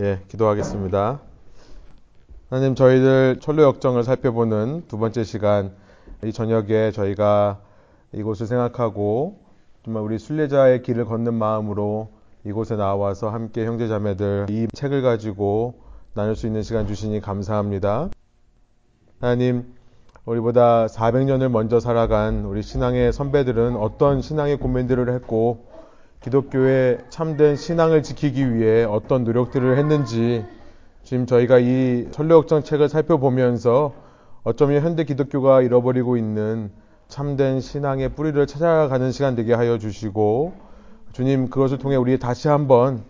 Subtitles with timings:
[0.00, 1.20] 예, 기도하겠습니다.
[2.50, 5.72] 하나님, 저희들 철로 역정을 살펴보는 두 번째 시간,
[6.22, 7.58] 이 저녁에 저희가
[8.12, 9.40] 이곳을 생각하고
[9.84, 12.10] 정말 우리 순례자의 길을 걷는 마음으로
[12.44, 15.74] 이곳에 나와서 함께 형제 자매들 이 책을 가지고
[16.14, 18.10] 나눌 수 있는 시간 주시니 감사합니다.
[19.20, 19.74] 하나님,
[20.24, 25.67] 우리보다 400년을 먼저 살아간 우리 신앙의 선배들은 어떤 신앙의 고민들을 했고
[26.20, 30.44] 기독교의 참된 신앙을 지키기 위해 어떤 노력들을 했는지
[31.04, 33.92] 지금 저희가 이 천례역정 책을 살펴보면서
[34.42, 36.70] 어쩌면 현대 기독교가 잃어버리고 있는
[37.06, 40.54] 참된 신앙의 뿌리를 찾아가는 시간 되게 하여 주시고
[41.12, 43.04] 주님 그것을 통해 우리 다시 한번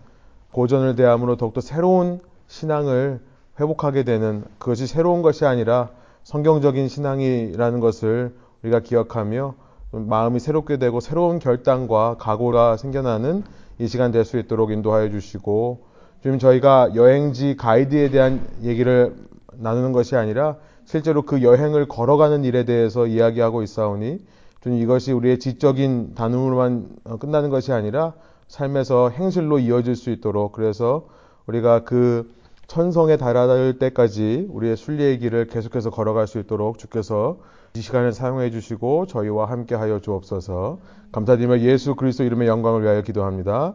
[0.51, 3.19] 고전을 대함으로 더욱더 새로운 신앙을
[3.59, 5.89] 회복하게 되는 그것이 새로운 것이 아니라
[6.23, 9.55] 성경적인 신앙이라는 것을 우리가 기억하며
[9.91, 13.43] 마음이 새롭게 되고 새로운 결단과 각오가 생겨나는
[13.79, 15.85] 이 시간 될 수 있도록 인도하여 주시고
[16.21, 19.15] 지금 저희가 여행지 가이드에 대한 얘기를
[19.53, 24.19] 나누는 것이 아니라 실제로 그 여행을 걸어가는 일에 대해서 이야기하고 있사오니
[24.61, 28.13] 좀 이것이 우리의 지적인 단음으로만 끝나는 것이 아니라
[28.47, 31.07] 삶에서 행실로 이어질 수 있도록 그래서
[31.47, 32.29] 우리가 그
[32.67, 37.37] 천성에 달아날 때까지 우리의 순리의 길을 계속해서 걸어갈 수 있도록 주께서
[37.75, 40.79] 이 시간을 사용해 주시고 저희와 함께 하여 주옵소서.
[41.11, 43.73] 감사드리며 예수 그리스도 이름의 영광을 위하여 기도합니다.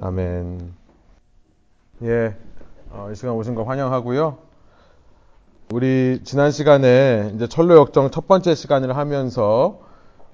[0.00, 0.72] 아멘.
[2.02, 2.36] 예,
[2.90, 4.38] 어, 이 시간 오신 거 환영하고요.
[5.72, 9.80] 우리 지난 시간에 이제 철로 역정 첫 번째 시간을 하면서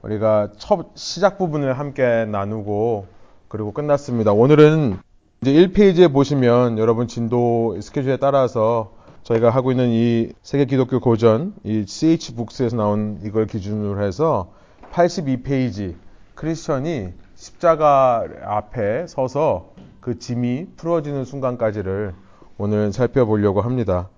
[0.02, 3.06] 우리가 첫 시작 부분을 함께 나누고
[3.48, 4.32] 그리고 끝났습니다.
[4.32, 4.98] 오늘은
[5.42, 8.92] 이제 1페이지에 보시면 여러분 진도 스케줄에 따라서
[9.22, 14.52] 저희가 하고 있는 이 세계 기독교 고전, 이 CH 북스에서 나온 이걸 기준으로 해서
[14.92, 15.96] 82페이지
[16.34, 22.14] 크리스천이 십자가 앞에 서서 그 짐이 풀어지는 순간까지를
[22.58, 24.08] 오늘 살펴보려고 합니다.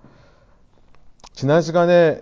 [1.33, 2.21] 지난 시간에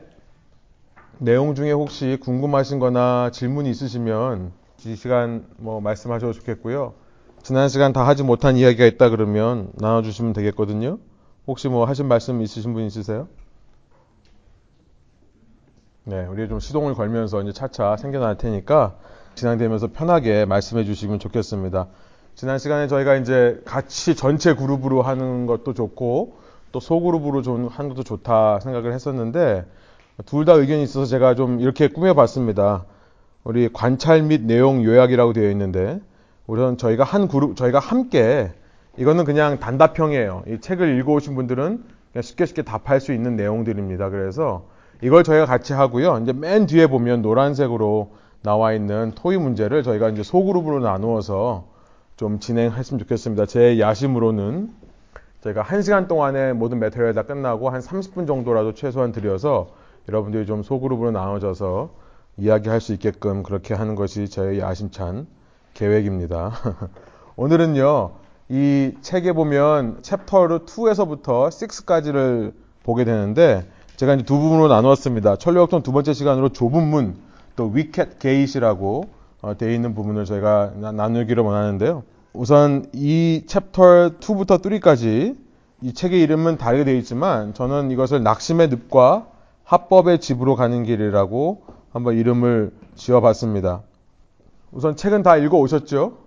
[1.19, 4.53] 내용 중에 혹시 궁금하신 거나 질문이 있으시면
[4.85, 6.93] 이 시간 뭐 말씀하셔도 좋겠고요.
[7.43, 10.97] 지난 시간 다 하지 못한 이야기가 있다 그러면 나눠주시면 되겠거든요.
[11.51, 13.27] 혹시 뭐 하신 말씀 있으신 분 있으세요?
[16.05, 18.95] 네, 우리 좀 시동을 걸면서 이제 차차 생겨날 테니까
[19.35, 21.87] 진행되면서 편하게 말씀해 주시면 좋겠습니다.
[22.35, 26.37] 지난 시간에 저희가 이제 같이 전체 그룹으로 하는 것도 좋고
[26.71, 29.65] 또 소그룹으로 좀 하는 것도 좋다 생각을 했었는데
[30.27, 32.85] 둘 다 의견이 있어서 제가 좀 이렇게 꾸며봤습니다.
[33.43, 35.99] 우리 관찰 및 내용 요약이라고 되어 있는데
[36.47, 38.53] 우선 저희가 한 그룹, 저희가 함께
[38.97, 40.43] 이거는 그냥 단답형이에요.
[40.47, 41.83] 이 책을 읽어오신 분들은
[42.19, 44.09] 쉽게 쉽게 답할 수 있는 내용들입니다.
[44.09, 44.65] 그래서
[45.01, 46.19] 이걸 저희가 같이 하고요.
[46.19, 48.11] 이제 맨 뒤에 보면 노란색으로
[48.43, 51.65] 나와 있는 토의 문제를 저희가 이제 소그룹으로 나누어서
[52.17, 53.45] 좀 진행했으면 좋겠습니다.
[53.45, 54.69] 제 야심으로는
[55.41, 59.69] 저희가 1시간 동안에 모든 메테리얼 다 끝나고 한 30분 정도라도 최소한 들여서
[60.07, 61.89] 여러분들이 좀 소그룹으로 나눠져서
[62.37, 65.27] 이야기할 수 있게끔 그렇게 하는 것이 저의 야심찬
[65.73, 66.51] 계획입니다.
[67.37, 68.11] 오늘은요,
[68.53, 72.51] 이 책에 보면 챕터 2에서부터 6까지를
[72.83, 75.37] 보게 되는데 제가 이제 두 부분으로 나누었습니다.
[75.37, 77.15] 천로역정 두 번째 시간으로 좁은 문,
[77.55, 79.05] 또 Wicket Gate이라고
[79.41, 82.03] 어, 되어 있는 부분을 저희가 나누기를 원하는데요.
[82.33, 85.37] 우선 이 챕터 2부터 3까지
[85.81, 89.27] 이 책의 이름은 다르게 되어 있지만 저는 이것을 낙심의 늪과
[89.63, 91.61] 합법의 집으로 가는 길이라고
[91.93, 93.81] 한번 이름을 지어봤습니다.
[94.73, 96.17] 우선 책은 다 읽어 오셨죠?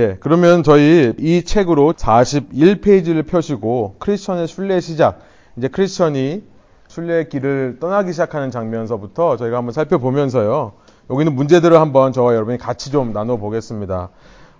[0.00, 5.18] 네, 그러면 저희 이 책으로 41페이지를 펴시고 크리스천의 순례 시작,
[5.56, 6.44] 이제 크리스천이
[6.86, 10.74] 순례의 길을 떠나기 시작하는 장면서부터 저희가 한번 살펴보면서요.
[11.10, 14.10] 여기는 문제들을 한번 저와 여러분이 같이 좀 나눠보겠습니다.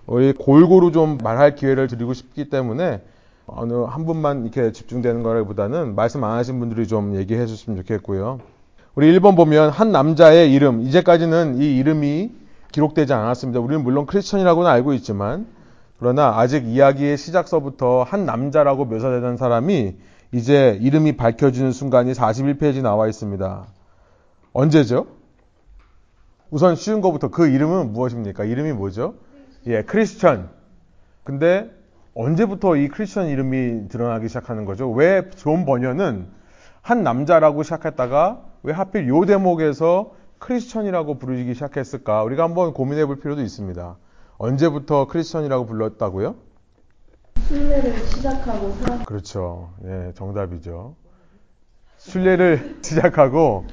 [0.07, 2.99] 우리 골고루 좀 말할 기회를 드리고 싶기 때문에
[3.45, 8.41] 어느 한 분만 이렇게 집중되는 거라기보다는 말씀 안 하신 분들이 좀 얘기해 주시면 좋겠고요.
[8.93, 12.29] 우리 1번 보면 한 남자의 이름, 이제까지는 이 이름이
[12.71, 13.59] 기록되지 않았습니다.
[13.59, 15.47] 우리는 물론 크리스천이라고는 알고 있지만
[15.97, 19.95] 그러나 아직 이야기의 시작서부터 한 남자라고 묘사되는 사람이
[20.31, 23.65] 이제 이름이 밝혀지는 순간이 41페이지 나와 있습니다.
[24.53, 25.07] 언제죠?
[26.51, 28.43] 우선 쉬운 것부터 그 이름은 무엇입니까?
[28.43, 29.15] 이름이 뭐죠?
[29.67, 30.49] 예, 크리스천.
[31.23, 31.69] 근데
[32.15, 34.89] 언제부터 이 크리스천 이름이 드러나기 시작하는 거죠?
[34.89, 36.27] 왜 존 버년은
[36.81, 42.23] 한 남자라고 시작했다가 왜 하필 요 대목에서 크리스천이라고 부르기 시작했을까?
[42.23, 43.97] 우리가 한번 고민해 볼 필요도 있습니다.
[44.37, 46.35] 언제부터 크리스천이라고 불렀다고요?
[47.47, 49.71] 순례를 시작하고 사람 그렇죠.
[49.85, 50.95] 예, 정답이죠.
[51.97, 53.65] 순례를 시작하고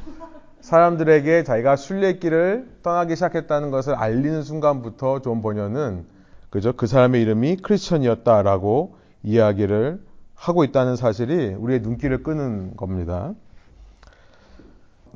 [0.60, 6.04] 사람들에게 자기가 순례길을 떠나기 시작했다는 것을 알리는 순간부터 존 버년은
[6.50, 6.72] 그죠?
[6.72, 10.00] 그 사람의 이름이 크리스천이었다라고 이야기를
[10.34, 13.34] 하고 있다는 사실이 우리의 눈길을 끄는 겁니다.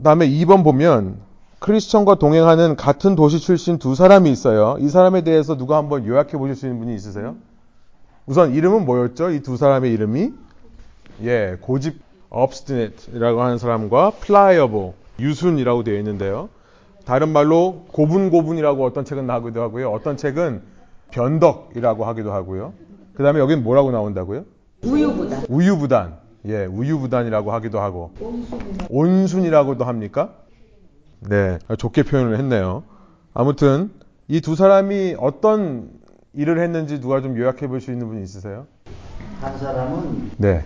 [0.02, 1.29] 다음에 2번 보면
[1.60, 4.76] 크리스천과 동행하는 같은 도시 출신 두 사람이 있어요.
[4.80, 7.36] 이 사람에 대해서 누가 한번 요약해 보실 수 있는 분이 있으세요?
[8.26, 9.30] 우선 이름은 뭐였죠?
[9.30, 10.32] 이 두 사람의 이름이
[11.24, 16.48] 예, 고집 obstinate이라고 하는 사람과 pliable 유순이라고 되어 있는데요.
[17.04, 19.90] 다른 말로 고분고분이라고 어떤 책은 나오기도 하고요.
[19.92, 20.62] 어떤 책은
[21.10, 22.72] 변덕이라고 하기도 하고요.
[23.14, 24.44] 그 다음에 여기는 뭐라고 나온다고요?
[24.82, 25.44] 우유부단.
[25.50, 26.14] 우유부단.
[26.46, 28.12] 예, 우유부단이라고 하기도 하고.
[28.18, 30.32] 온순이나 온순이라고도 합니까?
[31.28, 32.82] 네, 좋게 표현을 했네요.
[33.34, 33.90] 아무튼
[34.28, 35.90] 이 두 사람이 어떤
[36.34, 38.66] 일을 했는지 누가 좀 요약해 볼 수 있는 분이 있으세요?
[39.40, 40.64] 한 사람은 네.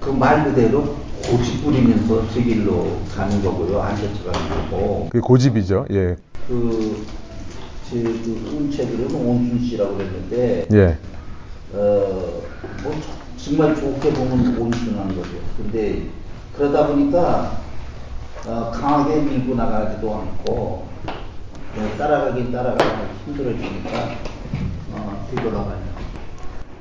[0.00, 0.96] 그 말 그대로
[1.30, 3.80] 고집 부리면서 제 길로 가는 거고요.
[3.80, 5.08] 안 쫓아가는 거고.
[5.10, 5.86] 그게 고집이죠.
[5.90, 6.16] 예.
[6.48, 7.06] 그,
[7.88, 10.98] 제, 그, 운책으로는 온순 씨라고 그랬는데, 예.
[11.74, 12.42] 어,
[12.82, 12.94] 뭐,
[13.36, 15.28] 정말 좋게 보면 온순한 거죠.
[15.58, 16.06] 근데,
[16.56, 17.62] 그러다 보니까,
[18.46, 20.86] 어, 강하게 밀고 나가지도 않고,
[21.76, 23.90] 어, 따라가긴 따라가기 힘들어지니까,
[24.92, 25.78] 어, 뒤돌아가요.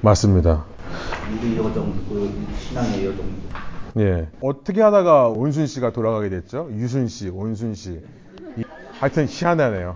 [0.01, 0.63] 맞습니다.
[1.41, 3.25] 우리 요정, 그, 신앙의 요정.
[3.97, 4.27] 예.
[4.41, 6.69] 어떻게 하다가 온순 씨가 돌아가게 됐죠?
[6.71, 7.99] 유순 씨, 온순 씨.
[8.55, 8.63] 이-
[8.99, 9.95] 하여튼 희한하네요.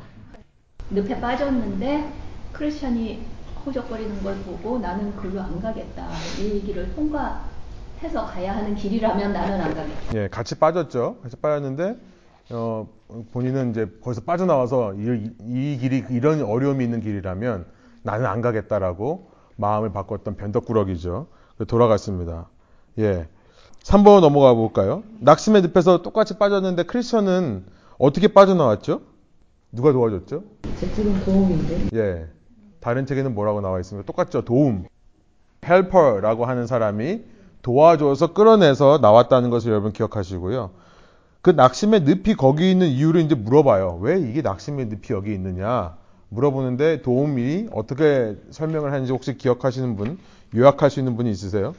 [0.89, 2.11] 늪에 빠졌는데
[2.51, 3.25] 크리스천이
[3.65, 6.07] 허적거리는 걸 보고 나는 글로 안 가겠다.
[6.39, 7.45] 이 길을 통과
[8.03, 10.17] 해서 가야 하는 길이라면 나는 안 가겠다.
[10.17, 11.17] 예, 같이 빠졌죠.
[11.23, 11.95] 같이 빠졌는데
[12.51, 12.87] 어,
[13.31, 17.65] 본인은 이제 거기서 빠져나와서 이, 이 길이 이런 어려움이 있는 길이라면
[18.03, 21.27] 나는 안 가겠다라고 마음을 바꿨던 변덕꾸러기죠.
[21.67, 22.49] 돌아갔습니다.
[22.99, 23.27] 예.
[23.83, 25.03] 3번 넘어가 볼까요?
[25.19, 27.65] 낙심의 늪에서 똑같이 빠졌는데 크리스천은
[27.97, 29.01] 어떻게 빠져나왔죠?
[29.71, 30.43] 누가 도와줬죠?
[30.77, 32.27] 제 책은 도움인데 예.
[32.81, 34.05] 다른 책에는 뭐라고 나와 있습니까?
[34.05, 34.41] 똑같죠.
[34.43, 34.85] 도움.
[35.65, 37.32] 헬퍼라고 하는 사람이
[37.63, 40.69] 도와줘서 끌어내서 나왔다는 것을 여러분 기억하시고요.
[41.41, 43.99] 그 낙심의 늪이 거기 있는 이유를 이제 물어봐요.
[44.01, 45.95] 왜 이게 낙심의 늪이 여기 있느냐?
[46.29, 50.19] 물어보는데 도움이 어떻게 설명을 하는지 혹시 기억하시는 분,
[50.55, 51.73] 요약할 수 있는 분이 있으세요?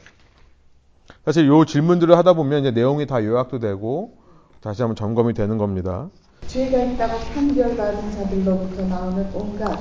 [1.23, 4.17] 사실 요 질문들을 하다 보면 이제 내용이 다 요약도 되고
[4.61, 6.09] 다시 한번 점검이 되는 겁니다.
[6.47, 9.79] 죄가 있다고 판결받은 자들로부터 나오는 온갖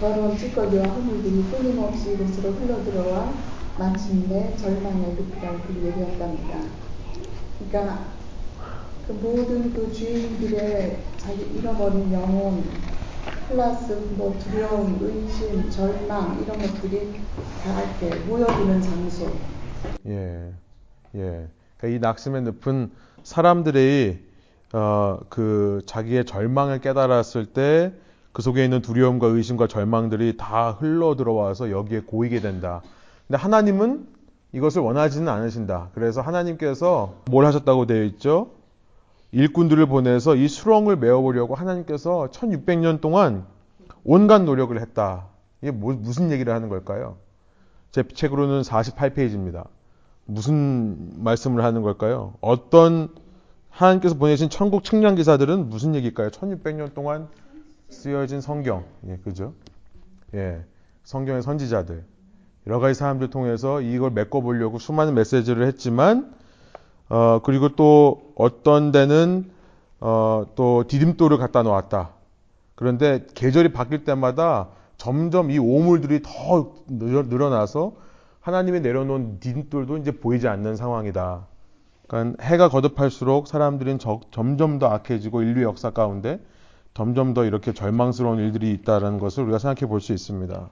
[0.00, 6.60] 더러운 찌꺼기와 허물들이 끊임없이 이곳으로 흘러들어와 마침내 절망의 늪이라고 그리 얘기했답니다.
[7.58, 8.04] 그러니까
[9.06, 12.64] 그 모든 그 주인들의 자기 잃어버린 영혼
[13.48, 17.20] 플러스 뭐 두려움, 의심, 절망 이런 것들이
[17.62, 19.26] 다 이렇게 모여드는 장소.
[20.06, 20.52] 예,
[21.14, 21.48] 예.
[21.76, 22.90] 그러니까 이 낙심의 늪은
[23.22, 24.18] 사람들이
[24.72, 27.92] 어, 그 자기의 절망을 깨달았을 때
[28.34, 32.82] 그 속에 있는 두려움과 의심과 절망들이 다 흘러 들어와서 여기에 고이게 된다.
[33.26, 34.06] 근데 하나님은
[34.52, 35.90] 이것을 원하지는 않으신다.
[35.94, 38.50] 그래서 하나님께서 뭘 하셨다고 되어 있죠?
[39.32, 43.46] 일꾼들을 보내서 이 수렁을 메워보려고 하나님께서 1600년 동안
[44.04, 45.26] 온갖 노력을 했다.
[45.60, 47.16] 이게 뭐- 무슨 얘기를 하는 걸까요?
[47.90, 49.66] 제 책으로는 48페이지입니다.
[50.26, 52.34] 무슨 말씀을 하는 걸까요?
[52.40, 53.08] 어떤
[53.70, 56.28] 하나님께서 보내신 천국 측량 기사들은 무슨 얘기일까요?
[56.30, 57.28] 1600년 동안
[57.88, 58.84] 쓰여진 성경.
[59.08, 59.52] 예, 그죠?
[60.34, 60.64] 예.
[61.02, 62.04] 성경의 선지자들.
[62.66, 66.32] 여러 가지 사람들 통해서 이걸 메꿔 보려고 수많은 메시지를 했지만
[67.08, 69.50] 어, 그리고 또 어떤 데는
[70.00, 72.10] 어, 또 디딤돌을 갖다 놓았다.
[72.74, 77.92] 그런데 계절이 바뀔 때마다 점점 이 오물들이 더 늘어- 늘어나서
[78.40, 81.46] 하나님이 내려놓은 디딤돌도 이제 보이지 않는 상황이다.
[82.08, 86.40] 그러니까 해가 거듭할수록 사람들은 저- 점점 더 악해지고 인류 역사 가운데
[86.94, 90.70] 점점 더 이렇게 절망스러운 일들이 있다는 것을 우리가 생각해 볼 수 있습니다.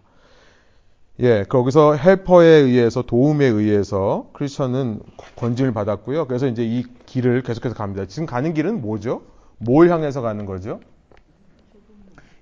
[1.20, 5.00] 예, 거기서 헬퍼에 의해서 도움에 의해서 크리스천은
[5.36, 6.26] 권징을 받았고요.
[6.26, 8.06] 그래서 이제 이 길을 계속해서 갑니다.
[8.06, 9.22] 지금 가는 길은 뭐죠?
[9.58, 10.80] 뭘 향해서 가는 거죠?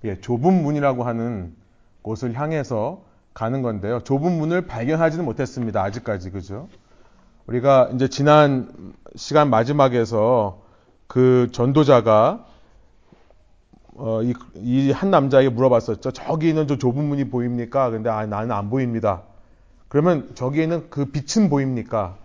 [0.04, 1.54] 예, 좁은 문이라고 하는
[2.02, 3.02] 곳을 향해서
[3.34, 4.00] 가는 건데요.
[4.00, 5.82] 좁은 문을 발견하지는 못했습니다.
[5.82, 6.68] 아직까지 그죠?
[7.46, 10.62] 우리가 이제 지난 시간 마지막에서
[11.08, 12.46] 그 전도자가
[14.02, 14.20] 어,
[14.56, 16.12] 이한 남자에게 물어봤었죠.
[16.12, 17.90] 저기 있는 저 좁은 문이 보입니까?
[17.90, 19.22] 근데 아, 나는 안 보입니다.
[19.88, 22.16] 그러면 저기 있는 그 빛은 보입니까?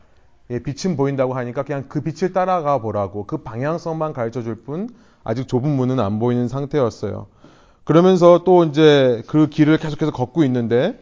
[0.52, 4.90] 예, 빛은 보인다고 하니까 그냥 그 빛을 따라가 보라고 그 방향성만 가르쳐 줄 뿐
[5.24, 7.28] 아직 좁은 문은 안 보이는 상태였어요.
[7.84, 10.98] 그러면서 또 이제 그 길을 계속해서 걷고 있는데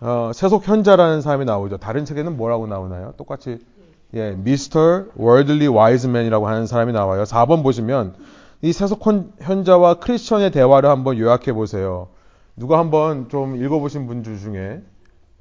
[0.00, 1.76] 어, 세속 현자라는 사람이 나오죠.
[1.76, 3.14] 다른 책에는 뭐라고 나오나요?
[3.16, 3.60] 똑같이
[4.14, 4.36] 예.
[5.18, 7.22] Worldly Wise Man이라고 하는 사람이 나와요.
[7.24, 8.14] 4번 보시면
[8.62, 12.08] 이 세속 현- 현자와 크리스천의 대화를 한번 요약해 보세요.
[12.56, 14.82] 누가 한번 좀 읽어보신 분들 중에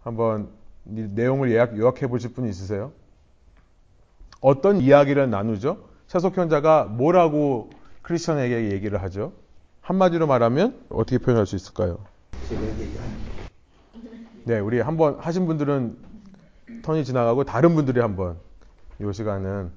[0.03, 0.49] 한번
[0.87, 2.91] 이 내용을 요약, 요약해 보실 분 있으세요?
[4.41, 5.77] 어떤 이야기를 나누죠?
[6.07, 7.69] 세속현자가 뭐라고
[8.03, 9.31] 크리스천에게 얘기를 하죠?
[9.81, 11.99] 한마디로 말하면 어떻게 표현할 수 있을까요?
[14.43, 15.97] 네, 우리 한번 하신 분들은
[16.83, 18.35] 턴이 지나가고 다른 분들이 한번
[19.01, 19.71] 이 시간은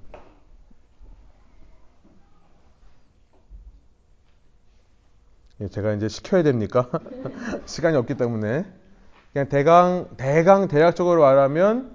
[5.66, 6.88] 제가 이제 시켜야 됩니까?
[7.66, 8.64] 시간이 없기 때문에.
[9.32, 11.90] 그냥 대강 대강 대략적으로 말하면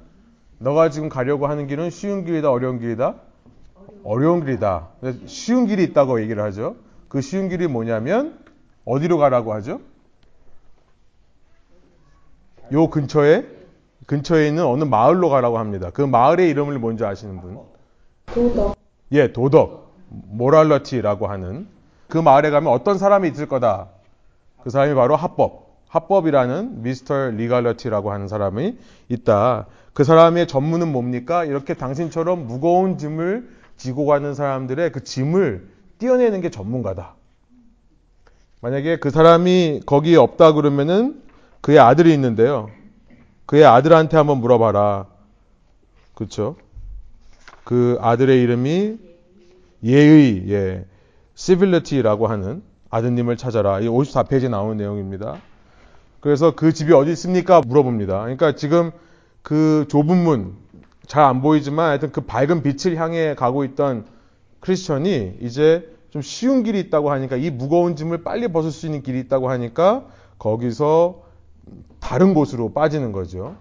[0.60, 3.16] 너가 지금 가려고 하는 길은 쉬운 길이다 어려운 길이다?
[4.04, 4.90] 어려운 길이다.
[5.26, 6.76] 쉬운 길이 있다고 얘기를 하죠.
[7.08, 8.38] 그 쉬운 길이 뭐냐면
[8.86, 9.80] 어디로 가라고 하죠?
[12.74, 13.46] 요 근처에
[14.08, 15.90] 근처에 있는 어느 마을로 가라고 합니다.
[15.94, 17.60] 그 마을의 이름을 뭔지 아시는 분?
[18.26, 18.76] 도덕,
[19.14, 21.68] 예, 도덕, 모랄러티라고 하는
[22.14, 23.88] 그 마을에 가면 어떤 사람이 있을 거다.
[24.62, 28.78] 그 사람이 바로 합법, 합법이라는 미스터 리갈러티라고 하는 사람이
[29.10, 29.66] 있다.
[29.94, 31.44] 그 사람의 전문은 뭡니까?
[31.44, 35.68] 이렇게 당신처럼 무거운 짐을 지고 가는 사람들의 그 짐을
[35.98, 37.16] 띄어내는 게 전문가다.
[38.62, 41.20] 만약에 그 사람이 거기에 없다 그러면은
[41.62, 42.70] 그의 아들이 있는데요.
[43.48, 45.08] 그의 아들한테 한번 물어봐라.
[46.14, 46.58] 그렇죠?
[47.64, 49.00] 그 아들의 이름이
[49.84, 50.86] 예의, 예,
[51.36, 53.80] civility,라고 하는 아드님을 찾아라.
[53.80, 55.38] 이 54페이지에 나오는 내용입니다.
[56.20, 57.62] 그래서 그 집이 어디 있습니까?
[57.62, 58.22] 물어봅니다.
[58.22, 58.92] 그러니까 지금
[59.42, 60.56] 그 좁은 문,
[61.08, 64.06] 잘 안 보이지만 하여튼 그 밝은 빛을 향해 가고 있던
[64.62, 69.20] 크리스천이 이제 좀 쉬운 길이 있다고 하니까 이 무거운 짐을 빨리 벗을 수 있는 길이
[69.20, 70.06] 있다고 하니까
[70.40, 71.24] 거기서
[72.00, 73.56] 다른 곳으로 빠지는 거죠.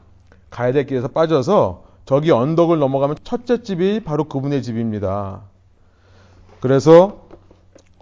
[0.50, 5.43] 가야 될 길에서 빠져서 저기 언덕을 넘어가면 첫째 집이 바로 그분의 집입니다.
[6.61, 7.22] 그래서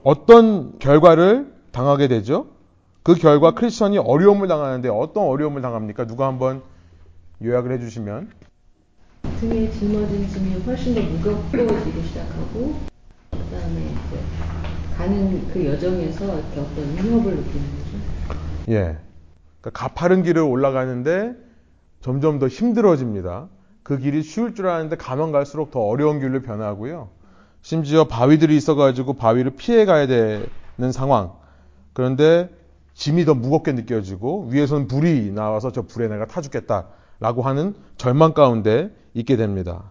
[0.03, 2.47] 어떤 결과를 당하게 되죠?
[3.03, 6.07] 그 결과 크리스천이 어려움을 당하는데 어떤 어려움을 당합니까?
[6.07, 6.63] 누가 한번
[7.43, 8.31] 요약을 해주시면
[9.39, 12.75] 등에 짊어진 짐이 훨씬 더 무겁워지기 시작하고
[13.33, 14.23] 그다음에 이제
[14.97, 17.99] 가는 그 여정에서 이렇게 어떤 위협을 느끼는 거죠.
[18.69, 18.99] 예,
[19.61, 21.35] 그러니까 가파른 길을 올라가는데
[22.03, 23.49] 점점 더 힘들어집니다.
[23.83, 27.09] 그 길이 쉬울 줄 알았는데 가면 갈수록 더 어려운 길로 변하고요.
[27.63, 30.49] 심지어 바위들이 있어가지고 바위를 피해 가야 되는
[30.93, 31.33] 상황.
[31.93, 32.49] 그런데
[32.95, 38.91] 짐이 더 무겁게 느껴지고 위에서는 불이 나와서 저 불에 내가 타 죽겠다라고 하는 절망 가운데
[39.15, 39.91] 있게 됩니다.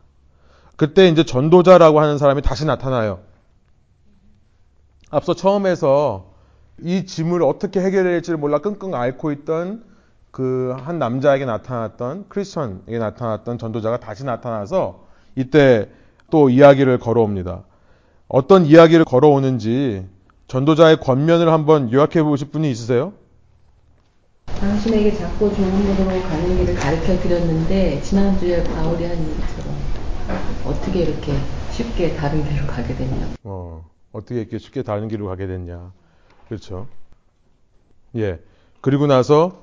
[0.75, 3.19] 그때 이제 전도자라고 하는 사람이 다시 나타나요.
[5.11, 6.33] 앞서 처음에서
[6.81, 9.83] 이 짐을 어떻게 해결될지를 몰라 끙끙 앓고 있던
[10.31, 15.89] 그 한 남자에게 나타났던 크리스천에게 나타났던 전도자가 다시 나타나서 이때
[16.29, 17.63] 또 이야기를 걸어옵니다.
[18.27, 20.05] 어떤 이야기를 걸어오는지
[20.47, 23.13] 전도자의 권면을 한번 요약해 보실 분이 있으세요?
[24.59, 29.75] 당신에게 작고 좋은 곳으로 가는 길을 가르쳐 드렸는데 지난주에 바울이 한 얘기처럼
[30.65, 31.33] 어떻게 이렇게
[31.71, 33.27] 쉽게 다른 길로 가게 됐냐.
[33.43, 35.91] 어, 어떻게 이렇게 쉽게 다른 길로 가게 됐냐.
[36.47, 36.87] 그렇죠.
[38.15, 38.39] 예.
[38.81, 39.61] 그리고 나서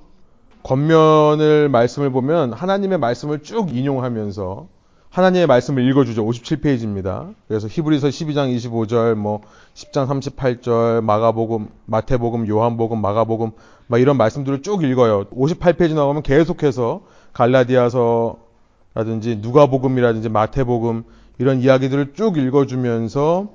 [0.63, 4.76] 권면을 말씀을 보면 하나님의 말씀을 쭉 인용하면서
[5.17, 6.27] 하나님의 말씀을 읽어주죠.
[6.27, 7.35] 57페이지입니다.
[7.49, 9.41] 그래서 히브리서 12장 25절, 뭐
[9.73, 13.53] 10장 38절, 마가복음, 마태복음, 요한복음, 마가복음,
[13.87, 15.25] 막 이런 말씀들을 쭉 읽어요.
[15.31, 17.01] 58페이지 나오면 계속해서
[17.33, 21.05] 갈라디아서라든지 누가복음이라든지 마태복음
[21.39, 23.49] 이런 이야기들을 쭉 읽어주면서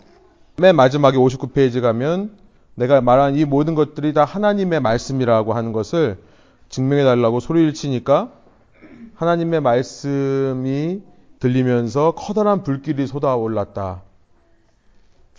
[0.57, 2.37] 맨 마지막에 59페이지 가면
[2.73, 6.17] 내가 말한 이 모든 것들이 다 하나님의 말씀이라고 하는 것을
[6.69, 8.31] 증명해 달라고 소리를 치니까
[9.13, 11.10] 하나님의 말씀이
[11.41, 14.03] 들리면서 커다란 불길이 솟아올랐다.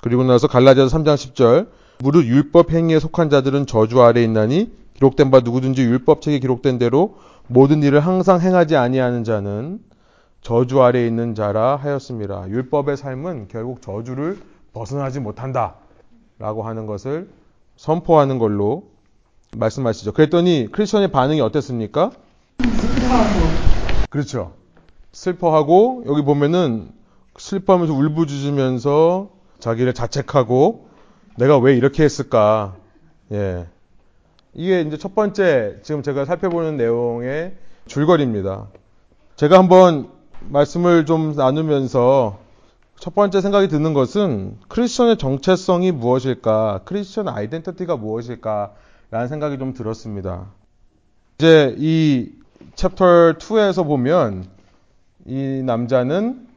[0.03, 1.69] 그리고 나서 갈라디아서 3장 10절
[2.01, 7.83] 무릇 율법 행위에 속한 자들은 저주 아래 있나니 기록된 바 누구든지 율법책에 기록된 대로 모든
[7.83, 9.81] 일을 항상 행하지 아니하는 자는
[10.41, 12.49] 저주 아래 있는 자라 하였습니다.
[12.49, 14.39] 율법의 삶은 결국 저주를
[14.73, 15.77] 벗어나지 못한다.
[16.39, 17.31] 라고 하는 것을
[17.77, 18.91] 선포하는 걸로
[19.57, 20.13] 말씀하시죠.
[20.13, 22.11] 그랬더니 크리스천의 반응이 어땠습니까?
[24.11, 24.62] 그렇죠.
[25.13, 26.91] 슬퍼하고 여기 보면은
[27.39, 30.89] 슬퍼하면서 울부짖으면서 자기를 자책하고
[31.39, 32.77] 내가 왜 이렇게 했을까?
[33.33, 33.67] 예.
[34.55, 38.69] 이게 이제 첫 번째 지금 제가 살펴보는 내용의 줄거리입니다.
[39.37, 42.39] 제가 한번 말씀을 좀 나누면서
[42.99, 46.83] 첫 번째 생각이 드는 것은 크리스천의 정체성이 무엇일까?
[46.85, 48.75] 크리스천 아이덴티티가 무엇일까?
[49.11, 50.47] 라는 생각이 좀 들었습니다.
[51.39, 52.31] 이제 이
[52.75, 54.47] 챕터 2에서 보면
[55.25, 56.49] 이 남자는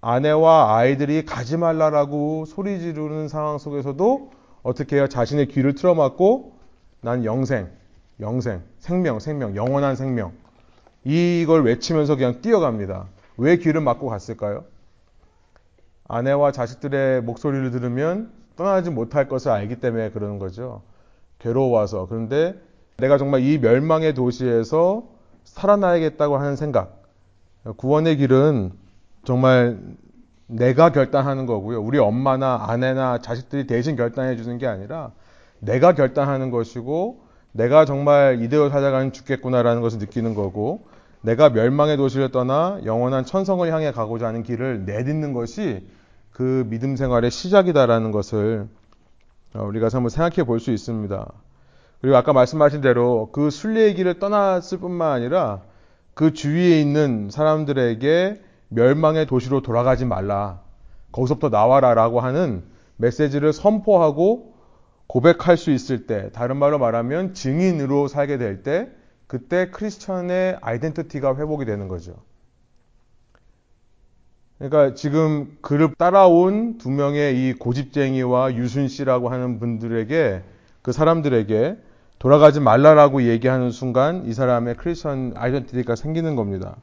[0.00, 4.30] 아내와 아이들이 가지 말라라고 소리 지르는 상황 속에서도
[4.62, 5.08] 어떻게 해요?
[5.08, 6.52] 자신의 귀를 틀어막고
[7.00, 7.68] 난 영생,
[8.20, 10.32] 영생, 생명, 생명, 영원한 생명.
[11.04, 13.06] 이걸 외치면서 그냥 뛰어갑니다.
[13.36, 14.64] 왜 귀를 막고 갔을까요?
[16.08, 20.82] 아내와 자식들의 목소리를 들으면 떠나지 못할 것을 알기 때문에 그러는 거죠.
[21.38, 22.06] 괴로워서.
[22.08, 22.60] 그런데
[22.96, 25.04] 내가 정말 이 멸망의 도시에서
[25.44, 26.97] 살아나야겠다고 하는 생각.
[27.76, 28.72] 구원의 길은
[29.24, 29.78] 정말
[30.46, 31.80] 내가 결단하는 거고요.
[31.82, 35.12] 우리 엄마나 아내나 자식들이 대신 결단해 주는 게 아니라
[35.60, 37.20] 내가 결단하는 것이고
[37.52, 40.86] 내가 정말 이대로 살아가는 죽겠구나라는 것을 느끼는 거고
[41.20, 45.86] 내가 멸망의 도시를 떠나 영원한 천성을 향해 가고자 하는 길을 내딛는 것이
[46.32, 48.68] 그 믿음 생활의 시작이다라는 것을
[49.54, 51.32] 어, 우리가 한번 생각해 볼 수 있습니다.
[52.00, 55.62] 그리고 아까 말씀하신 대로 그 순례의 길을 떠났을 뿐만 아니라
[56.18, 60.62] 그 주위에 있는 사람들에게 멸망의 도시로 돌아가지 말라.
[61.12, 62.64] 거기서부터 나와라 라고 하는
[62.96, 64.52] 메시지를 선포하고
[65.06, 68.90] 고백할 수 있을 때, 다른 말로 말하면 증인으로 살게 될 때,
[69.28, 72.16] 그때 크리스천의 아이덴티티가 회복이 되는 거죠.
[74.58, 80.42] 그러니까 지금 그를 따라온 두 명의 이 고집쟁이와 유순 씨라고 하는 분들에게
[80.82, 81.76] 그 사람들에게
[82.18, 86.76] 돌아가지 말라라고 얘기하는 순간 이 사람의 크리스천 아이덴티티가 생기는 겁니다.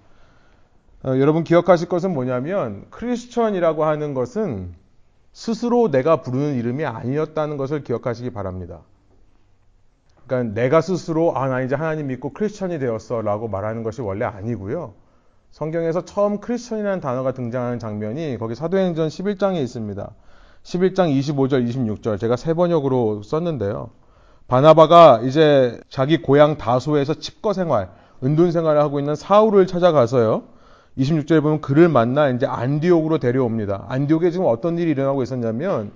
[1.04, 4.74] 어, 여러분 기억하실 것은 뭐냐면 크리스천이라고 하는 것은
[5.34, 8.82] 스스로 내가 부르는 이름이 아니었다는 것을 기억하시기 바랍니다.
[10.26, 14.94] 그러니까 내가 스스로 아 나 이제 하나님 믿고 크리스천이 되었어라고 말하는 것이 원래 아니고요.
[15.52, 20.12] 성경에서 처음 크리스천이라는 단어가 등장하는 장면이 거기 사도행전 11장에 있습니다.
[20.64, 23.92] 11장 25절, 26절 제가 세 번역으로 썼는데요.
[24.48, 27.90] 바나바가 이제 자기 고향 다소에서 칩거 생활,
[28.24, 30.44] 은둔 생활을 하고 있는 사울을 찾아가서요.
[30.98, 33.86] 26절에 보면 그를 만나 이제 안디옥으로 데려옵니다.
[33.90, 35.92] 안디옥에 지금 어떤 일이 일어나고 있었냐면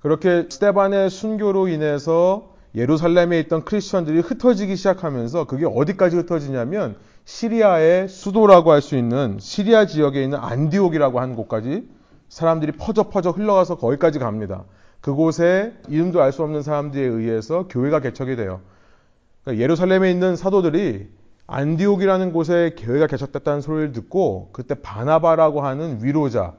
[0.00, 8.80] 그렇게 스테반의 순교로 인해서 예루살렘에 있던 크리스천들이 흩어지기 시작하면서 그게 어디까지 흩어지냐면 시리아의 수도라고 할
[8.80, 11.86] 수 있는 시리아 지역에 있는 안디옥이라고 하는 곳까지
[12.28, 14.64] 사람들이 퍼져 퍼져 흘러가서 거기까지 갑니다.
[15.00, 18.60] 그곳에 이름도 알 수 없는 사람들에 의해서 교회가 개척이 돼요.
[19.42, 21.08] 그러니까 예루살렘에 있는 사도들이
[21.46, 26.54] 안디옥이라는 곳에 교회가 개척됐다는 소리를 듣고 그때 바나바라고 하는 위로자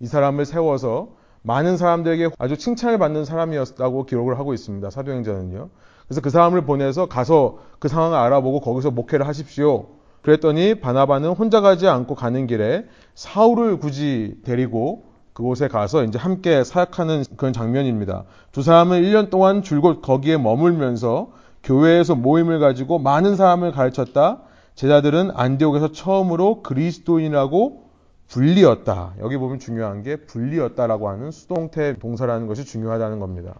[0.00, 1.08] 이 사람을 세워서
[1.42, 4.90] 많은 사람들에게 아주 칭찬을 받는 사람이었다고 기록을 하고 있습니다.
[4.90, 5.68] 사도행전은요.
[6.06, 9.86] 그래서 그 사람을 보내서 가서 그 상황을 알아보고 거기서 목회를 하십시오.
[10.22, 17.24] 그랬더니 바나바는 혼자 가지 않고 가는 길에 사울을 굳이 데리고 그곳에 가서 이제 함께 사역하는
[17.36, 18.24] 그런 장면입니다.
[18.52, 21.32] 두 사람은 1년 동안 줄곧 거기에 머물면서
[21.64, 24.42] 교회에서 모임을 가지고 많은 사람을 가르쳤다.
[24.76, 27.84] 제자들은 안디옥에서 처음으로 그리스도인이라고
[28.28, 29.14] 분리였다.
[29.20, 33.54] 여기 보면 중요한 게 분리였다라고 하는 수동태 동사라는 것이 중요하다는 겁니다.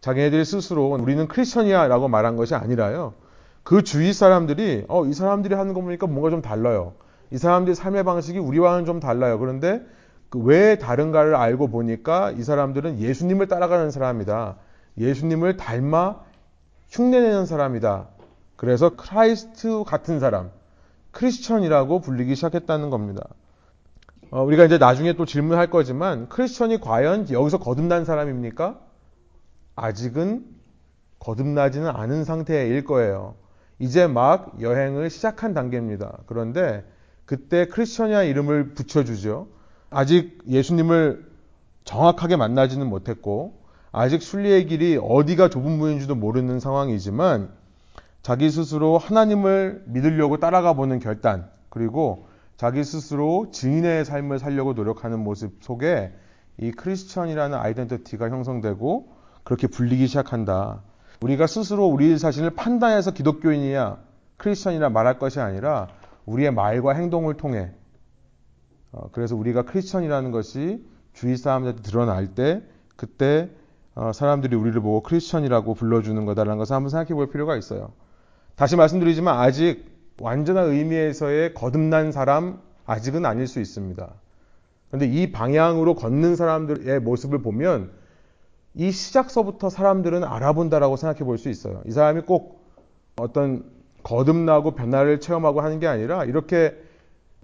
[0.00, 3.12] 자기네들이 스스로 우리는 크리스천이야라고 말한 것이 아니라요.
[3.62, 6.94] 그 주위 사람들이 어, 이 사람들이 하는 거 보니까 뭔가 좀 달라요.
[7.30, 9.38] 이 사람들의 삶의 방식이 우리와는 좀 달라요.
[9.38, 9.82] 그런데
[10.34, 14.56] 그 왜 다른가를 알고 보니까 이 사람들은 예수님을 따라가는 사람이다.
[14.98, 16.22] 예수님을 닮아
[16.88, 18.08] 흉내내는 사람이다.
[18.56, 20.50] 그래서 Christ 같은 사람,
[21.12, 23.22] 크리스천이라고 불리기 시작했다는 겁니다.
[24.32, 28.80] 어, 우리가 이제 나중에 또 질문할 거지만 크리스천이 과연 여기서 거듭난 사람입니까?
[29.76, 30.46] 아직은
[31.20, 33.36] 거듭나지는 않은 상태일 거예요.
[33.78, 36.18] 이제 막 여행을 시작한 단계입니다.
[36.26, 36.84] 그런데
[37.24, 39.53] 그때 크리스천이라는 이름을 붙여주죠.
[39.94, 41.24] 아직 예수님을
[41.84, 47.50] 정확하게 만나지는 못했고 아직 순리의 길이 어디가 좁은 문인지도 모르는 상황이지만
[48.20, 52.26] 자기 스스로 하나님을 믿으려고 따라가 보는 결단 그리고
[52.56, 56.12] 자기 스스로 증인의 삶을 살려고 노력하는 모습 속에
[56.58, 59.08] 이 크리스천이라는 아이덴티티가 형성되고
[59.44, 60.82] 그렇게 불리기 시작한다.
[61.20, 63.98] 우리가 스스로 우리 자신을 판단해서 기독교인이야
[64.38, 65.88] 크리스천이라 말할 것이 아니라
[66.26, 67.70] 우리의 말과 행동을 통해
[68.94, 72.62] 어, 그래서 우리가 크리스천이라는 것이 주위 사람들한테 드러날 때
[72.96, 73.50] 그때
[73.94, 77.92] 어, 사람들이 우리를 보고 크리스천이라고 불러주는 거다라는 것을 한번 생각해 볼 필요가 있어요.
[78.54, 84.14] 다시 말씀드리지만 아직 완전한 의미에서의 거듭난 사람 아직은 아닐 수 있습니다.
[84.88, 87.90] 그런데 이 방향으로 걷는 사람들의 모습을 보면
[88.74, 91.82] 이 시작서부터 사람들은 알아본다라고 생각해 볼 수 있어요.
[91.86, 92.64] 이 사람이 꼭
[93.16, 93.64] 어떤
[94.04, 96.76] 거듭나고 변화를 체험하고 하는 게 아니라 이렇게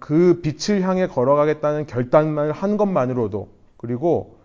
[0.01, 4.39] 그 빛을 향해 걸어가겠다는 결단을 한 것만으로도 그리고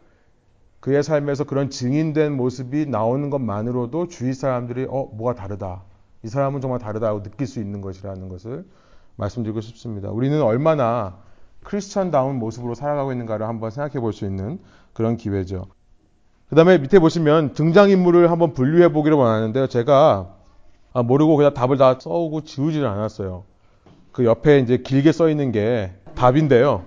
[0.81, 5.83] 그의 삶에서 그런 증인된 모습이 나오는 것만으로도 주위 사람들이 어 뭐가 다르다
[6.23, 8.67] 이 사람은 정말 다르다고 느낄 수 있는 것이라는 것을
[9.17, 10.11] 말씀드리고 싶습니다.
[10.11, 11.17] 우리는 얼마나
[11.65, 14.61] 크리스천다운 모습으로 살아가고 있는가를 한번 생각해 볼 수 있는
[14.93, 15.67] 그런 기회죠.
[16.51, 19.69] 그 다음에 밑에 보시면 등장인물을 한번 분류해 보기를 원하는데요.
[19.69, 20.35] 제가
[20.93, 23.45] 아, 모르고 그냥 답을 다 써오고 지우지를 않았어요.
[24.17, 26.85] 그 옆에 이제 길게 써 있는 게 답인데요.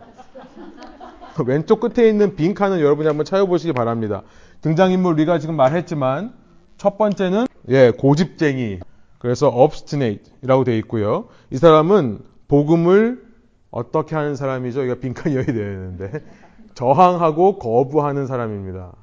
[1.46, 4.24] 왼쪽 끝에 있는 빈 칸은 여러분이 한번 찾아보시기 바랍니다.
[4.62, 6.34] 등장인물 우리가 지금 말했지만
[6.78, 8.80] 첫 번째는 예 고집쟁이
[9.20, 11.28] 그래서 obstinate이라고 되어 있고요.
[11.52, 13.24] 이 사람은 복음을
[13.70, 14.84] 어떻게 하는 사람이죠?
[14.86, 16.12] 이거 빈칸이어야 되는데
[16.74, 18.94] 저항하고 거부하는 사람입니다.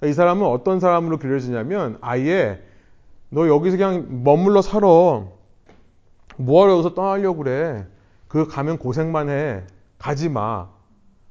[0.00, 2.60] 그러니까 이 사람은 어떤 사람으로 그려지냐면 아예
[3.28, 4.88] 너 여기서 그냥 머물러 살아.
[6.36, 7.86] 뭐하러 여기서 떠나려고 그래.
[8.28, 9.62] 그 가면 고생만 해.
[9.98, 10.68] 가지 마.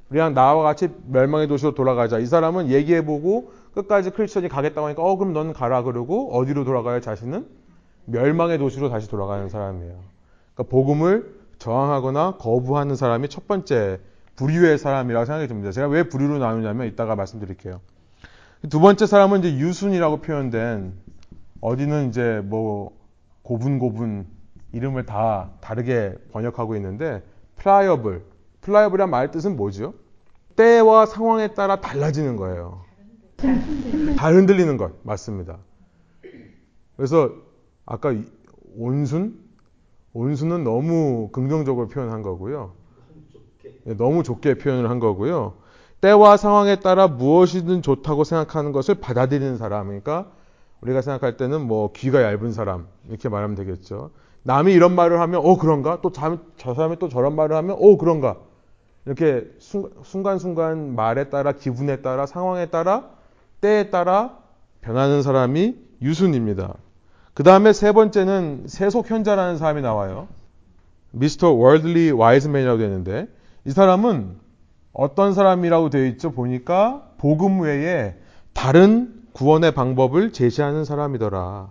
[0.09, 2.19] 그냥 나와 같이 멸망의 도시로 돌아가자.
[2.19, 7.47] 이 사람은 얘기해보고 끝까지 크리스천이 가겠다고 하니까 어 그럼 넌 가라 그러고 어디로 돌아가요 자신은?
[8.05, 9.95] 멸망의 도시로 다시 돌아가는 사람이에요.
[10.53, 13.99] 그러니까 복음을 저항하거나 거부하는 사람이 첫 번째
[14.35, 15.71] 부류의 사람이라고 생각이 듭니다.
[15.71, 17.81] 제가 왜 부류로 나누냐면 이따가 말씀드릴게요.
[18.69, 20.93] 두 번째 사람은 이제 유순이라고 표현된
[21.61, 22.91] 어디는 이제 뭐
[23.41, 24.27] 고분고분
[24.73, 27.23] 이름을 다 다르게 번역하고 있는데
[27.55, 28.23] Pliable
[28.61, 29.93] Pliable이란 말 뜻은 뭐죠?
[30.55, 32.81] 때와 상황에 따라 달라지는 거예요.
[34.17, 35.59] 잘 흔들리는 것 맞습니다.
[36.97, 37.31] 그래서
[37.85, 38.13] 아까
[38.75, 39.39] 온순
[40.13, 42.73] 온순은 너무 긍정적으로 표현한 거고요.
[43.87, 45.55] 예, 너무 좋게 표현을 한 거고요.
[46.01, 49.87] 때와 상황에 따라 무엇이든 좋다고 생각하는 것을 받아들이는 사람.
[49.87, 50.31] 그러니까
[50.81, 54.11] 우리가 생각할 때는 뭐 귀가 얇은 사람 이렇게 말하면 되겠죠.
[54.43, 56.01] 남이 이런 말을 하면 어 그런가?
[56.01, 58.37] 또 저 사람이 또 저런 말을 하면 어 그런가?
[59.05, 59.45] 이렇게
[60.03, 63.09] 순간순간 말에 따라 기분에 따라 상황에 따라
[63.61, 64.37] 때에 따라
[64.81, 66.75] 변하는 사람이 유순입니다.
[67.33, 70.27] 그 다음에 세 번째는 세속현자라는 사람이 나와요.
[71.11, 73.27] 미스터 월들리 와이즈맨이라고 되는데
[73.65, 74.37] 이 사람은
[74.93, 76.31] 어떤 사람이라고 되어 있죠?
[76.31, 78.15] 보니까 복음 외에
[78.53, 81.69] 다른 구원의 방법을 제시하는 사람이더라.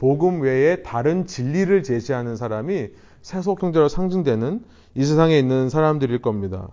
[0.00, 2.88] 복음 외에 다른 진리를 제시하는 사람이
[3.22, 4.64] 세속 형제로 상징되는
[4.96, 6.68] 이 세상에 있는 사람들일 겁니다.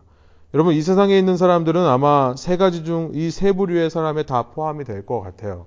[0.53, 4.85] 여러분 이 세상에 있는 사람들은 아마 세 가지 중 이 세 부류의 사람에 다 포함이
[4.85, 5.65] 될 것 같아요.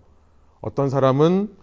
[0.62, 1.54] 어떤 사람은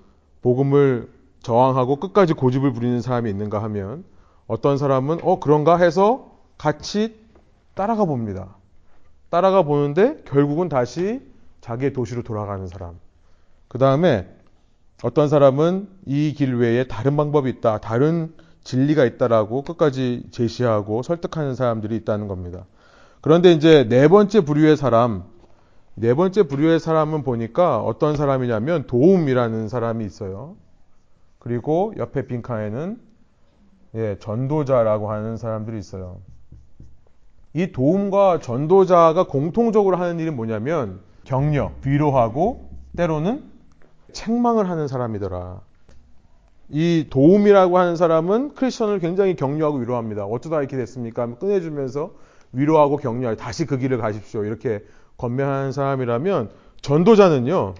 [0.43, 1.09] 복음을
[1.41, 4.05] 저항하고 끝까지 고집을 부리는 사람이 있는가 하면
[4.45, 7.15] 어떤 사람은 어 그런가 해서 같이
[7.73, 8.55] 따라가 봅니다.
[9.29, 11.21] 따라가 보는데 결국은 다시
[11.61, 12.99] 자기의 도시로 돌아가는 사람.
[13.67, 14.29] 그 다음에
[15.03, 18.33] 어떤 사람은 이 길 외에 다른 방법이 있다, 다른
[18.63, 22.65] 진리가 있다라고 끝까지 제시하고 설득하는 사람들이 있다는 겁니다.
[23.21, 25.23] 그런데 이제 네 번째 부류의 사람,
[25.95, 30.55] 네 번째 부류의 사람은 보니까 어떤 사람이냐면 도움이라는 사람이 있어요.
[31.39, 32.99] 그리고 옆에 빈칸에는
[33.95, 36.19] 예, 전도자라고 하는 사람들이 있어요.
[37.53, 43.43] 이 도움과 전도자가 공통적으로 하는 일은 뭐냐면 격려, 위로하고 때로는
[44.17, 45.61] 책망을 하는 사람이더라.
[46.69, 50.25] 이 도움이라고 하는 사람은 크리스천을 굉장히 격려하고 위로합니다.
[50.25, 51.35] 어쩌다 이렇게 됐습니까?
[51.35, 52.13] 꺼내주면서
[52.51, 54.43] 위로하고 격려하고 다시 그 길을 가십시오.
[54.43, 54.83] 이렇게
[55.17, 56.49] 건면하는 사람이라면
[56.81, 57.75] 전도자는요,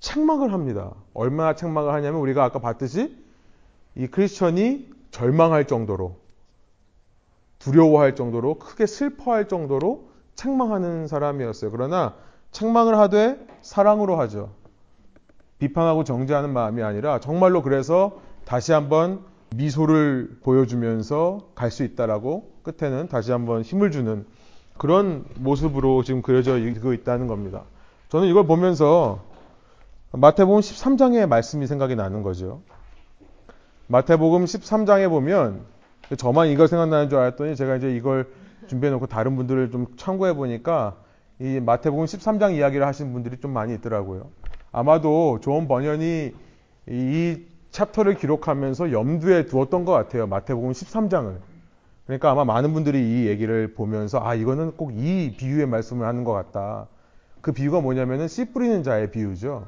[0.00, 0.92] 책망을 합니다.
[1.14, 3.16] 얼마나 책망을 하냐면 우리가 아까 봤듯이
[3.94, 6.16] 이 크리스천이 절망할 정도로
[7.58, 11.70] 두려워할 정도로 크게 슬퍼할 정도로 책망하는 사람이었어요.
[11.70, 12.14] 그러나
[12.52, 14.50] 책망을 하되 사랑으로 하죠.
[15.58, 19.20] 비판하고 정죄하는 마음이 아니라 정말로 그래서 다시 한번
[19.56, 24.26] 미소를 보여주면서 갈 수 있다라고 끝에는 다시 한번 힘을 주는
[24.76, 27.64] 그런 모습으로 지금 그려져 있다는 겁니다.
[28.10, 29.20] 저는 이걸 보면서
[30.12, 32.62] 마태복음 13장의 말씀이 생각이 나는 거죠.
[33.88, 35.62] 마태복음 13장에 보면
[36.16, 38.28] 저만 이걸 생각나는 줄 알았더니 제가 이제 이걸
[38.66, 40.96] 준비해 놓고 다른 분들을 좀 참고해 보니까
[41.40, 44.30] 이 마태복음 13장 이야기를 하신 분들이 좀 많이 있더라고요.
[44.72, 46.32] 아마도 좋은 번연이
[46.88, 47.36] 이
[47.70, 50.26] 챕터를 기록하면서 염두에 두었던 것 같아요.
[50.26, 51.36] 마태복음 13장을.
[52.06, 56.32] 그러니까 아마 많은 분들이 이 얘기를 보면서 아 이거는 꼭 이 비유의 말씀을 하는 것
[56.32, 56.86] 같다.
[57.40, 59.66] 그 비유가 뭐냐면은 씨 뿌리는 자의 비유죠.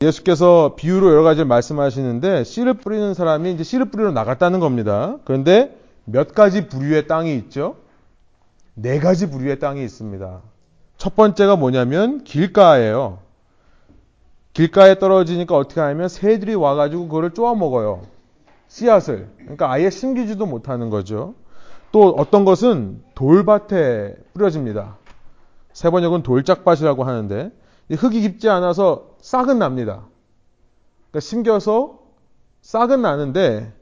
[0.00, 5.16] 예수께서 비유로 여러 가지를 말씀하시는데 씨를 뿌리는 사람이 이제 씨를 뿌리러 나갔다는 겁니다.
[5.24, 7.76] 그런데 몇 가지 부류의 땅이 있죠?
[8.74, 10.40] 네 가지 부류의 땅이 있습니다.
[10.98, 13.18] 첫 번째가 뭐냐면 길가예요.
[14.54, 18.02] 길가에 떨어지니까 어떻게 하냐면 새들이 와가지고 그거를 쪼아 먹어요.
[18.68, 19.28] 씨앗을.
[19.38, 21.34] 그러니까 아예 심기지도 못하는 거죠.
[21.92, 24.96] 또 어떤 것은 돌밭에 뿌려집니다.
[25.72, 27.50] 세 번역은 돌짝밭이라고 하는데
[27.90, 30.06] 흙이 깊지 않아서 싹은 납니다.
[31.10, 31.98] 그러니까 심겨서
[32.62, 33.72] 싹은 나는데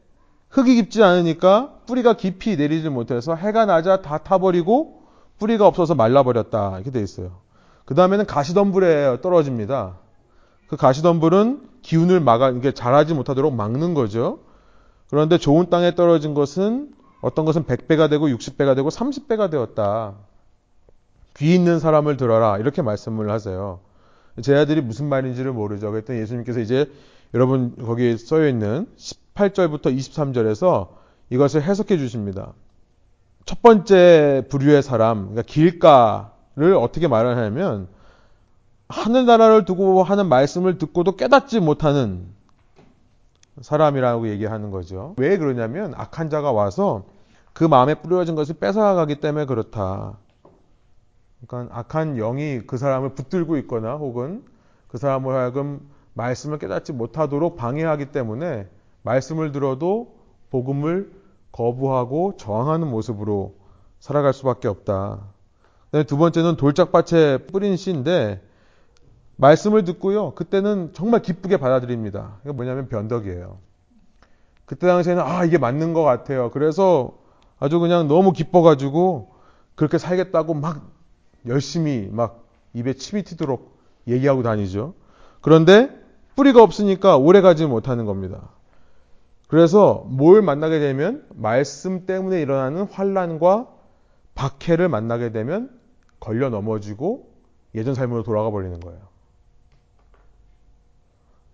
[0.48, 5.02] 흙이 깊지 않으니까 뿌리가 깊이 내리지 못해서 해가 나자 다 타버리고
[5.38, 6.76] 뿌리가 없어서 말라버렸다.
[6.76, 7.40] 이렇게 돼 있어요.
[7.85, 10.02] 그 다음에는 가시덤불에 떨어집니다.
[10.72, 14.38] 그 가시덤불은 기운을 막아, 이게 자라지 못하도록 막는 거죠.
[15.11, 20.14] 그런데 좋은 땅에 떨어진 것은 어떤 것은 100배가 되고 60배가 되고 30배가 되었다.
[21.37, 22.56] 귀 있는 사람을 들어라.
[22.56, 23.80] 이렇게 말씀을 하세요.
[24.40, 25.90] 제 아들이 무슨 말인지를 모르죠.
[25.90, 26.90] 그랬더니 예수님께서 이제
[27.35, 30.88] 여러분 거기에 써여 있는 18절부터 23절에서
[31.28, 32.54] 이것을 해석해 주십니다.
[33.44, 37.88] 첫 번째 부류의 사람, 그러니까 길가를 어떻게 말하냐면
[38.92, 42.26] 하늘나라를 두고 하는 말씀을 듣고도 깨닫지 못하는
[43.61, 45.14] 사람이라고 얘기하는 거죠.
[45.16, 47.05] 왜 그러냐면 악한 자가 와서
[47.52, 50.18] 그 마음에 뿌려진 것을 뺏어가기 때문에 그렇다.
[51.46, 54.44] 그러니까 악한 영이 그 사람을 붙들고 있거나 혹은
[54.88, 55.81] 그 사람을 하여금
[56.14, 58.68] 말씀을 깨닫지 못하도록 방해하기 때문에
[59.02, 60.14] 말씀을 들어도
[60.50, 61.12] 복음을
[61.50, 63.55] 거부하고 저항하는 모습으로
[64.00, 65.20] 살아갈 수밖에 없다.
[66.07, 68.42] 두 번째는 돌짝밭에 뿌린 씨인데
[69.42, 70.35] 말씀을 듣고요.
[70.35, 72.38] 그때는 정말 기쁘게 받아들입니다.
[72.44, 73.59] 이게 뭐냐면 변덕이에요.
[74.64, 76.50] 그때 당시에는 아 이게 맞는 것 같아요.
[76.52, 77.18] 그래서
[77.59, 79.33] 아주 그냥 너무 기뻐가지고
[79.74, 80.92] 그렇게 살겠다고 막
[81.46, 83.76] 열심히 막 입에 침이 튀도록
[84.07, 84.94] 얘기하고 다니죠.
[85.40, 85.90] 그런데
[86.37, 88.50] 뿌리가 없으니까 오래 가지 못하는 겁니다.
[89.48, 93.66] 그래서 뭘 만나게 되면 말씀 때문에 일어나는 환란과
[94.37, 95.68] 박해를 만나게 되면
[96.20, 97.28] 걸려 넘어지고
[97.74, 99.12] 예전 삶으로 돌아가 버리는 거예요.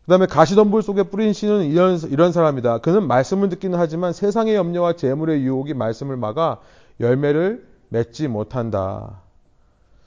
[0.09, 2.79] 그 다음에 가시덤불 속에 뿌린 씨는 이런, 이런 사람이다.
[2.79, 6.61] 그는 말씀을 듣기는 하지만 세상의 염려와 재물의 유혹이 말씀을 막아
[6.99, 9.21] 열매를 맺지 못한다.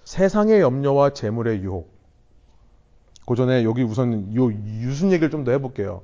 [0.06, 1.94] 세상의 염려와 재물의 유혹.
[3.28, 6.02] 그 전에 여기 우선 요 유순 얘기를 좀 더 해볼게요.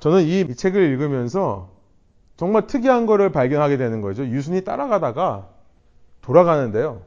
[0.00, 1.68] 저는 이, 이 책을 읽으면서
[2.36, 4.26] 정말 특이한 거를 발견하게 되는 거죠.
[4.26, 5.46] 유순이 따라가다가
[6.20, 7.02] 돌아가는데요.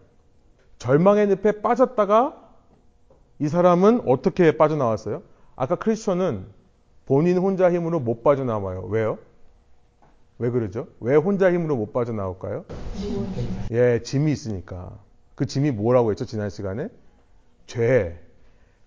[0.78, 2.38] 절망의 늪에 빠졌다가
[3.40, 5.33] 이 사람은 어떻게 빠져나왔어요?
[5.56, 6.46] 아까 크리스천은
[7.06, 8.88] 본인 혼자 힘으로 못 빠져나와요.
[8.90, 9.18] 왜요?
[10.40, 10.88] 왜 그러죠?
[11.00, 12.66] 왜 혼자 힘으로 못 빠져나올까요?
[13.72, 14.98] 예, 짐이 있으니까.
[15.36, 16.26] 그 짐이 뭐라고 했죠?
[16.26, 16.90] 지난 시간에?
[17.68, 18.20] 죄.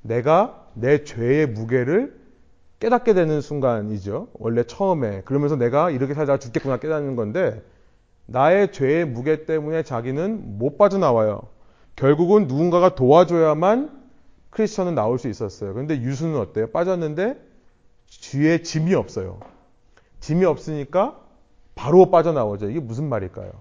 [0.02, 2.18] 내가 내 죄의 무게를
[2.78, 4.28] 깨닫게 되는 순간이죠.
[4.34, 5.22] 원래 처음에.
[5.22, 7.62] 그러면서 내가 이렇게 살다가 죽겠구나 깨닫는 건데,
[8.26, 11.42] 나의 죄의 무게 때문에 자기는 못 빠져나와요.
[11.94, 14.05] 결국은 누군가가 도와줘야만
[14.56, 15.74] 크리스천은 나올 수 있었어요.
[15.74, 16.68] 그런데 유수는 어때요?
[16.68, 17.38] 빠졌는데
[18.06, 19.38] 뒤에 짐이 없어요.
[20.20, 21.20] 짐이 없으니까
[21.74, 22.70] 바로 빠져나오죠.
[22.70, 23.52] 이게 무슨 말일까요?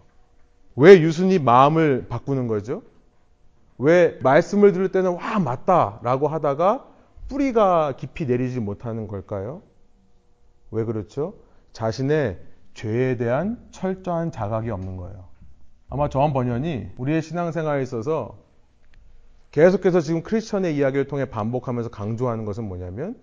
[0.77, 2.81] 왜 유순이 마음을 바꾸는 거죠?
[3.77, 6.87] 왜 말씀을 들을 때는 와 맞다 라고 하다가
[7.27, 9.63] 뿌리가 깊이 내리지 못하는 걸까요?
[10.71, 11.33] 왜 그렇죠?
[11.73, 12.39] 자신의
[12.73, 15.25] 죄에 대한 철저한 자각이 없는 거예요.
[15.89, 18.44] 아마 저한 번연이 우리의 신앙생활에 있어서
[19.55, 23.15] 계속해서 지금 크리스천의 이야기를 통해 반복하면서 강조하는 것은 뭐냐면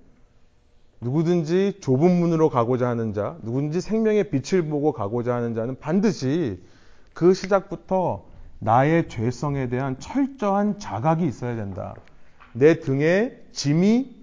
[1.03, 6.63] 누구든지 좁은 문으로 가고자 하는 자, 누구든지 생명의 빛을 보고 가고자 하는 자는 반드시
[7.13, 8.25] 그 시작부터
[8.61, 11.95] 나의 죄성에 대한 철저한 자각이 있어야 된다.
[12.55, 14.17] 내 등에 짐이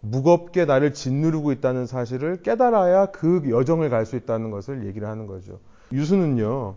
[0.00, 5.60] 무겁게 나를 짓누르고 있다는 사실을 깨달아야 그 여정을 갈 수 있다는 것을 얘기를 하는 거죠.
[5.92, 6.74] 유수는요,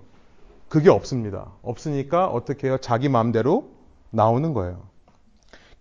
[0.70, 1.48] 그게 없습니다.
[1.64, 2.78] 없으니까 어떻게 해요?
[2.80, 3.77] 자기 마음대로
[4.10, 4.88] 나오는 거예요.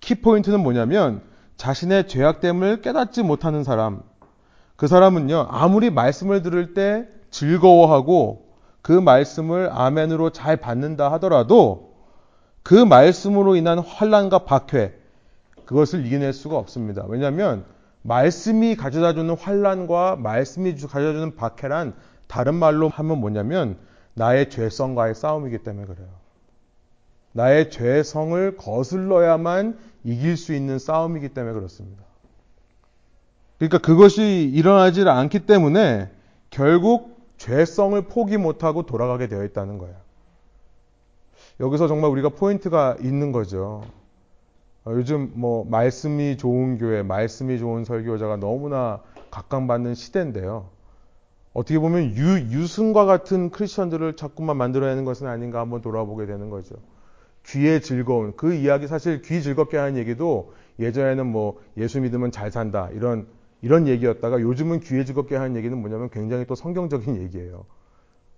[0.01, 1.23] 키포인트는 뭐냐면
[1.57, 4.03] 자신의 죄악됨을 깨닫지 못하는 사람.
[4.77, 8.47] 그 사람은요, 아무리 말씀을 들을 때 즐거워하고
[8.83, 11.95] 그 말씀을 아멘으로 잘 받는다 하더라도
[12.63, 14.93] 그 말씀으로 인한 환란과 박해
[15.65, 17.05] 그것을 이겨낼 수가 없습니다.
[17.09, 17.65] 왜냐하면
[18.03, 21.95] 말씀이 가져다주는 환란과 말씀이 가져다주는 박해란
[22.29, 23.79] 다른 말로 하면 뭐냐면
[24.15, 26.09] 나의 죄성과의 싸움이기 때문에 그래요.
[27.37, 32.03] 나의 죄성을 거슬러야만 이길 수 있는 싸움이기 때문에 그렇습니다.
[33.59, 36.11] 그러니까 그것이 일어나질 않기 때문에
[36.49, 39.97] 결국 죄성을 포기 못하고 돌아가게 되어 있다는 거예요.
[41.61, 43.83] 여기서 정말 우리가 포인트가 있는 거죠.
[44.87, 50.71] 어, 요즘 뭐 말씀이 좋은 교회, 말씀이 좋은 설교자가 너무나 각광받는 시대인데요.
[51.53, 56.77] 어떻게 보면 유, 유승과 같은 크리스천들을 자꾸만 만들어내는 것은 아닌가 한번 돌아보게 되는 거죠.
[57.47, 62.91] 귀의 즐거운 그 이야기 사실 귀 즐겁게 하는 얘기도 예전에는 뭐 예수 믿으면 잘 산다
[62.93, 63.27] 이런
[63.63, 67.65] 이런 얘기였다가 요즘은 귀에 즐겁게 하는 얘기는 뭐냐면 굉장히 또 성경적인 얘기예요.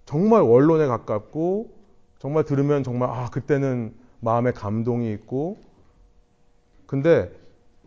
[0.05, 1.71] 정말 원론에 가깝고
[2.19, 5.59] 정말 들으면 정말 아 그때는 마음에 감동이 있고
[6.87, 7.31] 근데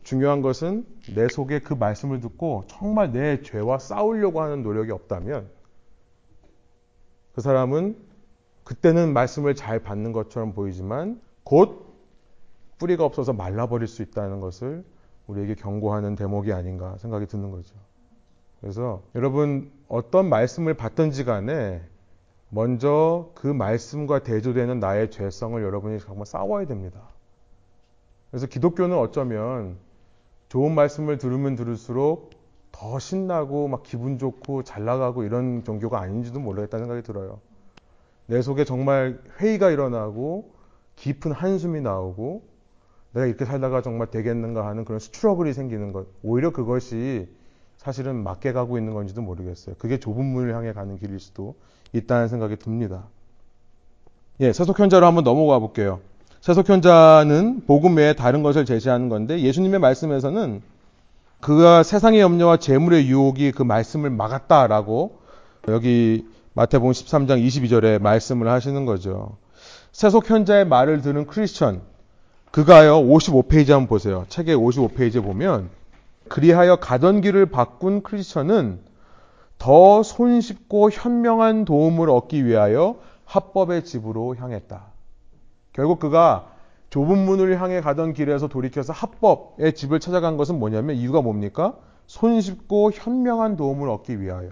[0.04, 5.50] 중요한 것은 내 속에 그 말씀을 듣고 정말 내 죄와 싸우려고 하는 노력이 없다면
[7.34, 7.96] 그 사람은
[8.64, 11.92] 그때는 말씀을 잘 받는 것처럼 보이지만 곧
[12.78, 14.84] 뿌리가 없어서 말라버릴 수 있다는 것을
[15.28, 17.76] 우리에게 경고하는 대목이 아닌가 생각이 드는 거죠.
[18.60, 21.82] 그래서 여러분 어떤 말씀을 받든지 간에
[22.50, 27.02] 먼저 그 말씀과 대조되는 나의 죄성을 여러분이 정말 싸워야 됩니다.
[28.30, 29.78] 그래서 기독교는 어쩌면
[30.50, 32.32] 좋은 말씀을 들으면 들을수록
[32.72, 37.40] 더 신나고 막 기분 좋고 잘 나가고 이런 종교가 아닌지도 모르겠다는 생각이 들어요.
[38.28, 40.52] 내 속에 정말 회의가 일어나고
[40.96, 42.44] 깊은 한숨이 나오고
[43.14, 46.08] 내가 이렇게 살다가 정말 되겠는가 하는 그런 스트러글이 생기는 것.
[46.24, 47.28] 오히려 그것이
[47.78, 49.76] 사실은 맞게 가고 있는 건지도 모르겠어요.
[49.80, 51.56] 그게 좁은 문을 향해 가는 길일 수도
[51.94, 53.08] 있다는 생각이 듭니다.
[54.40, 56.00] 예, 세속현자로 한번 넘어가 볼게요.
[56.42, 60.62] 세속현자는 복음 외에 다른 것을 제시하는 건데 예수님의 말씀에서는
[61.40, 65.20] 그가 세상의 염려와 재물의 유혹이 그 말씀을 막았다라고
[65.68, 69.38] 여기 마태복음 13장 22절에 말씀을 하시는 거죠.
[69.94, 71.82] 세속현자의 말을 듣는 크리스천
[72.52, 74.26] 그가요 55페이지 한번 보세요.
[74.28, 75.70] 책의 55페이지에 보면
[76.28, 78.82] 그리하여 가던 길을 바꾼 크리스천은
[79.58, 84.84] 더 손쉽고 현명한 도움을 얻기 위하여 합법의 집으로 향했다.
[85.72, 86.48] 결국 그가
[86.90, 91.76] 좁은 문을 향해 가던 길에서 돌이켜서 합법의 집을 찾아간 것은 뭐냐면 이유가 뭡니까?
[92.08, 94.50] 손쉽고 현명한 도움을 얻기 위하여.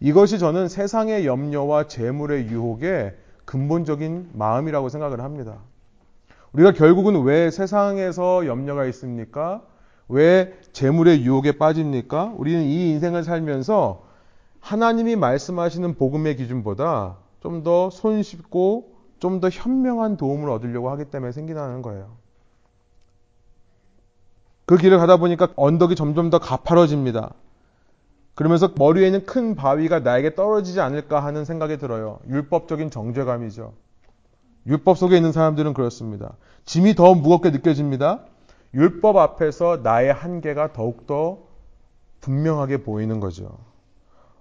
[0.00, 5.58] 이것이 저는 세상의 염려와 재물의 유혹의 근본적인 마음이라고 생각을 합니다.
[6.52, 9.62] 우리가 결국은 왜 세상에서 염려가 있습니까?
[10.08, 12.34] 왜 재물의 유혹에 빠집니까?
[12.36, 14.02] 우리는 이 인생을 살면서
[14.60, 21.82] 하나님이 말씀하시는 복음의 기준보다 좀 더 손쉽고 좀 더 현명한 도움을 얻으려고 하기 때문에 생기는
[21.82, 22.16] 거예요.
[24.66, 27.34] 그 길을 가다 보니까 언덕이 점점 더 가파뤄집니다.
[28.34, 32.20] 그러면서 머리에 있는 큰 바위가 나에게 떨어지지 않을까 하는 생각이 들어요.
[32.28, 33.74] 율법적인 정죄감이죠.
[34.66, 36.36] 율법 속에 있는 사람들은 그렇습니다.
[36.64, 38.24] 짐이 더 무겁게 느껴집니다.
[38.74, 41.38] 율법 앞에서 나의 한계가 더욱더
[42.20, 43.58] 분명하게 보이는 거죠.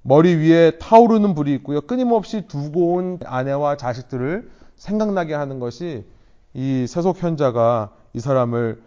[0.01, 1.81] 머리 위에 타오르는 불이 있고요.
[1.81, 6.05] 끊임없이 두고 온 아내와 자식들을 생각나게 하는 것이
[6.53, 8.81] 이 세속 현자가 이 사람을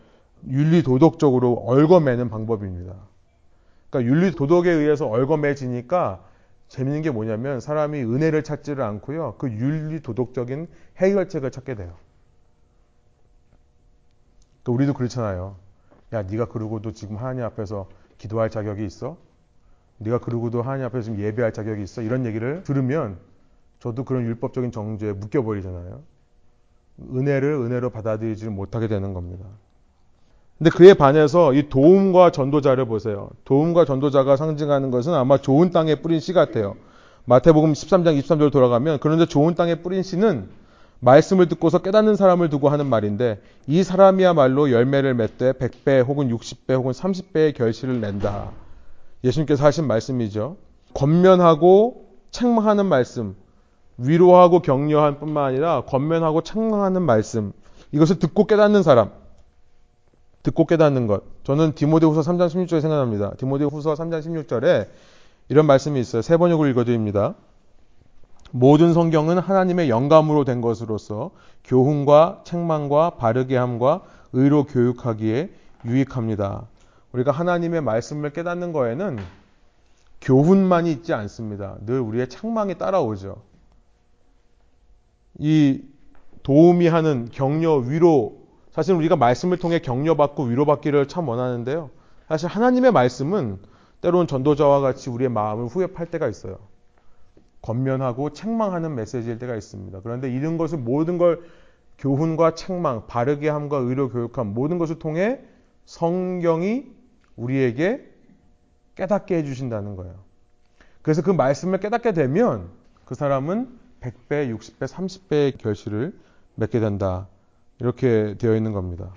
[0.49, 2.95] 윤리 도덕적으로 얽어매는 방법입니다.
[3.93, 6.25] 그러니까 윤리 도덕에 의해서 얽어매지니까
[6.69, 9.37] 재밌는 게 뭐냐면 사람이 은혜를 찾지를 않고요.
[9.37, 11.95] 그 윤리 도덕적인 해결책을 찾게 돼요.
[14.65, 15.57] 또 우리도 그렇잖아요.
[16.15, 19.19] 야, 네가 그러고도 지금 하나님 앞에서 기도할 자격이 있어?
[19.99, 22.01] 네가 그러고도 하나님 앞에서 지금 예배할 자격이 있어?
[22.01, 23.19] 이런 얘기를 들으면
[23.79, 26.03] 저도 그런 율법적인 정죄에 묶여버리잖아요.
[27.15, 29.45] 은혜를 은혜로 받아들이지 못하게 되는 겁니다.
[30.63, 33.31] 근데 그에 반해서 이 도움과 전도자를 보세요.
[33.45, 36.77] 도움과 전도자가 상징하는 것은 아마 좋은 땅에 뿌린 씨 같아요.
[37.25, 40.49] 마태복음 13장 23절 돌아가면 그런데 좋은 땅에 뿌린 씨는
[41.01, 46.93] 말씀을 듣고서 깨닫는 사람을 두고 하는 말인데 이 사람이야말로 열매를 맺되 100배 혹은 60배 혹은
[46.93, 48.53] 30배의 결실을 낸다.
[49.25, 50.59] 예수님께서 하신 말씀이죠.
[50.95, 53.35] 권면하고 책망하는 말씀,
[53.99, 57.53] 위로하고 격려한 뿐만 아니라 권면하고 책망하는 말씀,
[57.91, 59.11] 이것을 듣고 깨닫는 사람,
[60.43, 61.23] 듣고 깨닫는 것.
[61.45, 63.33] 저는 디모데후서 3장 16절에 생각납니다.
[63.37, 64.89] 디모데후서 3장 16절에
[65.49, 66.23] 이런 말씀이 있어요.
[66.23, 67.35] 세 번역을 읽어드립니다.
[68.51, 71.31] 모든 성경은 하나님의 영감으로 된 것으로서
[71.65, 74.03] 교훈과 책망과 바르게 함과
[74.33, 75.51] 의로 교육하기에
[75.85, 76.67] 유익합니다.
[77.13, 79.19] 우리가 하나님의 말씀을 깨닫는 거에는
[80.21, 81.77] 교훈만이 있지 않습니다.
[81.85, 83.37] 늘 우리의 책망이 따라오죠.
[85.39, 85.83] 이
[86.43, 88.42] 도움이 하는 격려, 위로,
[88.73, 91.91] 사실 우리가 말씀을 통해 격려받고 위로받기를 참 원하는데요.
[92.29, 93.59] 사실 하나님의 말씀은
[94.01, 96.59] 때로는 전도자와 같이 우리의 마음을 후회팔 때가 있어요.
[97.61, 100.01] 권면하고 책망하는 메시지일 때가 있습니다.
[100.03, 101.43] 그런데 이런 것을 모든 걸
[101.99, 105.41] 교훈과 책망, 바르게 함과 의로 교육함 모든 것을 통해
[105.85, 106.87] 성경이
[107.37, 108.09] 우리에게
[108.97, 110.15] 깨닫게 해 주신다는 거예요.
[111.03, 112.71] 그래서 그 말씀을 깨닫게 되면
[113.05, 116.19] 그 사람은 100배, 60배, 30배의 결실을
[116.57, 117.29] 맺게 된다.
[117.83, 119.13] 이렇게 되어 있는 겁니다.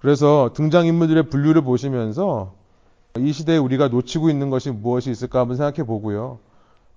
[0.00, 2.52] 그래서 등장인물들의 분류를 보시면서
[3.16, 6.38] 이 시대에 우리가 놓치고 있는 것이 무엇이 있을까 한번 생각해 보고요.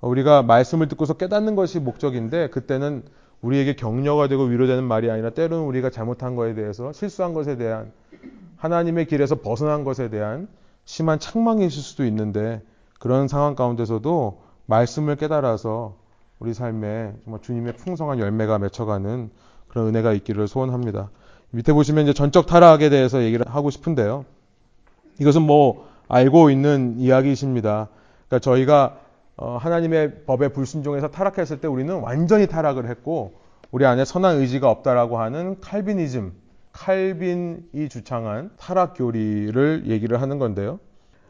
[0.01, 3.03] 우리가 말씀을 듣고서 깨닫는 것이 목적인데 그때는
[3.41, 7.93] 우리에게 격려가 되고 위로되는 말이 아니라 때로는 우리가 잘못한 것에 대해서 실수한 것에 대한
[8.57, 10.49] 하나님의 길에서 벗어난 것에 대한
[10.83, 11.17] 심한
[11.61, 12.61] 있을 수도 있는데
[12.99, 15.95] 그런 상황 가운데서도 말씀을 깨달아서
[16.39, 19.29] 우리 삶에 정말 주님의 풍성한 열매가 맺혀가는
[19.73, 21.09] 그런 은혜가 있기를 소원합니다.
[21.49, 24.23] 밑에 보시면 이제 전적 타락에 대해서 얘기를 하고 싶은데요.
[25.19, 27.89] 이것은 뭐 알고 있는 이야기이십니다.
[28.27, 28.97] 그러니까 저희가
[29.35, 33.33] 어, 하나님의 법에 불순종해서 타락했을 때 우리는 완전히 타락을 했고
[33.71, 36.33] 우리 안에 선한 의지가 없다라고 하는 칼빈이즘,
[36.71, 40.79] 칼빈이 주창한 타락 교리를 얘기를 하는 건데요.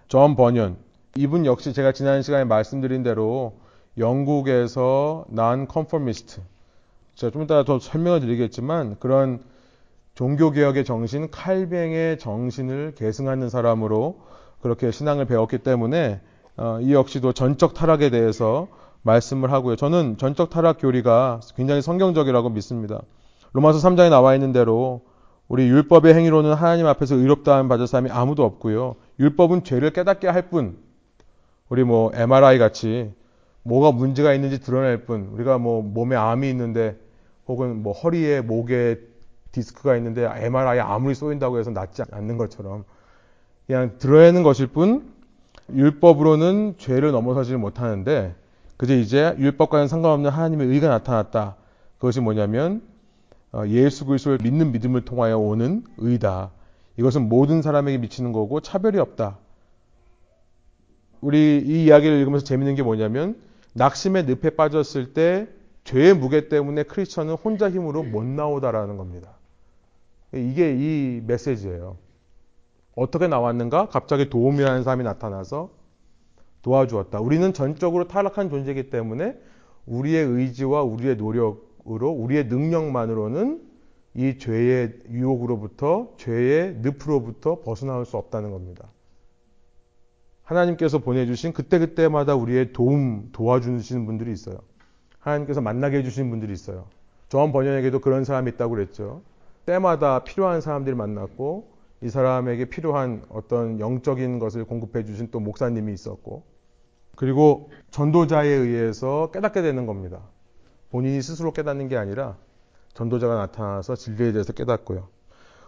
[0.10, 0.76] 전 번연,
[1.16, 3.54] 이분 역시 제가 지난 시간에 말씀드린 대로
[3.98, 6.42] 영국에서 난 컨퍼미스트
[7.16, 9.40] 제가 좀 이따 더 설명을 드리겠지만 그런
[10.16, 14.22] 종교개혁의 정신, 칼뱅의 정신을 계승하는 사람으로
[14.62, 16.22] 그렇게 신앙을 배웠기 때문에
[16.56, 18.68] 어, 이 역시도 전적 타락에 대해서
[19.02, 19.76] 말씀을 하고요.
[19.76, 23.02] 저는 전적 타락 교리가 굉장히 성경적이라고 믿습니다.
[23.54, 25.02] 로마서 3장에 나와 있는 대로
[25.48, 28.96] 우리 율법의 행위로는 하나님 앞에서 의롭다함 받을 사람이 아무도 없고요.
[29.20, 30.78] 율법은 죄를 깨닫게 할 뿐,
[31.70, 33.12] 우리 뭐 MRI 같이
[33.64, 36.98] 뭐가 문제가 있는지 드러낼 뿐, 우리가 뭐 몸에 암이 있는데
[37.48, 39.00] 혹은 뭐 허리에 목에
[39.52, 42.86] 디스크가 있는데 MRI 아무리 쏘인다고 해서 낫지 않는 것처럼
[43.68, 45.14] 그냥 드러내는 것일 뿐
[45.74, 48.36] 율법으로는 죄를 넘어서지 못하는데
[48.78, 51.56] 그제 이제 율법과는 상관없는 하나님의 의가 나타났다.
[51.98, 52.82] 그것이 뭐냐면
[53.52, 56.52] 어, 예수 그리스도를 믿는 믿음을 통하여 오는 의다.
[56.98, 59.38] 이것은 모든 사람에게 미치는 거고 차별이 없다.
[61.22, 63.38] 우리 이 이야기를 읽으면서 재밌는 게 뭐냐면
[63.74, 65.48] 낙심의 늪에 빠졌을 때
[65.84, 69.38] 죄의 무게 때문에 크리스천은 혼자 힘으로 못 나오다라는 겁니다.
[70.34, 71.98] 이게 이 메시지예요.
[72.96, 73.88] 어떻게 나왔는가?
[73.90, 75.72] 갑자기 도움이라는 사람이 나타나서
[76.62, 77.20] 도와주었다.
[77.20, 79.38] 우리는 전적으로 타락한 존재이기 때문에
[79.86, 83.62] 우리의 의지와 우리의 노력으로 우리의 능력만으로는
[84.16, 88.88] 이 죄의 유혹으로부터 죄의 늪으로부터 벗어나올 수 없다는 겁니다.
[90.44, 94.58] 하나님께서 보내주신 그때그때마다 우리의 도움 도와주시는 분들이 있어요.
[95.24, 96.86] 하나님께서 만나게 해주신 분들이 있어요.
[97.30, 99.22] 조한 번연에게도 그런 사람이 있다고 그랬죠.
[99.66, 101.72] 때마다 필요한 사람들이 만났고
[102.02, 106.44] 이 사람에게 필요한 어떤 영적인 것을 공급해 주신 또 목사님이 있었고
[107.16, 110.20] 그리고 전도자에 의해서 깨닫게 되는 겁니다.
[110.92, 112.36] 본인이 스스로 깨닫는 게 아니라
[112.94, 115.08] 전도자가 나타나서 진리에 대해서 깨닫고요.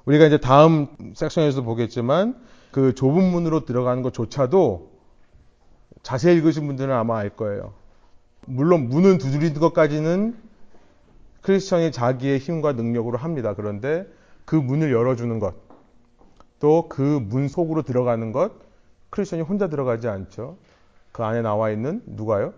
[0.06, 2.39] 우리가 이제 다음 섹션에서 보겠지만
[2.72, 4.91] 그 좁은 문으로 들어가는 것조차도
[6.03, 7.74] 자세히 읽으신 분들은 아마 알 거예요.
[8.46, 10.36] 물론 문은 두드리는 것까지는
[11.41, 13.54] 크리스천이 자기의 힘과 능력으로 합니다.
[13.54, 14.08] 그런데
[14.46, 15.56] 그 문을 열어주는 것,
[16.60, 18.54] 또 그 문 속으로 들어가는 것,
[19.10, 20.58] 크리스천이 혼자 들어가지 않죠.
[21.12, 22.54] 그 안에 나와 있는 누가요?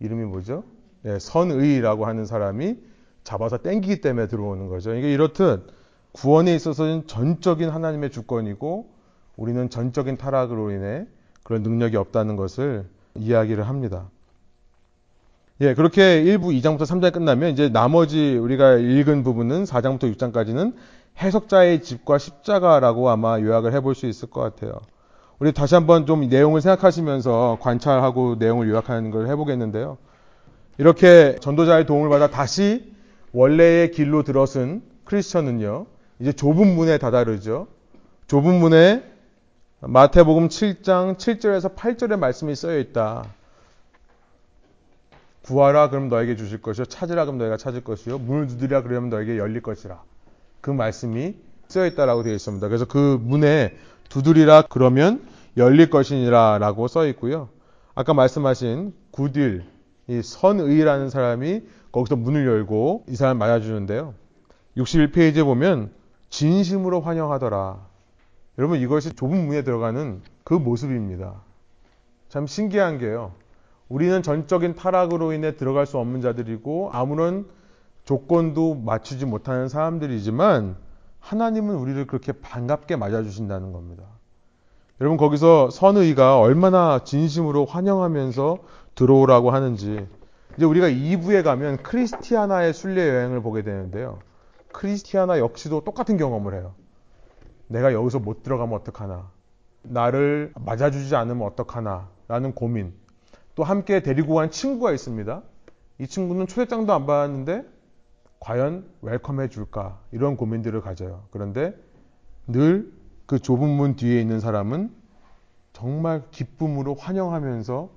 [0.00, 0.64] 이름이 뭐죠?
[1.02, 2.78] 네, 선의라고 하는 사람이
[3.24, 4.94] 잡아서 땡기기 때문에 들어오는 거죠.
[4.94, 5.68] 이게 이렇듯
[6.12, 8.90] 구원에 있어서는 전적인 하나님의 주권이고
[9.36, 11.06] 우리는 전적인 타락으로 인해
[11.42, 14.10] 그런 능력이 없다는 것을 이야기를 합니다.
[15.62, 20.74] 예, 그렇게 1부 2장부터 3장이 끝나면 이제 나머지 우리가 읽은 부분은 4장부터 6장까지는
[21.18, 24.74] 해석자의 집과 십자가라고 아마 요약을 해볼 수 있을 것 같아요.
[25.38, 29.96] 우리 다시 한번 좀 내용을 생각하시면서 관찰하고 내용을 요약하는 걸 해보겠는데요.
[30.76, 32.92] 이렇게 전도자의 도움을 받아 다시
[33.32, 35.86] 원래의 길로 들어선 크리스천은요,
[36.20, 37.66] 이제 좁은 문에 다다르죠.
[38.26, 39.04] 좁은 문에
[39.80, 43.35] 마태복음 7장 7절에서 8절의 말씀이 쓰여 있다.
[45.46, 49.62] 구하라 그럼 너에게 주실 것이요 찾으라 그럼 너희가 찾을 것이요 문을 두드리라 그러면 너에게 열릴
[49.62, 50.02] 것이라.
[50.60, 51.36] 그 말씀이
[51.68, 52.66] 쓰여 있다라고 되어 있습니다.
[52.66, 53.76] 그래서 그 문에
[54.08, 55.22] 두드리라 그러면
[55.56, 57.48] 열릴 것이니라라고 써 있고요.
[57.94, 59.64] 아까 말씀하신 구딜
[60.08, 64.14] 이 선의라는 사람이 거기서 문을 열고 이 사람 맞아주는데요.
[64.76, 65.90] 61페이지에 보면
[66.28, 67.86] 진심으로 환영하더라.
[68.58, 71.40] 여러분 이것이 좁은 문에 들어가는 그 모습입니다.
[72.28, 73.32] 참 신기한 게요.
[73.88, 77.46] 우리는 전적인 타락으로 인해 들어갈 수 없는 자들이고 아무런
[78.04, 80.76] 조건도 맞추지 못하는 사람들이지만
[81.20, 84.04] 하나님은 우리를 그렇게 반갑게 맞아주신다는 겁니다.
[85.00, 88.58] 여러분 거기서 선의가 얼마나 진심으로 환영하면서
[88.94, 90.06] 들어오라고 하는지
[90.56, 94.20] 이제 우리가 2부에 가면 크리스티아나의 순례 여행을 보게 되는데요.
[94.72, 96.74] 크리스티아나 역시도 똑같은 경험을 해요.
[97.66, 99.30] 내가 여기서 못 들어가면 어떡하나.
[99.82, 102.08] 나를 맞아주지 않으면 어떡하나.
[102.28, 102.94] 라는 고민.
[103.56, 105.42] 또 함께 데리고 간 친구가 있습니다.
[105.98, 107.64] 이 친구는 초대장도 안 받았는데
[108.38, 111.24] 과연 웰컴해 줄까 이런 고민들을 가져요.
[111.32, 111.74] 그런데
[112.46, 112.96] 늘
[113.26, 114.90] 그 좁은 문 뒤에 있는 사람은
[115.72, 117.90] 정말 기쁨으로 환영하면서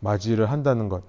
[0.00, 1.02] 맞이를 한다는 것.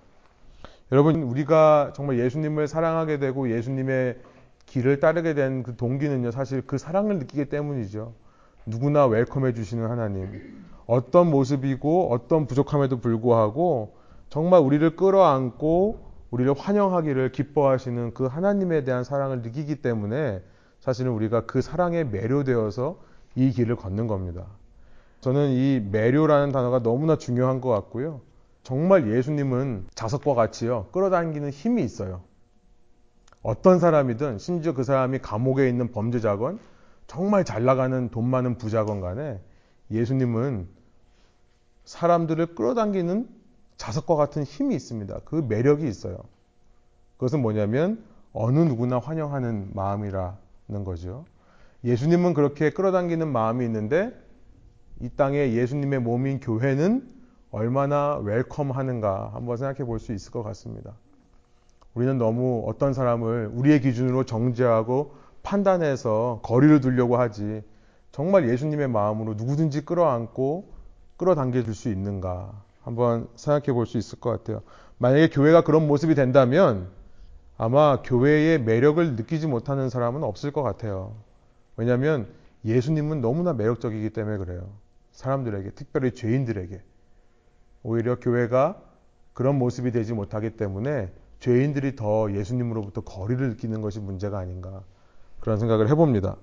[0.91, 4.17] 여러분 우리가 정말 예수님을 사랑하게 되고 예수님의
[4.65, 8.13] 길을 따르게 된 그 동기는요 사실 그 사랑을 느끼기 때문이죠.
[8.65, 10.65] 누구나 웰컴해 주시는 하나님.
[10.87, 13.96] 어떤 모습이고 어떤 부족함에도 불구하고
[14.29, 20.41] 정말 우리를 끌어안고 우리를 환영하기를 기뻐하시는 그 하나님에 대한 사랑을 느끼기 때문에
[20.79, 22.99] 사실은 우리가 그 사랑에 매료되어서
[23.35, 24.45] 이 길을 걷는 겁니다.
[25.21, 28.21] 저는 이 매료라는 단어가 너무나 중요한 것 같고요.
[28.63, 30.87] 정말 예수님은 자석과 같이요.
[30.91, 32.21] 끌어당기는 힘이 있어요.
[33.41, 36.59] 어떤 사람이든 심지어 그 사람이 감옥에 있는 범죄자건
[37.07, 39.39] 정말 잘 나가는 돈 많은 부자건 간에
[39.89, 40.67] 예수님은
[41.85, 43.36] 사람들을 끌어당기는
[43.77, 45.19] 자석과 같은 힘이 있습니다.
[45.25, 46.17] 그 매력이 있어요.
[47.17, 48.03] 그것은 뭐냐면
[48.33, 51.25] 어느 누구나 환영하는 마음이라는 거죠.
[51.83, 54.11] 예수님은 그렇게 끌어당기는 마음이 있는데
[54.99, 57.07] 이 땅에 예수님의 몸인 교회는
[57.51, 60.93] 얼마나 웰컴하는가 한번 생각해 볼 수 있을 것 같습니다.
[61.93, 67.63] 우리는 너무 어떤 사람을 우리의 기준으로 정죄하고 판단해서 거리를 두려고 하지
[68.11, 70.73] 정말 예수님의 마음으로 누구든지 끌어안고
[71.17, 74.61] 끌어당겨 줄 수 있는가 한번 생각해 볼 수 있을 것 같아요.
[74.97, 76.87] 만약에 교회가 그런 모습이 된다면
[77.57, 81.13] 아마 교회의 매력을 느끼지 못하는 사람은 없을 것 같아요.
[81.75, 82.27] 왜냐하면
[82.63, 84.69] 예수님은 너무나 매력적이기 때문에 그래요.
[85.11, 86.81] 사람들에게, 특별히 죄인들에게.
[87.83, 88.81] 오히려 교회가
[89.33, 91.11] 그런 모습이 되지 못하기 때문에
[91.41, 94.83] 죄인들이 더 예수님으로부터 거리를 느끼는 것이 문제가 아닌가
[95.41, 96.37] 그런 생각을 해봅니다.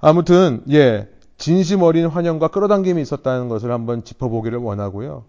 [0.00, 5.24] 아무튼 예 진심 어린 환영과 끌어당김이 있었다는 것을 한번 짚어보기를 원하고요.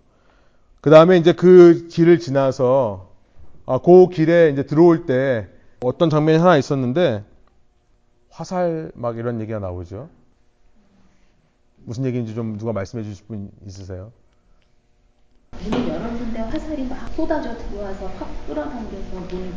[0.84, 3.09] 그 다음에 이제 그 길을 지나서
[3.65, 5.47] 아, 그 길에 이제 들어올 때
[5.81, 7.23] 어떤 장면이 하나 있었는데
[8.29, 10.09] 화살 막 이런 얘기가 나오죠.
[11.86, 14.11] 무슨 얘기인지 좀 누가 말씀해 주실 분 있으세요?
[15.63, 19.53] 문을 열었는데 화살이 막 쏟아져 들어와서 확 끌어당겨서 문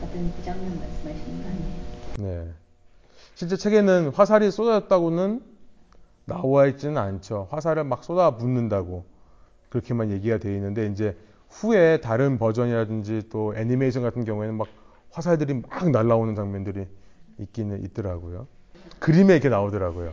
[0.00, 2.44] 닫은 그 장면 말씀하시는 거 아니에요?
[2.44, 2.52] 네.
[3.34, 5.42] 실제 책에는 화살이 쏟아졌다고는
[6.26, 7.48] 나와 있지는 않죠.
[7.50, 9.09] 화살을 막 쏟아 붓는다고
[9.70, 11.16] 그렇게만 얘기가 되어 있는데 이제
[11.48, 14.68] 후에 다른 버전이라든지 또 애니메이션 같은 경우에는 막
[15.10, 16.86] 화살들이 막 날라오는 장면들이
[17.38, 18.46] 있기는 있더라고요.
[18.98, 20.12] 그림에 이렇게 나오더라고요.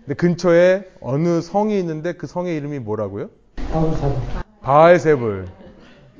[0.00, 3.30] 근데 근처에 어느 성이 있는데 그 성의 이름이 뭐라고요?
[4.62, 5.46] 바알세불.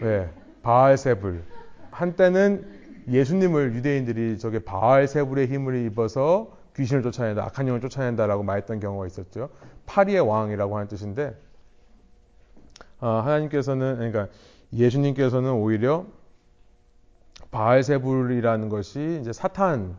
[0.01, 0.31] 네,
[0.63, 1.43] 바알세불.
[1.91, 2.67] 한때는
[3.11, 9.49] 예수님을 유대인들이 저게 바알세불의 힘을 입어서 귀신을 쫓아낸다, 악한 영을 쫓아낸다라고 말했던 경우가 있었죠.
[9.87, 11.48] 파리의 왕이라고 하는 뜻인데 아,
[12.99, 14.29] 하나님께서는 그러니까
[14.73, 16.07] 예수님께서는 오히려
[17.51, 19.95] 바알세불이라는 것이 이제 사탄을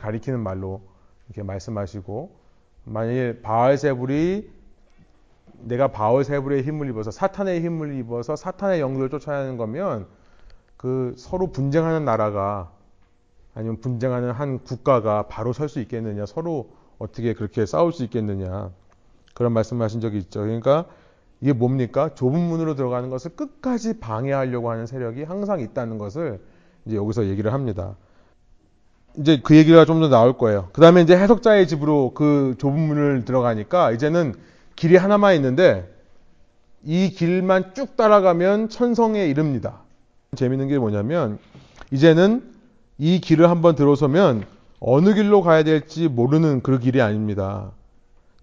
[0.00, 0.82] 가리키는 말로
[1.28, 2.36] 이렇게 말씀하시고
[2.84, 4.50] 만약에 바알세불이
[5.60, 10.06] 내가 바알세불의 힘을 입어서 사탄의 힘을 입어서 사탄의 영들을 쫓아내는 거면
[10.76, 12.70] 그 서로 분쟁하는 나라가
[13.54, 18.70] 아니면 분쟁하는 한 국가가 바로 설 수 있겠느냐 서로 어떻게 그렇게 싸울 수 있겠느냐
[19.32, 20.40] 그런 말씀하신 적이 있죠.
[20.40, 20.86] 그러니까
[21.40, 22.10] 이게 뭡니까?
[22.14, 26.40] 좁은 문으로 들어가는 것을 끝까지 방해하려고 하는 세력이 항상 있다는 것을
[26.86, 27.96] 이제 여기서 얘기를 합니다.
[29.16, 30.68] 이제 그 얘기가 좀 더 나올 거예요.
[30.72, 34.34] 그 다음에 이제 해석자의 집으로 그 좁은 문을 들어가니까 이제는
[34.74, 35.88] 길이 하나만 있는데
[36.82, 39.80] 이 길만 쭉 따라가면 천성에 이릅니다.
[40.36, 41.38] 재밌는 게 뭐냐면
[41.92, 42.42] 이제는
[42.98, 44.44] 이 길을 한번 들어서면
[44.80, 47.70] 어느 길로 가야 될지 모르는 그 길이 아닙니다.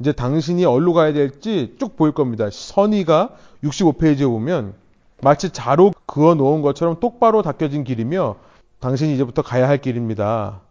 [0.02, 2.50] 이제 당신이 어디로 가야 될지 쭉 보일 겁니다.
[2.52, 4.74] 선의가 65페이지에 보면
[5.22, 8.38] 마치 자로 그어 놓은 것처럼 똑바로 닦여진 길이며
[8.80, 10.62] 당신이 이제부터 가야 할 길입니다.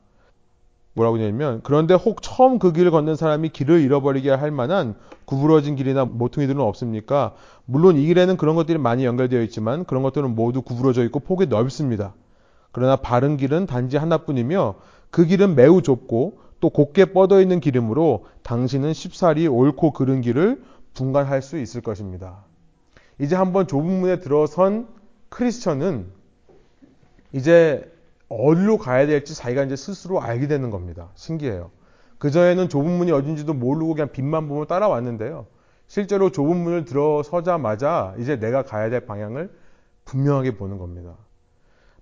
[0.95, 6.05] 뭐라고 하냐면 그런데 혹 처음 그 길을 걷는 사람이 길을 잃어버리게 할 만한 구부러진 길이나
[6.05, 7.35] 모퉁이들은 없습니까?
[7.67, 12.15] 물론 이 길에는 그런 것들이 많이 연결되어 있지만 그런 것들은 모두 구부러져 있고 폭이 넓습니다.
[12.73, 14.75] 그러나 바른 길은 단지 하나뿐이며
[15.13, 20.63] 그 길은 매우 좁고 또 곱게 뻗어 있는 기름으로 당신은 쉽사리 옳고 그른 길을
[20.95, 22.45] 분간할 수 있을 것입니다.
[23.19, 24.89] 이제 한번 좁은 문에 들어선
[25.31, 26.07] 크리스천은
[27.33, 27.91] 이제
[28.29, 31.09] 어디로 가야 될지 자기가 이제 스스로 알게 되는 겁니다.
[31.15, 31.71] 신기해요.
[32.19, 35.47] 그전에는 좁은 문이 어딘지도 모르고 그냥 빛만 보면 따라왔는데요.
[35.87, 39.51] 실제로 좁은 문을 들어서자마자 이제 내가 가야 될 방향을
[40.05, 41.17] 분명하게 보는 겁니다.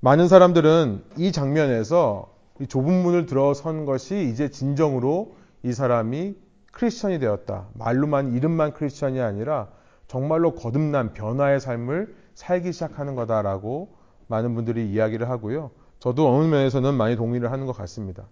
[0.00, 6.36] 많은 사람들은 이 장면에서 이 좁은 문을 들어선 것이 이제 진정으로 이 사람이
[6.72, 7.68] 크리스천이 되었다.
[7.74, 9.68] 말로만 이름만 크리스천이 아니라
[10.06, 13.96] 정말로 거듭난 변화의 삶을 살기 시작하는 거다라고
[14.28, 15.70] 많은 분들이 이야기를 하고요.
[15.98, 18.28] 저도 어느 면에서는 많이 동의를 하는 것 같습니다.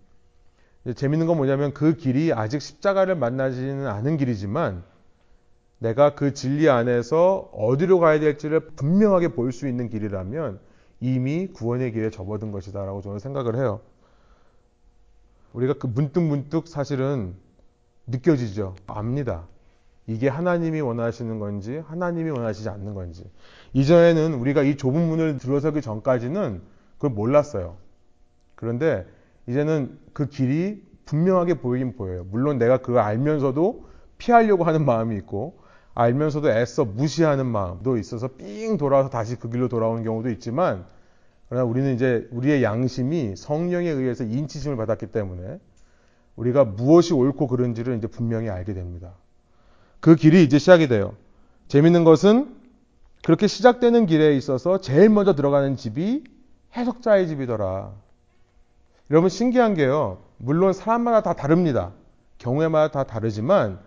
[0.94, 4.84] 재밌는 건 뭐냐면 그 길이 아직 십자가를 만나지는 않은 길이지만
[5.78, 10.60] 내가 그 진리 안에서 어디로 가야 될지를 분명하게 볼 수 있는 길이라면
[11.00, 13.80] 이미 구원의 길에 접어든 것이다라고 저는 생각을 해요.
[15.56, 17.34] 우리가 그 문득문득 사실은
[18.06, 18.76] 느껴지죠.
[18.86, 19.48] 압니다.
[20.06, 23.24] 이게 하나님이 원하시는 건지 하나님이 원하시지 않는 건지.
[23.72, 26.60] 이전에는 우리가 이 좁은 문을 들어서기 전까지는
[26.96, 27.76] 그걸 몰랐어요.
[28.54, 29.06] 그런데
[29.48, 32.26] 이제는 그 길이 분명하게 보이긴 보여요.
[32.30, 33.86] 물론 내가 그걸 알면서도
[34.18, 35.58] 피하려고 하는 마음이 있고
[35.94, 40.84] 알면서도 애써 무시하는 마음도 있어서 삥 돌아서 다시 그 길로 돌아오는 경우도 있지만
[41.48, 45.58] 그러나 우리는 이제 우리의 양심이 성령에 의해서 인치심을 받았기 때문에
[46.34, 49.14] 우리가 무엇이 옳고 그른지를 이제 분명히 알게 됩니다.
[50.00, 51.14] 그 길이 이제 시작이 돼요.
[51.68, 52.54] 재밌는 것은
[53.24, 56.24] 그렇게 시작되는 길에 있어서 제일 먼저 들어가는 집이
[56.76, 57.92] 해석자의 집이더라.
[59.10, 60.18] 여러분 신기한 게요.
[60.36, 61.92] 물론 사람마다 다 다릅니다.
[62.38, 63.78] 경우에마다 다 다르지만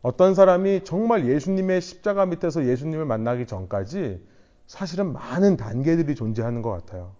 [0.00, 4.20] 어떤 사람이 정말 예수님의 십자가 밑에서 예수님을 만나기 전까지
[4.66, 7.14] 사실은 많은 단계들이 존재하는 것 같아요.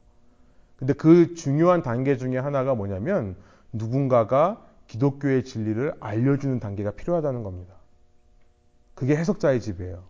[0.77, 3.37] 근데 그 중요한 단계 중에 하나가 뭐냐면
[3.73, 7.75] 누군가가 기독교의 진리를 알려주는 단계가 필요하다는 겁니다.
[8.95, 10.03] 그게 해석자의 집이에요.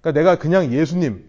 [0.00, 1.24] 그러니까 내가 그냥 예수님,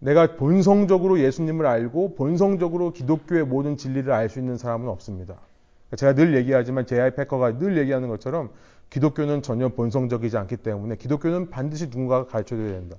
[0.00, 5.40] 내가 본성적으로 예수님을 알고 본성적으로 기독교의 모든 진리를 알 수 있는 사람은 없습니다.
[5.88, 8.50] 그러니까 제가 늘 얘기하지만 제이 패커가 늘 얘기하는 것처럼
[8.90, 12.96] 기독교는 전혀 본성적이지 않기 때문에 기독교는 반드시 누군가가 가르쳐줘야 된다.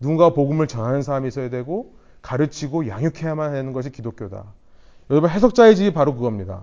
[0.00, 4.44] 누군가 복음을 전하는 사람이 있어야 되고 가르치고 양육해야만 하는 것이 기독교다.
[5.10, 6.62] 여러분 해석자의 집이 바로 그겁니다.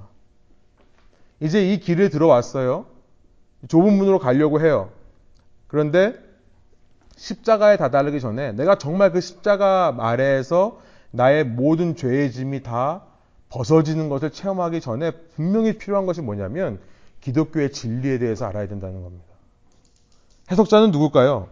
[1.39, 2.85] 이제 이 길을 들어왔어요.
[3.67, 4.89] 좁은 문으로 가려고 해요.
[5.67, 6.15] 그런데
[7.15, 10.79] 십자가에 다다르기 전에 내가 정말 그 십자가 아래에서
[11.11, 13.03] 나의 모든 죄의 짐이 다
[13.49, 16.79] 벗어지는 것을 체험하기 전에 분명히 필요한 것이 뭐냐면
[17.21, 19.25] 기독교의 진리에 대해서 알아야 된다는 겁니다.
[20.51, 21.47] 해석자는 누굴까요?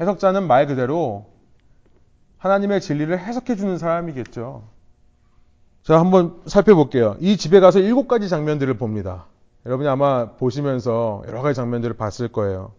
[0.00, 1.26] 해석자는 말 그대로
[2.38, 4.62] 하나님의 진리를 해석해 주는 사람이겠죠.
[5.82, 7.16] 자, 한번 살펴볼게요.
[7.20, 9.26] 이 집에 가서 일곱 가지 장면들을 봅니다.
[9.64, 12.72] 여러분이 아마 보시면서 여러 가지 장면들을 봤을 거예요.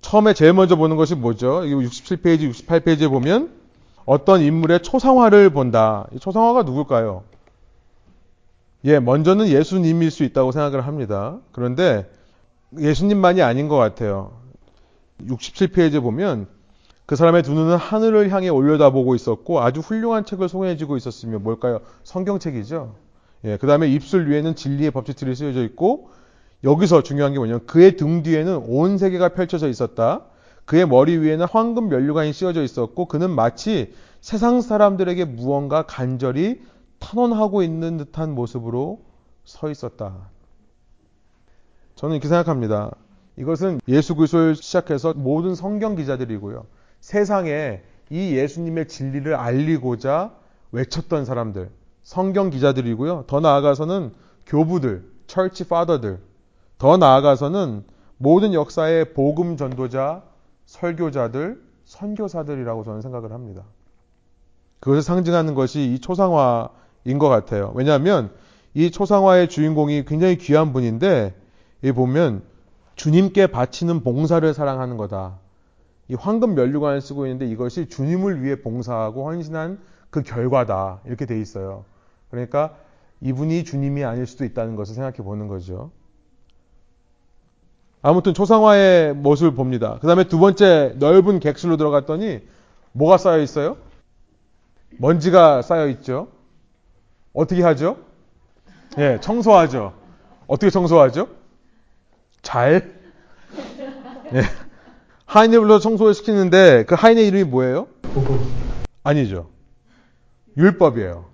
[0.00, 1.64] 처음에 제일 먼저 보는 것이 뭐죠?
[1.64, 3.52] 이 67페이지, 68페이지에 보면
[4.04, 6.06] 어떤 인물의 초상화를 본다.
[6.12, 7.24] 이 초상화가 누굴까요?
[8.84, 11.38] 예, 먼저는 예수님일 수 있다고 생각을 합니다.
[11.52, 12.08] 그런데
[12.78, 14.37] 예수님만이 아닌 것 같아요.
[15.26, 16.46] 67페이지에 보면
[17.06, 21.80] 그 사람의 두 눈은 하늘을 향해 올려다보고 있었고 아주 훌륭한 책을 소개해주고 있었으며 뭘까요?
[22.04, 22.94] 성경책이죠.
[23.44, 26.10] 예, 그 다음에 입술 위에는 진리의 법칙들이 쓰여져 있고
[26.64, 30.24] 여기서 중요한 게 뭐냐면 그의 등 뒤에는 온 세계가 펼쳐져 있었다.
[30.64, 36.60] 그의 머리 위에는 황금 면류관이 씌워져 있었고 그는 마치 세상 사람들에게 무언가 간절히
[36.98, 39.00] 탄원하고 있는 듯한 모습으로
[39.44, 40.28] 서 있었다.
[41.94, 42.90] 저는 이렇게 생각합니다.
[43.38, 46.66] 이것은 예수 그리스도를 시작해서 모든 성경 기자들이고요.
[47.00, 50.32] 세상에 이 예수님의 진리를 알리고자
[50.72, 51.70] 외쳤던 사람들,
[52.02, 53.24] 성경 기자들이고요.
[53.26, 54.12] 더 나아가서는
[54.46, 56.18] 교부들, 철치 파더들,
[56.78, 57.84] 더 나아가서는
[58.16, 60.22] 모든 역사의 복음 전도자,
[60.66, 63.62] 설교자들, 선교사들이라고 저는 생각을 합니다.
[64.80, 67.72] 그것을 상징하는 것이 이 초상화인 것 같아요.
[67.74, 68.30] 왜냐하면
[68.74, 71.34] 이 초상화의 주인공이 굉장히 귀한 분인데,
[71.82, 72.42] 이 보면
[72.98, 75.38] 주님께 바치는 봉사를 사랑하는 거다.
[76.08, 79.78] 이 황금 면류관을 쓰고 있는데 이것이 주님을 위해 봉사하고 헌신한
[80.10, 81.00] 그 결과다.
[81.06, 81.84] 이렇게 돼 있어요.
[82.30, 82.74] 그러니까
[83.20, 85.90] 이분이 주님이 아닐 수도 있다는 것을 생각해 보는 거죠.
[88.02, 89.98] 아무튼 초상화의 모습을 봅니다.
[90.00, 92.40] 그 다음에 두 번째 넓은 객실로 들어갔더니
[92.92, 93.76] 뭐가 쌓여 있어요?
[94.98, 96.28] 먼지가 쌓여 있죠.
[97.32, 97.98] 어떻게 하죠?
[98.98, 99.92] 예, 청소하죠.
[100.48, 101.37] 어떻게 청소하죠?
[102.48, 102.94] 잘.
[104.32, 104.40] 예.
[105.26, 107.88] 하인을 불러 청소를 시키는데 그 하인의 이름이 뭐예요?
[109.02, 109.50] 아니죠.
[110.56, 111.26] 율법이에요.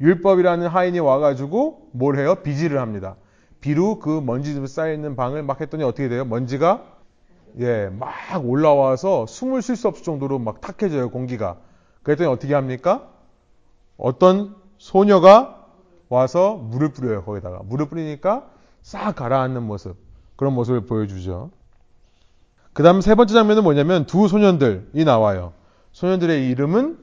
[0.00, 2.36] 율법이라는 하인이 와가지고 뭘 해요?
[2.44, 3.16] 비지를 합니다.
[3.60, 6.24] 비로 그 먼지 쌓여있는 방을 막 했더니 어떻게 돼요?
[6.24, 6.84] 먼지가
[7.58, 8.12] 예, 막
[8.44, 11.56] 올라와서 숨을 쉴 수 없을 정도로 막 탁해져요, 공기가.
[12.04, 13.08] 그랬더니 어떻게 합니까?
[13.96, 15.66] 어떤 소녀가
[16.08, 17.62] 와서 물을 뿌려요, 거기다가.
[17.64, 18.48] 물을 뿌리니까
[18.82, 20.05] 싹 가라앉는 모습.
[20.36, 21.50] 그런 모습을 보여주죠.
[22.72, 25.52] 그 다음 세 번째 장면은 뭐냐면 두 소년들이 나와요.
[25.92, 26.98] 소년들의 이름은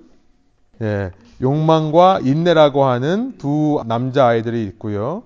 [0.81, 1.11] 예,
[1.41, 5.23] 욕망과 인내라고 하는 두 남자 아이들이 있고요.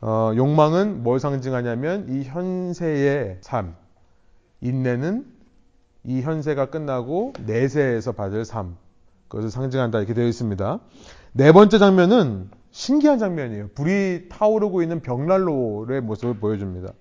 [0.00, 3.74] 어, 욕망은 뭘 상징하냐면 이 현세의 삶,
[4.60, 5.26] 인내는
[6.04, 8.76] 이 현세가 끝나고 내세에서 받을 삶,
[9.28, 10.80] 그것을 상징한다 이렇게 되어 있습니다.
[11.32, 13.68] 네 번째 장면은 신기한 장면이에요.
[13.74, 16.92] 불이 타오르고 있는 벽난로의 모습을 보여줍니다.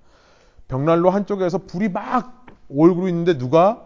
[0.68, 3.86] 벽난로 한쪽에서 불이 막 올고 있는데 누가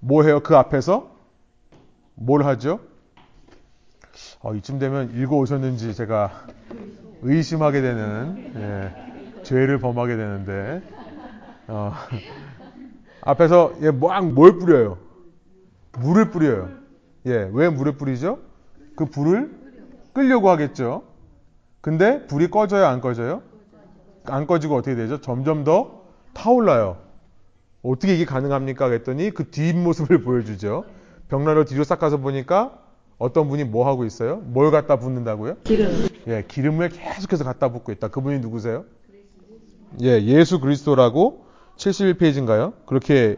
[0.00, 0.40] 뭐 해요?
[0.40, 1.10] 그 앞에서
[2.14, 2.80] 뭘 하죠?
[4.40, 6.46] 어, 이쯤 되면 읽어 오셨는지 제가
[7.22, 10.82] 의심하게 되는 예, 죄를 범하게 되는데
[11.66, 11.92] 어,
[13.22, 14.98] 앞에서 예, 뭘 뿌려요?
[15.98, 16.68] 물을 뿌려요.
[17.26, 18.38] 예, 왜 물을 뿌리죠?
[18.94, 19.50] 그 불을
[20.12, 21.02] 끌려고 하겠죠.
[21.80, 23.42] 근데 불이 꺼져요, 안 꺼져요?
[24.30, 25.20] 안 꺼지고 어떻게 되죠?
[25.20, 26.02] 점점 더
[26.34, 26.96] 타올라요.
[27.82, 28.88] 어떻게 이게 가능합니까?
[28.88, 30.84] 그랬더니 그 뒷모습을 보여주죠.
[31.28, 32.78] 벽난로 뒤로 싹 가서 보니까
[33.18, 34.36] 어떤 분이 뭐 하고 있어요?
[34.36, 35.56] 뭘 갖다 붓는다고요?
[35.64, 36.08] 기름.
[36.26, 38.08] 예, 기름을 계속해서 갖다 붓고 있다.
[38.08, 38.84] 그분이 누구세요?
[40.02, 41.44] 예, 예수 그리스도라고
[41.76, 42.74] 71페이지인가요?
[42.86, 43.36] 그렇게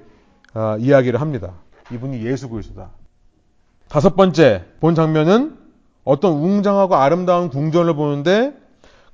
[0.53, 1.55] 아, 이야기를 합니다.
[1.93, 2.91] 이분이 예수 그리스도다.
[3.88, 5.57] 다섯 번째 본 장면은
[6.05, 8.55] 어떤 웅장하고 아름다운 궁전을 보는데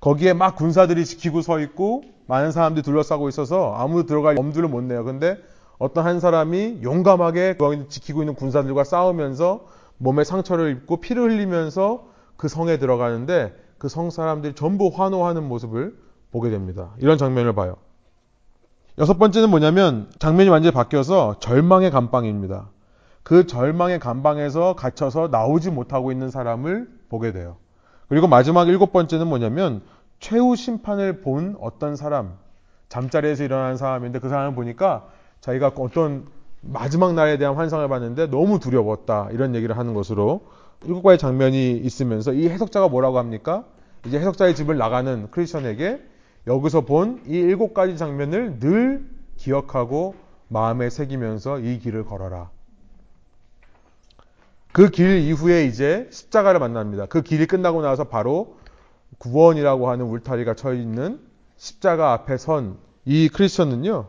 [0.06, 5.02] 거기에 막 군사들이 지키고 서 있고 많은 사람들이 둘러싸고 있어서 아무도 들어갈 엄두를 못 내요.
[5.04, 5.36] 근데
[5.78, 9.66] 어떤 한 사람이 용감하게 거기 지키고 있는 군사들과 싸우면서
[9.98, 12.04] 몸에 상처를 입고 피를 흘리면서
[12.36, 15.96] 그 성에 들어가는데 그 성 사람들이 전부 환호하는 모습을
[16.30, 16.92] 보게 됩니다.
[16.98, 17.74] 이런 장면을 봐요.
[18.98, 22.70] 여섯 번째는 뭐냐면 장면이 완전히 바뀌어서 절망의 감방입니다.
[23.24, 27.56] 그 절망의 감방에서 갇혀서 나오지 못하고 있는 사람을 보게 돼요.
[28.08, 29.82] 그리고 마지막 일곱 번째는 뭐냐면
[30.18, 32.36] 최후 심판을 본 어떤 사람,
[32.88, 35.08] 잠자리에서 일어난 사람인데 그 사람을 보니까
[35.40, 36.26] 자기가 어떤
[36.62, 39.28] 마지막 날에 대한 환상을 봤는데 너무 두려웠다.
[39.32, 40.46] 이런 얘기를 하는 것으로
[40.84, 43.64] 일곱 가지 장면이 있으면서 이 해석자가 뭐라고 합니까?
[44.06, 46.02] 이제 해석자의 집을 나가는 크리스천에게
[46.46, 49.04] 여기서 본 이 일곱 가지 장면을 늘
[49.36, 50.14] 기억하고
[50.48, 52.50] 마음에 새기면서 이 길을 걸어라.
[54.72, 57.06] 그 길 이후에 이제 십자가를 만납니다.
[57.06, 58.55] 그 길이 끝나고 나서 바로
[59.18, 61.20] 구원이라고 하는 울타리가 쳐 있는
[61.56, 64.08] 십자가 앞에 선 이 크리스천은요,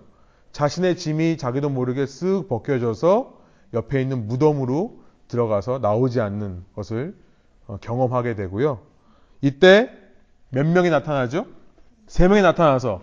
[0.52, 3.38] 자신의 짐이 자기도 모르게 쓱 벗겨져서
[3.76, 7.16] 옆에 있는 무덤으로 들어가서 나오지 않는 것을
[7.68, 8.80] 어, 경험하게 되고요.
[9.42, 9.92] 이때
[10.50, 11.46] 몇 명이 나타나죠?
[12.08, 13.02] 세 명이 나타나서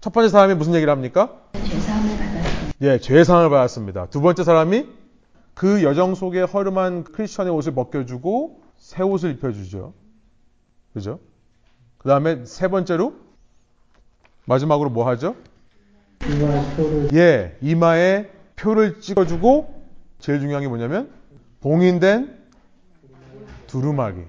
[0.00, 1.42] 첫 번째 사람이 무슨 얘기를 합니까?
[1.52, 2.72] 죄사함을 받았습니다.
[2.80, 4.06] 예, 죄상을 받았습니다.
[4.06, 4.88] 두 번째 사람이
[5.54, 9.94] 그 여정 속에 허름한 크리스천의 옷을 벗겨주고 새 옷을 입혀주죠.
[10.92, 11.20] 그죠?
[12.06, 13.14] 그 다음에 세 번째로
[14.44, 15.34] 마지막으로 뭐 하죠?
[17.14, 19.82] 예, 이마에 표를 찍어주고
[20.20, 21.10] 제일 중요한 게 뭐냐면
[21.62, 22.32] 봉인된
[23.66, 24.20] 두루마기,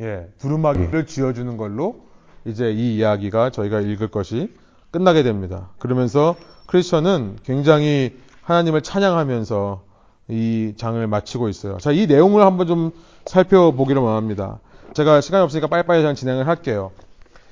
[0.00, 2.00] 예, 두루마기를 쥐어주는 걸로
[2.46, 4.52] 이제 이 이야기가 저희가 읽을 것이
[4.90, 5.68] 끝나게 됩니다.
[5.78, 6.34] 그러면서
[6.66, 9.84] 크리스천은 굉장히 하나님을 찬양하면서
[10.30, 11.78] 이 장을 마치고 있어요.
[11.78, 12.90] 자, 이 내용을 한번 좀
[13.24, 14.58] 살펴보기를 원합니다.
[14.94, 16.90] 제가 시간이 없으니까 빨리빨리 진행을 할게요.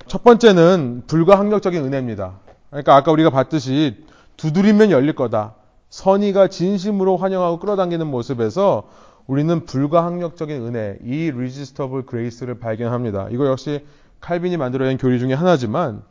[0.09, 2.39] 첫 번째는 불가항력적인 은혜입니다.
[2.71, 4.03] 그러니까 아까 우리가 봤듯이
[4.37, 5.53] 두드리면 열릴 거다.
[5.89, 8.89] 선의가 진심으로 환영하고 끌어당기는 모습에서
[9.27, 13.27] 우리는 불가항력적인 은혜, 이 irresistible grace를 발견합니다.
[13.29, 13.85] 이거 역시
[14.19, 16.01] 칼빈이 만들어낸 교리 중에 하나지만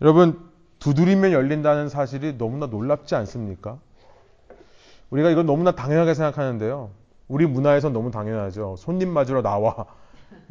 [0.00, 0.40] 여러분
[0.78, 3.76] 두드리면 열린다는 사실이 너무나 놀랍지 않습니까?
[5.10, 6.88] 우리가 이건 너무나 당연하게 생각하는데요.
[7.28, 8.76] 우리 문화에선 너무 당연하죠.
[8.78, 9.84] 손님 맞으러 나와.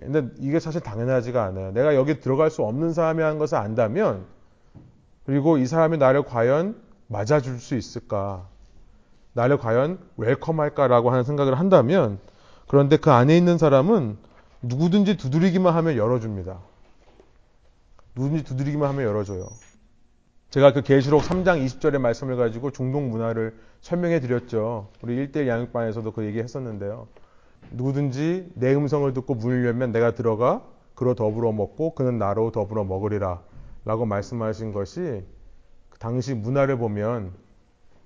[0.01, 1.71] 근데 이게 사실 당연하지가 않아요.
[1.71, 4.25] 내가 여기 들어갈 수 없는 사람이 한 것을 안다면
[5.25, 6.75] 그리고 이 사람이 나를 과연
[7.07, 8.47] 맞아줄 수 있을까?
[9.33, 12.19] 나를 과연 웰컴할까라고 하는 생각을 한다면
[12.67, 14.17] 그런데 그 안에 있는 사람은
[14.63, 16.59] 누구든지 두드리기만 하면 열어줍니다.
[18.15, 19.47] 누구든지 두드리기만 하면 열어줘요.
[20.49, 24.89] 제가 그 계시록 3장 20절의 말씀을 가지고 중동 문화를 설명해 드렸죠.
[25.01, 27.07] 우리 1대1 양육반에서도 그 얘기 했었는데요.
[27.71, 30.63] 누구든지 내 음성을 듣고 열면 내가 들어가
[30.95, 33.41] 그로 더불어 먹고 그는 나로 더불어 먹으리라
[33.85, 35.23] 라고 말씀하신 것이
[35.99, 37.31] 당시 문화를 보면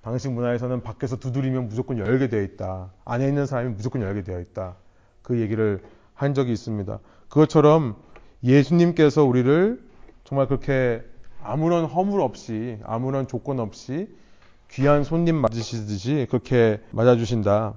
[0.01, 2.91] 당시 문화에서는 밖에서 두드리면 무조건 열게 되어 있다.
[3.05, 4.75] 안에 있는 사람이 무조건 열게 되어 있다.
[5.23, 5.81] 그 얘기를
[6.13, 6.99] 한 적이 있습니다.
[7.29, 7.95] 그것처럼
[8.43, 9.81] 예수님께서 우리를
[10.23, 11.03] 정말 그렇게
[11.41, 14.07] 아무런 허물 없이 아무런 조건 없이
[14.69, 17.75] 귀한 손님 맞으시듯이 그렇게 맞아주신다.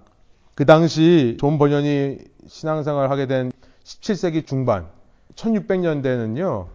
[0.59, 3.53] 그 당시 존 버년이 신앙생활을 하게 된
[3.85, 4.89] 17세기 중반
[5.37, 6.67] 1600년대는요.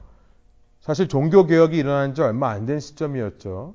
[0.79, 3.73] 사실 종교 개혁이 일어난 지 얼마 안 된 시점이었죠.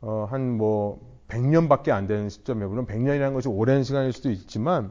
[0.00, 0.98] 어, 한뭐
[1.28, 2.68] 100년밖에 안 되는 시점이에요.
[2.68, 4.90] 물론 100년이라는 것이 오랜 시간일 수도 있지만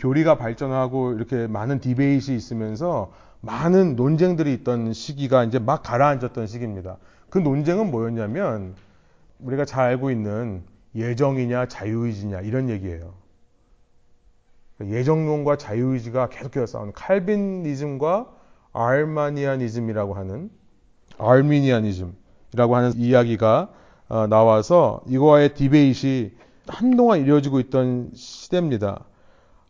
[0.00, 6.96] 교리가 발전하고 이렇게 많은 디베이트이 있으면서 많은 논쟁들이 있던 시기가 이제 막 가라앉았던 시기입니다.
[7.30, 8.74] 그 논쟁은 뭐였냐면
[9.38, 13.14] 우리가 잘 알고 있는 예정이냐 자유의지냐 이런 얘기예요.
[14.80, 18.28] 예정론과 자유의지가 계속해서 싸우는 칼빈니즘과
[18.72, 20.50] 알마니아니즘이라고 하는
[21.18, 23.72] 알미니아니즘이라고 하는 이야기가
[24.08, 26.32] 어, 나와서 이거와의 디베이트이
[26.66, 29.04] 한동안 이루어지고 있던 시대입니다.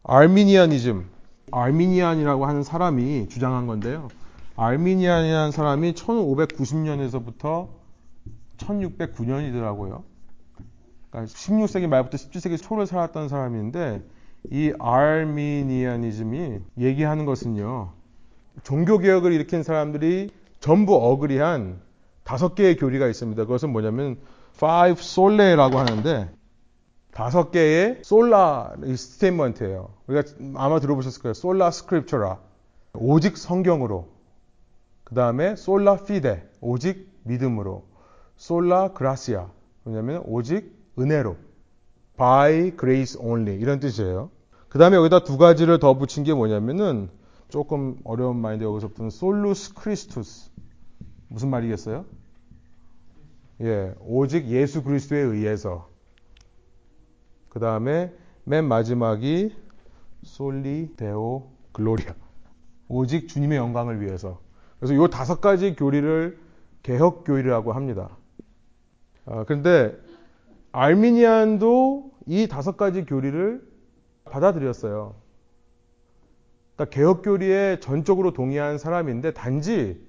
[0.03, 1.09] 알미니아니즘,
[1.53, 4.09] 알미니안이라고 하는 사람이 주장한 건데요.
[4.57, 7.69] 알미니안이라는 사람이 1590년에서부터
[8.59, 10.14] 1609년이더라고요.
[11.15, 14.03] 그러니까 16세기 말부터 17세기 초를 살았던 사람인데
[14.51, 17.93] 이 알미니아니즘이 얘기하는 것은요.
[18.65, 21.81] 종교 개혁을 일으킨 사람들이 전부 어그리한
[22.25, 23.45] 다섯 개의 교리가 있습니다.
[23.45, 24.19] 그것은 뭐냐면
[24.57, 26.31] five sole라고 하는데
[27.13, 29.91] 다섯 개의 솔라 스테이먼트예요.
[30.09, 31.35] 우리가 아마 들어보셨을 거예요.
[31.35, 32.41] 솔라 스크립처라
[32.95, 34.09] 오직 성경으로
[35.05, 37.85] 그 다음에 솔라 피데 오직 믿음으로
[38.37, 39.49] Sola gratia.
[39.85, 41.37] 왜냐면 오직 은혜로.
[42.17, 43.59] by grace only.
[43.61, 44.31] 이런 뜻이에요.
[44.69, 47.09] 그 다음에 여기다 두 가지를 더 붙인 게 뭐냐면은
[47.49, 50.51] 조금 어려운 말인데 여기서부터는 Solus Christus.
[51.29, 52.05] 무슨 말이겠어요?
[53.61, 55.89] 예, 오직 예수 그리스도에 의해서.
[57.49, 58.13] 그 다음에
[58.45, 59.55] 맨 마지막이
[60.25, 62.15] Soli Deo gloria.
[62.89, 64.41] 오직 주님의 영광을 위해서.
[64.79, 66.39] 그래서 이 다섯 가지 교리를
[66.83, 68.17] 개혁 교리라고 합니다.
[69.25, 69.97] 아, 그런데
[70.77, 73.63] 알미니안도 이 다섯 가지 교리를
[74.25, 75.15] 받아들였어요.
[76.75, 80.05] 그러니까 개혁 교리에 전적으로 동의한 사람인데 단지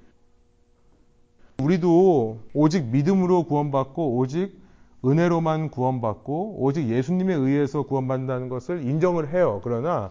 [1.61, 4.59] 우리도 오직 믿음으로 구원받고 오직
[5.05, 9.61] 은혜로만 구원받고 오직 예수님에 의해서 구원받는다는 것을 인정을 해요.
[9.63, 10.09] 그러나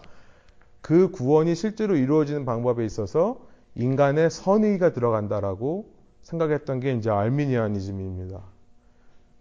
[0.79, 3.41] 그 구원이 실제로 이루어지는 방법에 있어서
[3.75, 8.54] 인간의 선의가 들어간다라고 생각했던 게 이제 Arminianism입니다.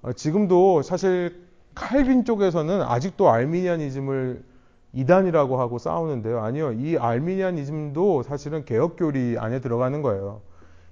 [0.04, 1.42] 어, 지금도 사실
[1.74, 4.44] 칼빈 쪽에서는 아직도 Arminianism을
[4.92, 6.40] 이단이라고 하고 싸우는데요.
[6.40, 6.72] 아니요.
[6.72, 10.42] 이 Arminianism도 사실은 개혁교리 안에 들어가는 거예요.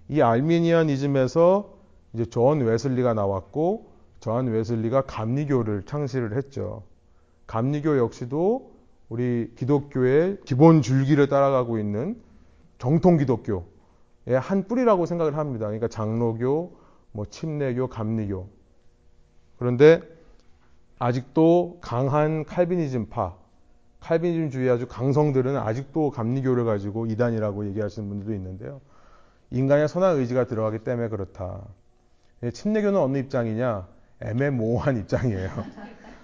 [0.09, 1.75] 이 Arminianism에서
[2.15, 6.83] 이제 존 웨슬리가 나왔고 존 웨슬리가 감리교를 창시를 했죠.
[7.47, 8.73] 감리교 역시도
[9.11, 12.17] 우리 기독교의 기본 줄기를 따라가고 있는
[12.79, 13.63] 정통 기독교의
[14.41, 15.67] 한 뿌리라고 생각을 합니다.
[15.67, 16.73] 그러니까 장로교,
[17.13, 18.62] 뭐 침례교, 감리교.
[19.63, 20.03] 그런데
[20.99, 23.37] 아직도 강한 칼비니즘파,
[24.01, 28.81] 칼비니즘주의 아주 강성들은 아직도 감리교를 가지고 이단이라고 얘기하시는 분들도 있는데요.
[29.53, 31.61] 인간의 선한 의지가 들어가기 때문에 그렇다.
[32.53, 33.87] 침례교는 어느 입장이냐?
[34.21, 35.49] 애매모호한 입장이에요.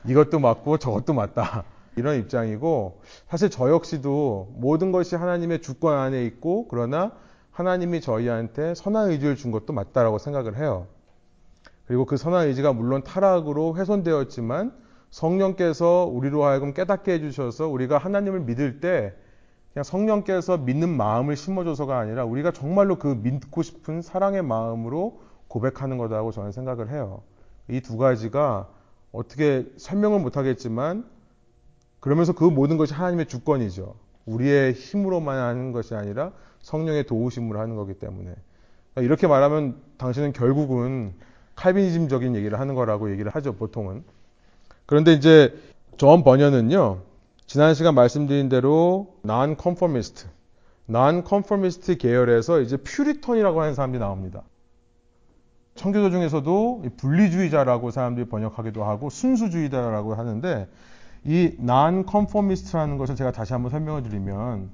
[0.09, 1.63] 이것도 맞고 저것도 맞다.
[1.95, 7.13] 이런 입장이고 사실 저 역시도 모든 것이 하나님의 주권 안에 있고 그러나
[7.53, 10.89] 하나님이 저희한테 선한 의지를 준 것도 맞다라고 생각을 해요.
[11.89, 14.73] 그리고 그 선한 의지가 물론 타락으로 훼손되었지만
[15.11, 19.15] 성령께서 우리로 하여금 깨닫게 해주셔서 우리가 하나님을 믿을 때
[19.73, 26.31] 그냥 성령께서 믿는 마음을 심어줘서가 아니라 우리가 정말로 그 믿고 싶은 사랑의 마음으로 고백하는 거다고
[26.31, 27.23] 저는 생각을 해요.
[27.69, 28.69] 이 두 가지가
[29.13, 31.09] 어떻게 설명을 못하겠지만
[32.01, 33.95] 그러면서 그 모든 것이 하나님의 주권이죠.
[34.27, 38.35] 우리의 힘으로만 하는 것이 아니라 성령의 도우심으로 하는 거기 때문에.
[38.93, 41.15] 그러니까 이렇게 말하면 당신은 결국은
[41.59, 44.05] 칼비니즘적인 얘기를 하는 거라고 얘기를 하죠, 보통은.
[44.87, 45.53] 그런데 이제
[45.97, 47.01] 존 번연은요,
[47.47, 50.29] 지난 시간 말씀드린 대로 non-conformist,
[50.89, 54.43] non-conformist 계열에서 이제 퓨리턴이라고 하는 사람들이 나옵니다.
[55.75, 60.69] 청교도 중에서도 분리주의자라고 사람들이 번역하기도 하고 순수주의자라고 하는데
[61.25, 64.71] 이 non-conformist라는 것을 제가 다시 한번 설명을 드리면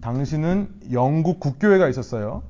[0.00, 2.42] 당신은 영국 국교회가 있었어요.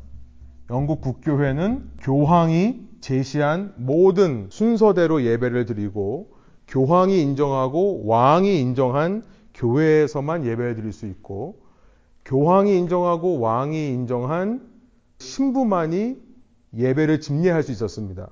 [0.70, 6.32] 영국 국교회는 교황이 제시한 모든 순서대로 예배를 드리고
[6.66, 9.22] 교황이 인정하고 왕이 인정한
[9.54, 11.60] 교회에서만 예배를 드릴 수 있고
[12.24, 14.68] 교황이 인정하고 왕이 인정한
[15.18, 16.20] 신부만이
[16.76, 18.28] 예배를 집례할 수 있었습니다.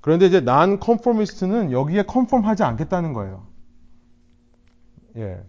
[0.00, 3.46] 그런데 이제 난 컨포미스트는 여기에 컨폼하지 않겠다는 거예요.
[5.18, 5.42] 예.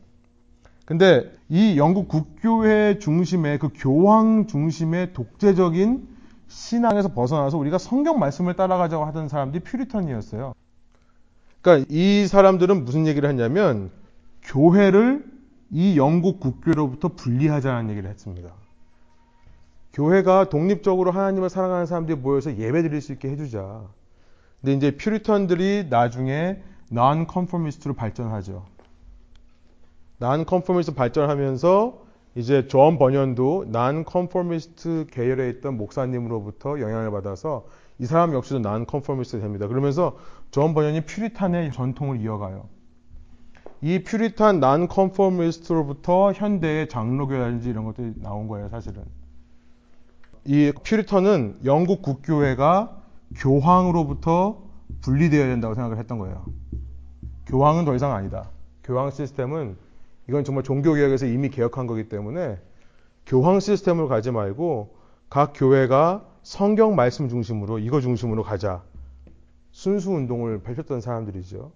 [0.86, 6.13] 근데 이 영국 국교회 중심의 그 교황 중심의 독재적인
[6.54, 10.54] 신앙에서 벗어나서 우리가 성경 말씀을 따라가자고 하던 사람들이 퓨리턴이었어요.
[11.62, 13.92] 그러니까 이 사람들은 무슨 얘기를 했냐면
[14.44, 15.26] 교회를
[15.72, 18.52] 이 영국 국교로부터 분리하자는 얘기를 했습니다.
[19.94, 23.82] 교회가 독립적으로 하나님을 사랑하는 사람들이 모여서 예배 드릴 수 있게 해주자.
[24.62, 28.66] 근데 이제 퓨리턴들이 나중에 non-conformist로 발전하죠.
[30.22, 32.03] non-conformist 발전하면서
[32.36, 37.66] 이제 존 번연도 non-conformist 계열에 있던 목사님으로부터 영향을 받아서
[38.00, 39.68] 이 사람 역시도 non-conformist 됩니다.
[39.68, 40.18] 그러면서
[40.50, 42.68] 존 번연이 퓨리탄의 전통을 이어가요.
[43.82, 49.04] 이 퓨리탄 non-conformist로부터 현대의 장로교라든지 이런 것들이 나온 거예요, 사실은.
[50.46, 53.02] 이 퓨리턴은 영국 국교회가
[53.36, 54.64] 교황으로부터
[55.02, 56.46] 분리되어야 된다고 생각을 했던 거예요.
[57.46, 58.50] 교황은 더 이상 아니다.
[58.84, 59.76] 교황 시스템은
[60.30, 62.58] 이건 정말 종교개혁에서 이미 개혁한 거기 때문에
[63.26, 64.96] 교황 시스템을 가지 말고
[65.30, 68.84] 각 교회가 성경 말씀 중심으로 이거 중심으로 가자.
[69.72, 71.72] 순수 운동을 펼쳤던 사람들이죠.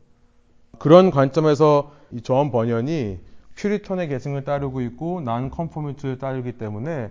[0.78, 3.20] 그런 관점에서 이 존 번연이
[3.56, 7.10] 퓨리턴의 계승을 따르고 있고 non-conformist를 따르기 때문에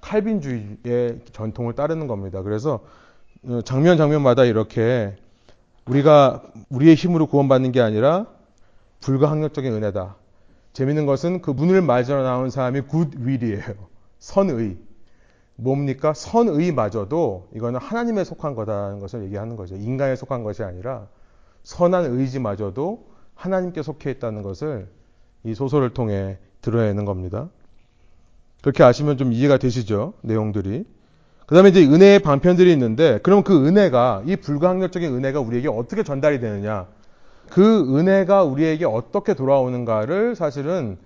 [0.00, 2.42] 칼빈주의의 전통을 따르는 겁니다.
[2.42, 2.80] 그래서
[3.44, 5.16] 어, 장면 장면마다 이렇게
[5.86, 8.26] 우리가 우리의 힘으로 구원받는 게 아니라
[9.00, 10.16] 불가항력적인 은혜다.
[10.78, 13.74] 재밌는 것은 그 문을 맞으러 나온 사람이 굿윌이에요.
[14.20, 14.76] 선의.
[15.56, 16.14] 뭡니까?
[16.14, 19.74] 선의마저도 이거는 하나님에 속한 거다는 것을 얘기하는 거죠.
[19.74, 21.08] 인간에 속한 것이 아니라
[21.64, 24.88] 선한 의지마저도 하나님께 속해 있다는 것을
[25.42, 27.48] 이 소설을 통해 드러내는 겁니다.
[28.62, 30.12] 그렇게 아시면 좀 이해가 되시죠?
[30.22, 30.84] 내용들이.
[31.46, 36.38] 그 다음에 이제 은혜의 방편들이 있는데, 그럼 그 은혜가, 이 불가항력적인 은혜가 우리에게 어떻게 전달이
[36.38, 36.86] 되느냐.
[37.50, 40.98] 그 은혜가 우리에게 어떻게 돌아오는가를 사실은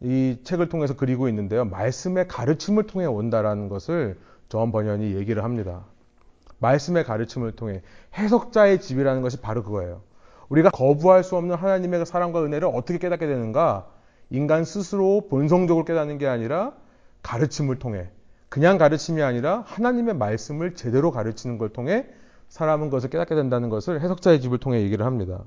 [0.00, 1.64] 이 책을 통해서 그리고 있는데요.
[1.64, 4.18] 말씀의 가르침을 통해 온다라는 것을
[4.48, 5.84] 전 번연이 얘기를 합니다.
[6.58, 7.82] 말씀의 가르침을 통해
[8.16, 10.02] 해석자의 집이라는 것이 바로 그거예요.
[10.48, 13.86] 우리가 거부할 수 없는 하나님의 사랑과 은혜를 어떻게 깨닫게 되는가?
[14.30, 16.72] 인간 스스로 본성적으로 깨닫는 게 아니라
[17.22, 18.08] 가르침을 통해
[18.48, 22.06] 그냥 가르침이 아니라 하나님의 말씀을 제대로 가르치는 걸 통해
[22.48, 25.44] 사람은 그것을 깨닫게 된다는 것을 해석자의 집을 통해 얘기를 합니다.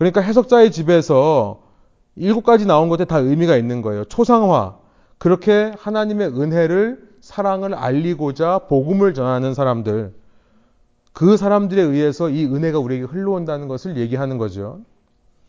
[0.00, 1.60] 그러니까 해석자의 집에서
[2.16, 4.06] 일곱 가지 나온 것에 다 의미가 있는 거예요.
[4.06, 4.78] 초상화.
[5.18, 10.14] 그렇게 하나님의 은혜를 사랑을 알리고자 복음을 전하는 사람들.
[11.12, 14.80] 그 사람들에 의해서 이 은혜가 우리에게 흘러온다는 것을 얘기하는 거죠.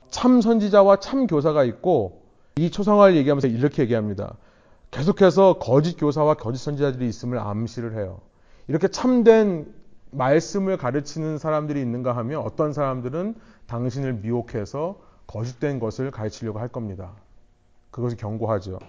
[0.10, 2.24] 참 선지자와 참 교사가 있고
[2.58, 4.36] 이 초상화를 얘기하면서 이렇게 얘기합니다.
[4.92, 8.20] 계속해서 거짓 교사와 거짓 선지자들이 있음을 암시를 해요.
[8.68, 9.66] 이렇게 참된
[10.12, 13.36] 말씀을 가르치는 사람들이 있는가 하면 어떤 사람들은
[13.68, 17.14] 당신을 미혹해서 거짓된 것을 가르치려고 할 겁니다.
[17.92, 18.80] 그것을 경고하죠.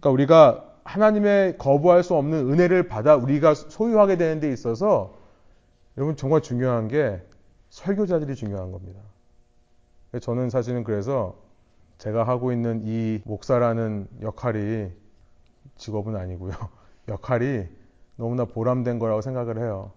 [0.00, 5.14] 그러니까 우리가 하나님의 거부할 수 없는 은혜를 받아 우리가 소유하게 되는 데 있어서
[5.96, 7.22] 여러분 정말 중요한 게
[7.70, 9.00] 설교자들이 중요한 겁니다.
[10.20, 11.36] 저는 사실은 그래서
[11.98, 14.90] 제가 하고 있는 이 목사라는 역할이
[15.76, 16.52] 직업은 아니고요.
[17.08, 17.66] 역할이
[18.16, 19.92] 너무나 보람된 거라고 생각을 해요.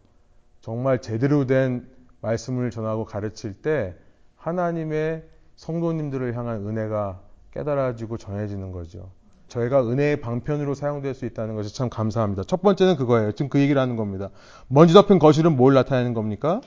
[0.68, 1.88] 정말 제대로 된
[2.20, 3.96] 말씀을 전하고 가르칠 때
[4.36, 5.24] 하나님의
[5.56, 7.22] 성도님들을 향한 은혜가
[7.54, 9.10] 깨달아지고 전해지는 거죠.
[9.48, 12.44] 저희가 은혜의 방편으로 사용될 수 있다는 것이 참 감사합니다.
[12.44, 13.32] 첫 번째는 그거예요.
[13.32, 14.30] 지금 그 얘기를 하는 겁니다.
[14.68, 16.60] 먼지 덮인 거실은 뭘 나타내는 겁니까?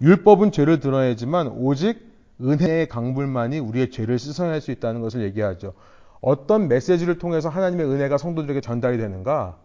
[0.00, 2.06] 율법은 죄를 드러내지만 오직
[2.40, 5.72] 은혜의 강불만이 우리의 죄를 씻어낼 수 있다는 것을 얘기하죠.
[6.20, 9.58] 어떤 메시지를 통해서 하나님의 은혜가 성도들에게 전달이 되는가?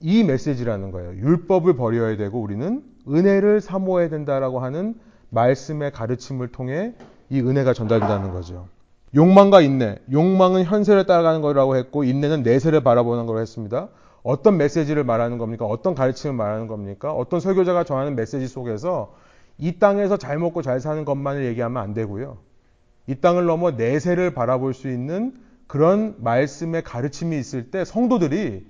[0.00, 1.14] 이 메시지라는 거예요.
[1.14, 4.94] 율법을 버려야 되고 우리는 은혜를 사모해야 된다라고 하는
[5.30, 6.94] 말씀의 가르침을 통해
[7.30, 8.68] 이 은혜가 전달된다는 거죠.
[9.14, 9.98] 욕망과 인내.
[10.10, 13.88] 욕망은 현세를 따라가는 거라고 했고 인내는 내세를 바라보는 거라고 했습니다.
[14.22, 15.66] 어떤 메시지를 말하는 겁니까?
[15.66, 17.12] 어떤 가르침을 말하는 겁니까?
[17.12, 19.14] 어떤 설교자가 전하는 메시지 속에서
[19.58, 22.38] 이 땅에서 잘 먹고 잘 사는 것만을 얘기하면 안 되고요.
[23.06, 25.34] 이 땅을 넘어 내세를 바라볼 수 있는
[25.66, 28.66] 그런 말씀의 가르침이 있을 때 성도들이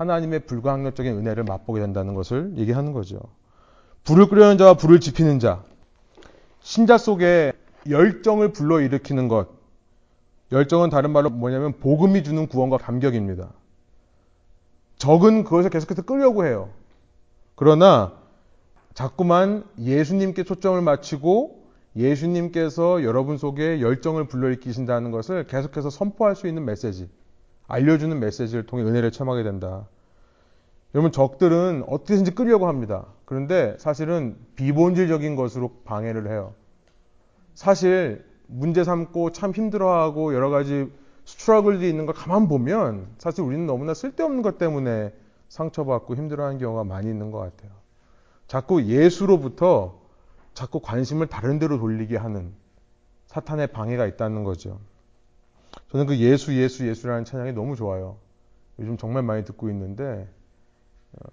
[0.00, 3.20] 하나님의 불가항력적인 은혜를 맛보게 된다는 것을 얘기하는 거죠.
[4.04, 5.62] 불을 끄려는 자와 불을 지피는 자.
[6.62, 7.52] 신자 속에
[7.88, 9.48] 열정을 불러일으키는 것.
[10.52, 13.50] 열정은 다른 말로 뭐냐면 복음이 주는 구원과 감격입니다.
[14.96, 16.70] 적은 그것을 계속해서 끌려고 해요.
[17.54, 18.14] 그러나
[18.94, 21.60] 자꾸만 예수님께 초점을 맞추고
[21.94, 27.10] 예수님께서 여러분 속에 열정을 불러일으키신다는 것을 계속해서 선포할 수 있는 메시지,
[27.70, 29.86] 알려주는 메시지를 통해 은혜를 체험하게 된다.
[30.94, 33.06] 여러분 적들은 어떻게든지 끌려고 합니다.
[33.24, 36.52] 그런데 사실은 비본질적인 것으로 방해를 해요.
[37.54, 40.90] 사실 문제 삼고 참 힘들어하고 여러 가지
[41.24, 45.12] 스트러글이 있는 걸 가만 보면 사실 우리는 너무나 쓸데없는 것 때문에
[45.48, 47.70] 상처받고 힘들어하는 경우가 많이 있는 것 같아요.
[48.48, 50.00] 자꾸 예수로부터
[50.54, 52.52] 자꾸 관심을 다른 데로 돌리게 하는
[53.26, 54.80] 사탄의 방해가 있다는 거죠.
[55.90, 58.16] 저는 그 예수, 예수, 예수라는 찬양이 너무 좋아요.
[58.78, 60.28] 요즘 정말 많이 듣고 있는데,
[61.12, 61.28] 어,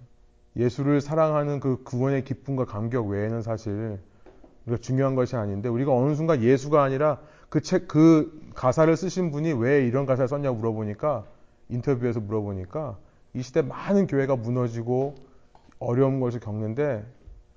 [0.56, 3.98] 예수를 사랑하는 그 구원의 기쁨과 감격 외에는 사실
[4.66, 9.52] 우리가 중요한 것이 아닌데, 우리가 어느 순간 예수가 아니라 그 책, 그 가사를 쓰신 분이
[9.52, 11.24] 왜 이런 가사를 썼냐고 물어보니까,
[11.68, 12.98] 인터뷰에서 물어보니까,
[13.34, 15.14] 이 시대 많은 교회가 무너지고
[15.78, 17.04] 어려운 것을 겪는데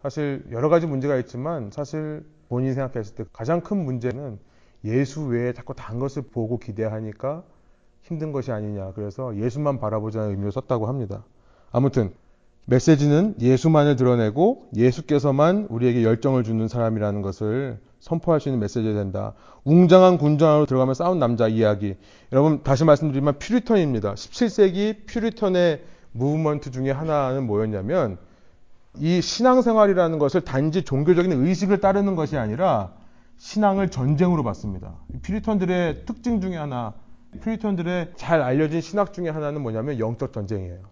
[0.02, 4.40] 사실 여러 가지 문제가 있지만 사실 본인이 생각했을 때 가장 큰 문제는
[4.86, 7.44] 예수 외에 자꾸 단 것을 보고 기대하니까
[8.04, 8.94] 힘든 것이 아니냐.
[8.94, 11.24] 그래서 예수만 바라보자는 의미로 썼다고 합니다.
[11.72, 12.12] 아무튼
[12.66, 19.34] 메시지는 예수만을 드러내고 예수께서만 우리에게 열정을 주는 사람이라는 것을 선포할 수 있는 메시지가 된다.
[19.64, 21.96] 웅장한 군장 안으로 들어가면 싸운 남자 이야기.
[22.32, 24.14] 여러분 다시 말씀드리면 퓨리턴입니다.
[24.16, 28.18] 17세기 퓨리턴의 무브먼트 중에 하나는 뭐였냐면
[28.98, 32.92] 이 신앙생활이라는 것을 단지 종교적인 의식을 따르는 것이 아니라
[33.42, 34.94] 신앙을 전쟁으로 봤습니다.
[35.24, 36.94] 퓨리턴들의 특징 중에 하나,
[37.42, 40.84] 퓨리턴들의 잘 알려진 신학 중에 하나는 뭐냐면 영적 전쟁이에요.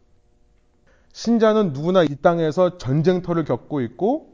[1.14, 4.34] 신자는 누구나 이 땅에서 전쟁터를 겪고 있고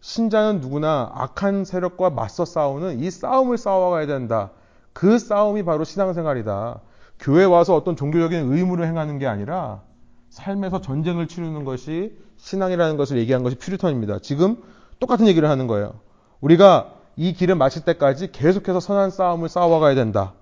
[0.00, 4.52] 신자는 누구나 악한 세력과 맞서 싸우는 이 싸움을 싸워가야 된다.
[4.94, 6.80] 그 싸움이 바로 신앙생활이다.
[7.18, 9.82] 교회 와서 어떤 종교적인 의무를 행하는 게 아니라
[10.30, 14.20] 삶에서 전쟁을 치르는 것이 신앙이라는 것을 얘기한 것이 퓨리턴입니다.
[14.20, 14.62] 지금
[14.98, 16.00] 똑같은 얘기를 하는 거예요.
[16.40, 20.34] 우리가 이 길을 마칠 때까지 계속해서 선한 싸움을 싸워가야 된다.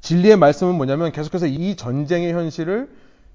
[0.00, 2.88] 진리의 말씀은 뭐냐면 계속해서 이 전쟁의 현실을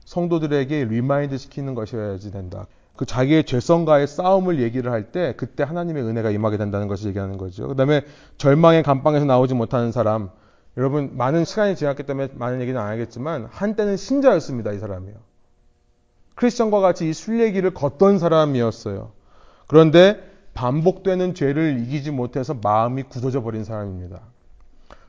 [0.05, 2.67] 성도들에게 remind 시키는 것이어야지 된다.
[2.95, 7.67] 그 자기의 죄성과의 싸움을 얘기를 할 때 그때 하나님의 은혜가 임하게 된다는 것을 얘기하는 거죠.
[7.67, 8.03] 그 다음에
[8.37, 10.29] 절망의 감방에서 나오지 못하는 사람.
[10.77, 14.71] 여러분, 많은 시간이 지났기 때문에 많은 얘기는 안 하겠지만 한때는 신자였습니다.
[14.71, 15.15] 이 사람이요.
[16.35, 19.11] 크리스천과 같이 이 순례길을 걷던 사람이었어요.
[19.67, 24.19] 그런데 반복되는 죄를 이기지 못해서 마음이 굳어져 버린 사람입니다.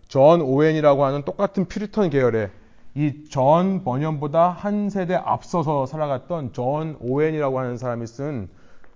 [0.09, 2.51] 존 오웬이라고 하는 똑같은 퓨리턴 계열의
[2.95, 8.49] 이 존 번연보다 한 세대 앞서서 살아갔던 존 오웬이라고 하는 사람이 쓴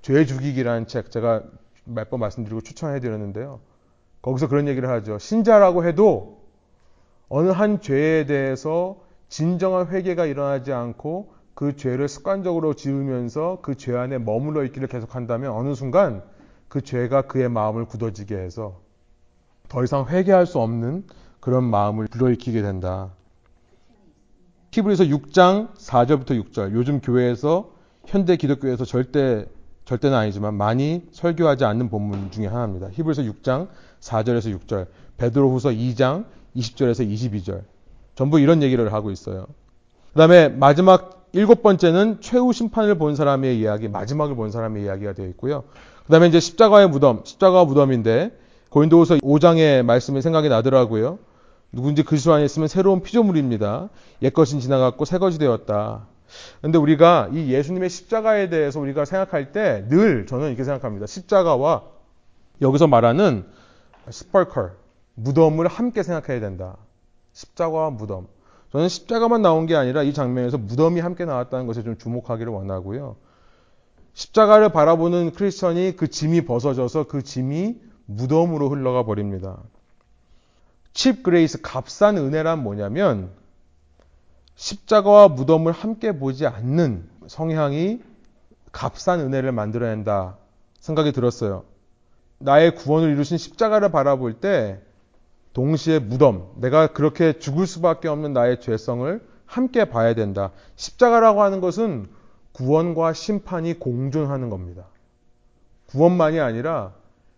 [0.03, 1.43] 죄 죽이기라는 책 제가
[1.85, 3.59] 몇 번 말씀드리고 추천해 드렸는데요.
[4.23, 5.19] 거기서 그런 얘기를 하죠.
[5.19, 6.43] 신자라고 해도
[7.29, 14.19] 어느 한 죄에 대해서 진정한 회개가 일어나지 않고 그 죄를 습관적으로 지으면서 그 죄 안에
[14.19, 16.23] 머물러 있기를 계속한다면 어느 순간
[16.69, 18.81] 그 죄가 그의 마음을 굳어지게 해서
[19.69, 21.05] 더 이상 회개할 수 없는
[21.41, 23.11] 그런 마음을 불러일으키게 된다.
[24.73, 26.73] 히브리서 6장 4절부터 6절.
[26.73, 27.71] 요즘 교회에서
[28.05, 29.47] 현대 기독교에서 절대
[29.87, 32.89] 절대는 아니지만 많이 설교하지 않는 본문 중에 하나입니다.
[32.91, 33.69] 히브리서 6장
[34.01, 34.89] 4절에서 6절.
[35.17, 37.63] 베드로후서 2장 20절에서 22절.
[38.17, 39.47] 전부 이런 얘기를 하고 있어요.
[40.13, 45.65] 그다음에 마지막 일곱 번째는 최후 심판을 본 사람의 이야기, 마지막을 본 사람의 이야기가 되어 있고요.
[46.07, 48.31] 그 다음에 이제 십자가의 무덤, 십자가 무덤인데
[48.71, 51.19] 고린도후서 5장의 말씀이 생각이 나더라고요.
[51.73, 53.89] 누군지 그리스도 안에 있으면 새로운 피조물입니다.
[54.23, 56.07] 옛것은 지나갔고 새것이 되었다.
[56.61, 61.07] 근데 우리가 이 예수님의 십자가에 대해서 우리가 생각할 때 늘 저는 이렇게 생각합니다.
[61.07, 61.83] 십자가와
[62.63, 63.45] 여기서 말하는
[64.09, 64.73] 스펄컬,
[65.15, 66.77] 무덤을 함께 생각해야 된다.
[67.33, 68.29] 십자가와 무덤.
[68.73, 73.17] 저는 십자가만 나온 게 아니라 이 장면에서 무덤이 함께 나왔다는 것에 좀 주목하기를 원하고요.
[74.17, 79.59] 십자가를 바라보는 크리스천이 그 짐이 벗어져서 그 짐이 무덤으로 흘러가 버립니다.
[80.95, 83.31] cheap grace 값싼 은혜란 뭐냐면
[84.55, 88.01] 십자가와 무덤을 함께 보지 않는 성향이
[88.73, 90.39] 값싼 은혜를 만들어낸다
[90.81, 91.65] 생각이 들었어요.
[92.39, 94.81] 나의 구원을 이루신 십자가를 바라볼 때
[95.53, 100.53] 동시에 무덤, 내가 그렇게 죽을 수밖에 없는 나의 죄성을 함께 봐야 된다.
[100.77, 102.09] 십자가라고 하는 것은
[102.57, 104.87] 구원과 심판이 공존하는 겁니다.
[105.89, 106.95] 구원만이 아니라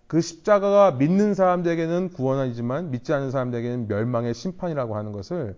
[0.06, 5.56] 그 십자가가 믿는 사람들에게는 구원이지만 믿지 않는 사람들에게는 멸망의 심판이라고 하는 것을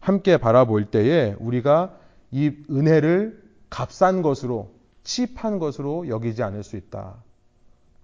[0.00, 1.94] 함께 바라볼 때에 우리가
[2.32, 3.40] 이 은혜를
[3.70, 4.70] 값싼 것으로
[5.04, 7.14] 치입한 것으로 여기지 않을 수 있다.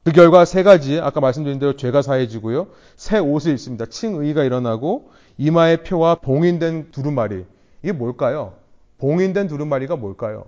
[0.05, 2.69] 그 결과 세 가지 아까 말씀드린 대로 죄가 사해지고요.
[2.95, 3.87] 새 옷을 입습니다.
[3.87, 7.45] 칭의가 일어나고 이마의 표와 봉인된 두루마리.
[7.83, 8.55] 이게 뭘까요?
[8.99, 10.47] 봉인된 두루마리가 뭘까요?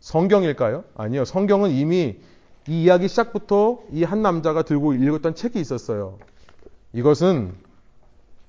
[0.00, 0.84] 성경일까요?
[0.94, 1.24] 아니요.
[1.24, 2.20] 성경은 이미
[2.68, 6.18] 이 이야기 시작부터 이 한 남자가 들고 읽었던 책이 있었어요.
[6.92, 7.54] 이것은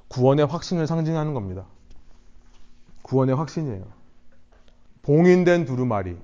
[0.09, 1.65] 구원의 확신을 상징하는 겁니다.
[3.03, 3.83] 구원의 확신이에요.
[5.01, 6.17] 봉인된 두루마리.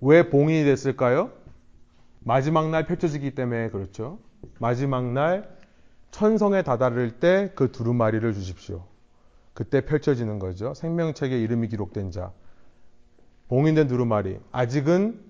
[0.00, 1.30] 왜 봉인이 됐을까요?
[2.20, 4.18] 마지막 날 펼쳐지기 때문에 그렇죠.
[4.58, 5.56] 마지막 날
[6.10, 8.84] 천성에 다다를 때 그 두루마리를 주십시오.
[9.54, 10.74] 그때 펼쳐지는 거죠.
[10.74, 12.32] 생명책에 이름이 기록된 자.
[13.52, 14.38] 봉인된 두루마리.
[14.50, 15.20] 아직은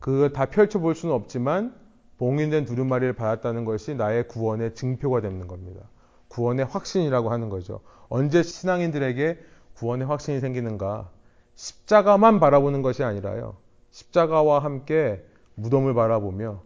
[0.00, 1.74] 그걸 다 펼쳐볼 수는 없지만
[2.18, 5.80] 봉인된 두루마리를 받았다는 것이 나의 구원의 증표가 되는 겁니다.
[6.28, 7.80] 구원의 확신이라고 하는 거죠.
[8.10, 9.38] 언제 신앙인들에게
[9.76, 11.08] 구원의 확신이 생기는가?
[11.54, 13.56] 십자가만 바라보는 것이 아니라요.
[13.92, 16.60] 십자가와 함께 무덤을 바라보며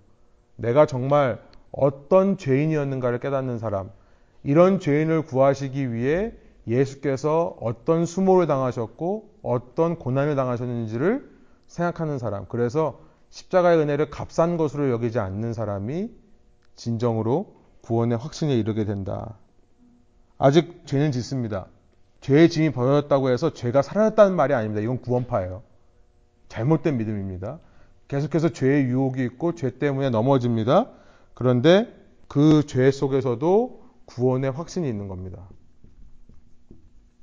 [0.56, 1.40] 내가 정말
[1.70, 3.92] 어떤 죄인이었는가를 깨닫는 사람,
[4.42, 6.32] 이런 죄인을 구하시기 위해
[6.66, 11.30] 예수께서 어떤 수모를 당하셨고 어떤 고난을 당하셨는지를
[11.66, 12.46] 생각하는 사람.
[12.46, 13.00] 그래서
[13.30, 16.10] 십자가의 은혜를 값싼 것으로 여기지 않는 사람이
[16.76, 19.38] 진정으로 구원의 확신에 이르게 된다.
[20.38, 21.66] 아직 죄는 짓습니다.
[22.20, 24.80] 죄의 짐이 벗어졌다고 해서 죄가 사라졌다는 말이 아닙니다.
[24.80, 25.62] 이건 구원파예요.
[26.48, 27.58] 잘못된 믿음입니다.
[28.08, 30.90] 계속해서 죄의 유혹이 있고 죄 때문에 넘어집니다.
[31.34, 31.92] 그런데
[32.28, 35.48] 그 죄 속에서도 구원의 확신이 있는 겁니다.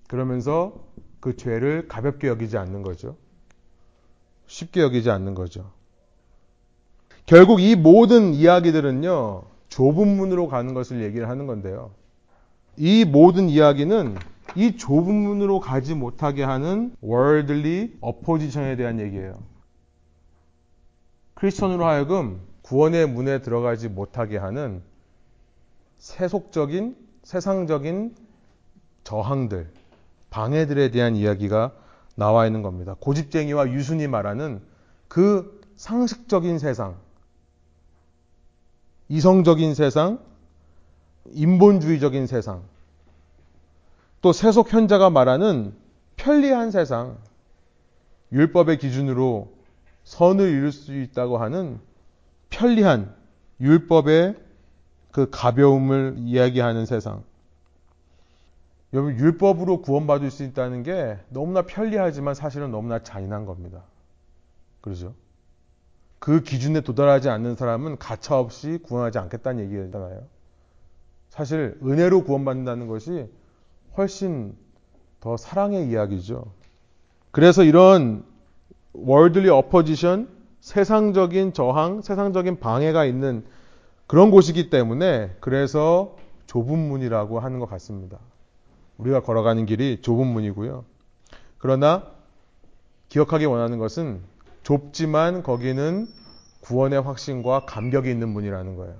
[0.07, 0.88] 그러면서
[1.19, 3.17] 그 죄를 가볍게 여기지 않는 거죠.
[4.47, 5.71] 쉽게 여기지 않는 거죠.
[7.25, 11.91] 결국 이 모든 이야기들은요, 좁은 문으로 가는 것을 얘기를 하는 건데요.
[12.75, 14.17] 이 모든 이야기는
[14.55, 19.43] 이 좁은 문으로 가지 못하게 하는 worldly opposition에 대한 얘기예요.
[21.35, 24.81] 크리스천으로 하여금 구원의 문에 들어가지 못하게 하는
[25.99, 28.15] 세속적인, 세상적인
[29.03, 29.69] 저항들,
[30.29, 31.71] 방해들에 대한 이야기가
[32.15, 32.95] 나와 있는 겁니다.
[32.99, 34.61] 고집쟁이와 유순이 말하는
[35.07, 36.97] 그 상식적인 세상,
[39.07, 40.19] 이성적인 세상,
[41.31, 42.63] 인본주의적인 세상,
[44.21, 45.73] 또 세속 현자가 말하는
[46.17, 47.17] 편리한 세상,
[48.31, 49.51] 율법의 기준으로
[50.03, 51.79] 선을 이룰 수 있다고 하는
[52.49, 53.15] 편리한
[53.61, 54.35] 율법의
[55.11, 57.23] 그 가벼움을 이야기하는 세상.
[58.93, 63.83] 여러분, 율법으로 구원받을 수 있다는 게 너무나 편리하지만 사실은 너무나 잔인한 겁니다.
[64.81, 65.13] 그러죠?
[66.17, 70.23] 그 기준에 도달하지 않는 사람은 가차없이 구원하지 않겠다는 얘기잖아요.
[71.29, 73.29] 사실 은혜로 구원받는다는 것이
[73.95, 74.55] 훨씬
[75.19, 76.45] 더 사랑의 이야기죠.
[77.31, 78.25] 그래서 이런
[78.93, 80.27] 월드리 어퍼지션,
[80.61, 83.45] 세상적인 저항, 세상적인 방해가 있는
[84.07, 86.17] 그런 곳이기 때문에 그래서
[86.47, 88.17] 좁은 문이라고 하는 것 같습니다.
[88.99, 90.85] 우리가 걸어가는 길이 좁은 문이고요.
[91.57, 92.03] 그러나
[93.07, 94.21] 기억하기 원하는 것은
[94.63, 96.07] 좁지만 거기는
[96.61, 98.95] 구원의 확신과 감격이 있는 문이라는 거예요.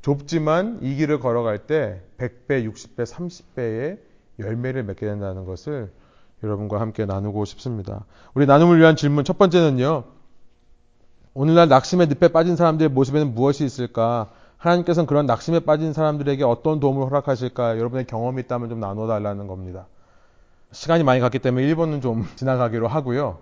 [0.00, 3.98] 좁지만 이 길을 걸어갈 때 100배, 60배, 30배의
[4.38, 5.92] 열매를 맺게 된다는 것을
[6.42, 8.04] 여러분과 함께 나누고 싶습니다.
[8.34, 10.04] 우리 나눔을 위한 질문 첫 번째는요.
[11.34, 14.30] 오늘날 낙심의 늪에 빠진 사람들의 모습에는 무엇이 있을까?
[14.62, 17.78] 하나님께서는 그런 낙심에 빠진 사람들에게 어떤 도움을 허락하실까?
[17.78, 19.86] 여러분의 경험이 있다면 좀 나눠 달라는 겁니다.
[20.70, 23.38] 시간이 많이 갔기 때문에 1번은 좀 지나가기로 하고요.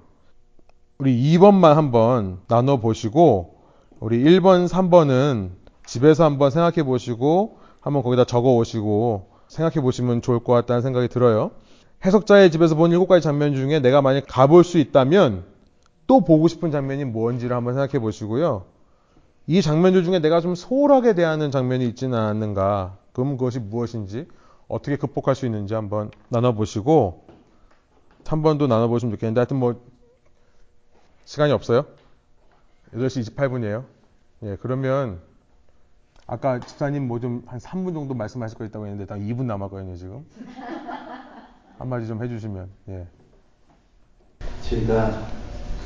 [0.99, 3.61] 우리 2번만 한번 나눠 보시고
[4.01, 5.51] 우리 1번, 3번은
[5.85, 11.51] 집에서 한번 생각해 보시고 한번 거기다 적어 오시고 생각해 보시면 좋을 것 같다는 생각이 들어요.
[12.05, 15.45] 해석자의 집에서 본 일곱 가지 장면 중에 내가 만약 가볼 수 있다면
[16.07, 18.65] 또 보고 싶은 장면이 뭔지를 한번 생각해 보시고요.
[19.51, 22.99] 이 장면들 중에 내가 좀 소홀하게 대하는 장면이 있지는 않는가.
[23.13, 24.29] 그럼 그것이 무엇인지
[24.69, 27.27] 어떻게 극복할 수 있는지 한번 나눠보시고
[28.23, 29.83] 3번도 나눠보시면 좋겠는데 하여튼 뭐
[31.25, 31.85] 시간이 없어요?
[32.95, 33.87] 8시 28분이에요.
[34.45, 35.19] 예, 그러면
[36.29, 40.25] 아까 집사님 뭐 좀 한 3분 정도 말씀하실 거 있다고 했는데 딱 2분 남았거든요, 지금.
[41.77, 43.09] 한마디 좀 해주시면, 예.
[44.63, 45.27] 제가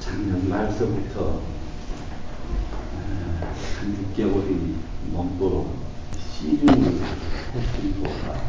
[0.01, 1.41] 작년 말서부터
[3.79, 4.75] 한 6개월이
[5.13, 5.77] 넘도록
[6.33, 7.01] 시중을
[7.55, 8.41] 했던 거가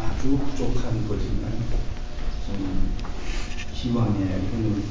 [0.00, 1.52] 아주 부족한 거지만
[2.46, 2.94] 좀
[3.72, 4.82] 기왕에 오늘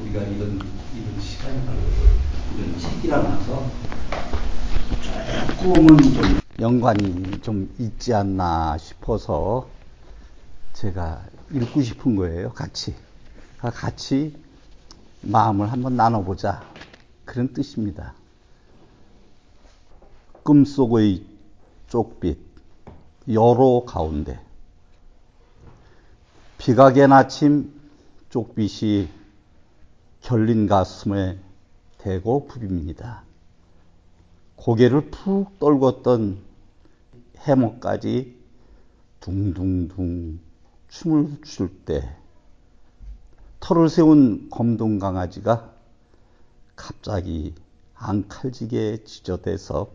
[0.00, 0.58] 우리가 이런
[0.94, 1.60] 이런 시간을
[2.56, 3.70] 이런 책이라면서
[5.62, 9.68] 조금은 좀 연관이 좀 있지 않나 싶어서
[10.74, 12.94] 제가 읽고 싶은 거예요, 같이.
[13.58, 14.34] 같이
[15.22, 16.62] 마음을 한번 나눠보자.
[17.24, 18.14] 그런 뜻입니다.
[20.42, 21.24] 꿈속의
[21.88, 22.38] 쪽빛,
[23.32, 24.40] 여로 가운데.
[26.58, 27.72] 비가 갠 아침
[28.30, 29.08] 쪽빛이
[30.20, 31.38] 결린 가슴에
[31.98, 33.20] 대고 부빕니다.
[34.56, 36.38] 고개를 푹 떨궜던
[37.38, 38.38] 해먹까지
[39.20, 40.40] 둥둥둥
[40.88, 42.16] 춤을 출 때
[43.60, 45.72] 털을 세운 검동 강아지가
[46.76, 47.54] 갑자기
[47.94, 49.90] 앙칼지게 지저대서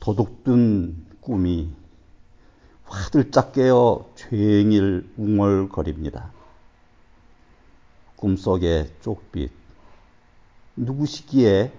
[0.00, 1.70] 도둑든 꿈이
[2.84, 6.32] 화들짝 깨어 죄행일 웅얼거립니다.
[8.16, 9.50] 꿈속의 쪽빛
[10.76, 11.72] 누구시기에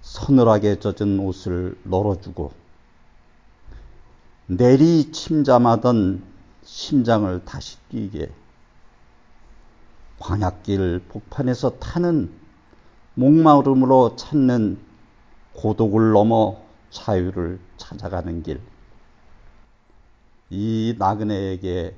[0.00, 2.52] 서늘하게 젖은 옷을 널어주고
[4.46, 6.22] 내리 침잠하던
[6.62, 8.30] 심장을 다시 뛰게
[10.18, 12.32] 광약길 복판에서 타는
[13.14, 14.78] 목마름으로 찾는
[15.54, 16.63] 고독을 넘어
[16.94, 18.60] 자유를 찾아가는 길.
[20.48, 21.96] 이 나그네에게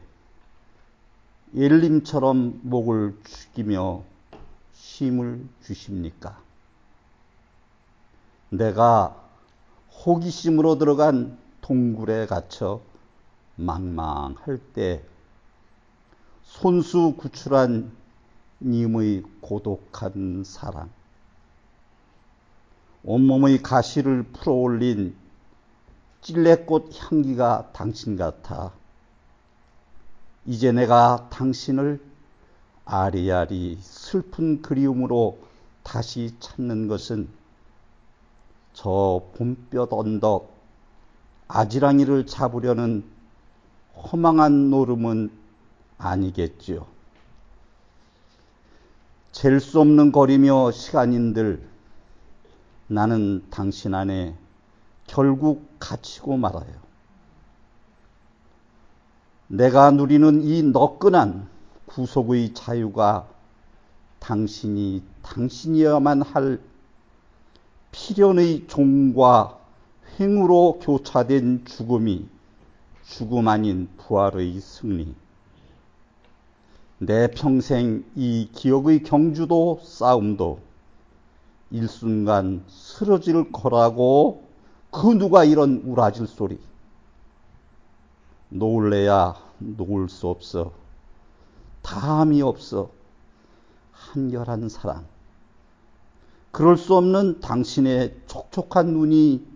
[1.52, 4.02] 일림처럼 목을 죽이며
[4.72, 6.40] 쉼을 주십니까?
[8.48, 9.22] 내가
[10.04, 12.80] 호기심으로 들어간 동굴에 갇혀
[13.56, 15.04] 망망할 때
[16.42, 17.92] 손수 구출한
[18.62, 20.95] 님의 고독한 사랑.
[23.06, 25.14] 온몸의 가시를 풀어올린
[26.22, 28.72] 찔레꽃 향기가 당신 같아.
[30.44, 32.00] 이제 내가 당신을
[32.84, 35.38] 아리아리 슬픈 그리움으로
[35.84, 37.28] 다시 찾는 것은
[38.72, 40.52] 저 봄볕 언덕
[41.46, 43.04] 아지랑이를 잡으려는
[43.94, 45.30] 허망한 노름은
[45.98, 46.84] 아니겠지요.
[49.30, 51.75] 잴 수 없는 거리며 시간인들
[52.88, 54.36] 나는 당신 안에
[55.06, 56.86] 결국 갇히고 말아요.
[59.48, 61.48] 내가 누리는 이 너끈한
[61.86, 63.28] 구속의 자유가
[64.18, 66.60] 당신이 당신이어야만 할
[67.92, 69.58] 필연의 종과
[70.18, 72.26] 행으로 교차된 죽음이
[73.04, 75.14] 죽음 아닌 부활의 승리.
[76.98, 80.65] 내 평생 이 기억의 경주도 싸움도
[81.70, 84.44] 일순간 쓰러질 거라고
[84.90, 86.58] 그 누가 이런 우라질 소리.
[88.48, 90.72] 놓을래야 놓을 수 없어.
[91.82, 92.90] 다함이 없어.
[93.92, 95.04] 한결한 사랑.
[96.52, 99.46] 그럴 수 없는 당신의 촉촉한 눈이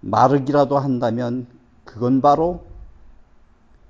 [0.00, 1.46] 마르기라도 한다면
[1.84, 2.66] 그건 바로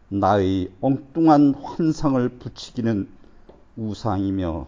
[0.08, 3.08] 나의 엉뚱한 환상을 부추기는
[3.76, 4.66] 우상이며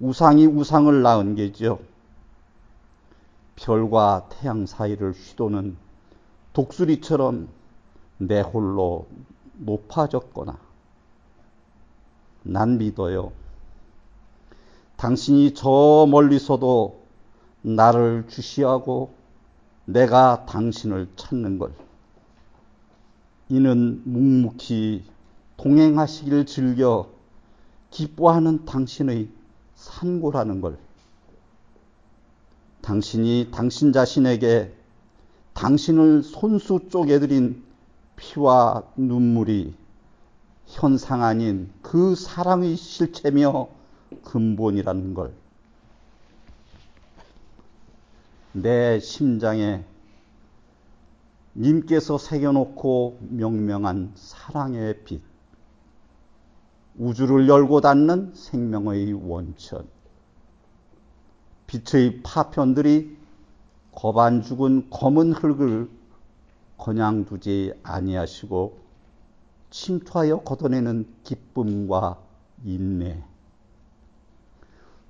[0.00, 1.80] 우상이 우상을 낳은 게죠.
[3.56, 5.76] 별과 태양 사이를 휘도는
[6.52, 7.48] 독수리처럼
[8.18, 9.08] 내 홀로
[9.54, 10.56] 높아졌거나
[12.44, 13.32] 난 믿어요.
[14.96, 17.02] 당신이 저 멀리서도
[17.62, 19.12] 나를 주시하고
[19.84, 21.72] 내가 당신을 찾는 걸.
[23.48, 25.04] 이는 묵묵히
[25.56, 27.08] 동행하시기를 즐겨
[27.90, 29.37] 기뻐하는 당신의
[29.88, 30.78] 산고라는 걸.
[32.82, 34.72] 당신이 당신 자신에게
[35.54, 37.64] 당신을 손수 쪼개드린
[38.16, 39.74] 피와 눈물이
[40.66, 43.68] 현상 아닌 그 사랑의 실체며
[44.24, 45.32] 근본이라는 걸.
[48.52, 49.84] 내 심장에
[51.54, 55.20] 님께서 새겨놓고 명명한 사랑의 빛.
[56.98, 59.86] 우주를 열고 닫는 생명의 원천.
[61.66, 63.16] 빛의 파편들이
[63.92, 65.88] 거반 죽은 검은 흙을
[66.82, 68.78] 그냥 두지 아니하시고
[69.70, 72.18] 침투하여 걷어내는 기쁨과
[72.64, 73.22] 인내.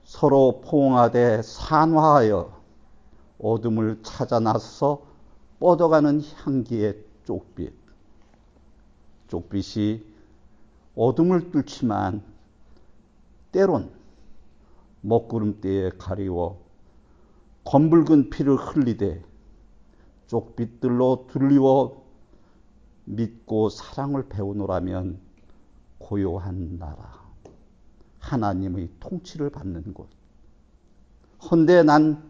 [0.04, 2.58] 서로 포옹하되 산화하여
[3.38, 5.02] 어둠을 찾아 나서
[5.60, 7.72] 뻗어가는 향기의 쪽빛.
[9.28, 10.07] 쪽빛이
[10.98, 12.22] 어둠을 뚫지만
[13.52, 13.92] 때론
[15.00, 16.60] 먹구름대에 가리워
[17.64, 19.22] 검붉은 피를 흘리되
[20.26, 22.04] 쪽빛들로 둘리워
[23.04, 25.20] 믿고 사랑을 배우노라면
[25.98, 27.22] 고요한 나라,
[28.18, 30.08] 하나님의 통치를 받는 곳.
[31.50, 32.28] 헌데 난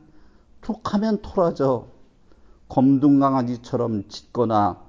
[0.60, 1.88] 툭하면 토라져
[2.68, 4.84] 검둥강아지처럼 짖거나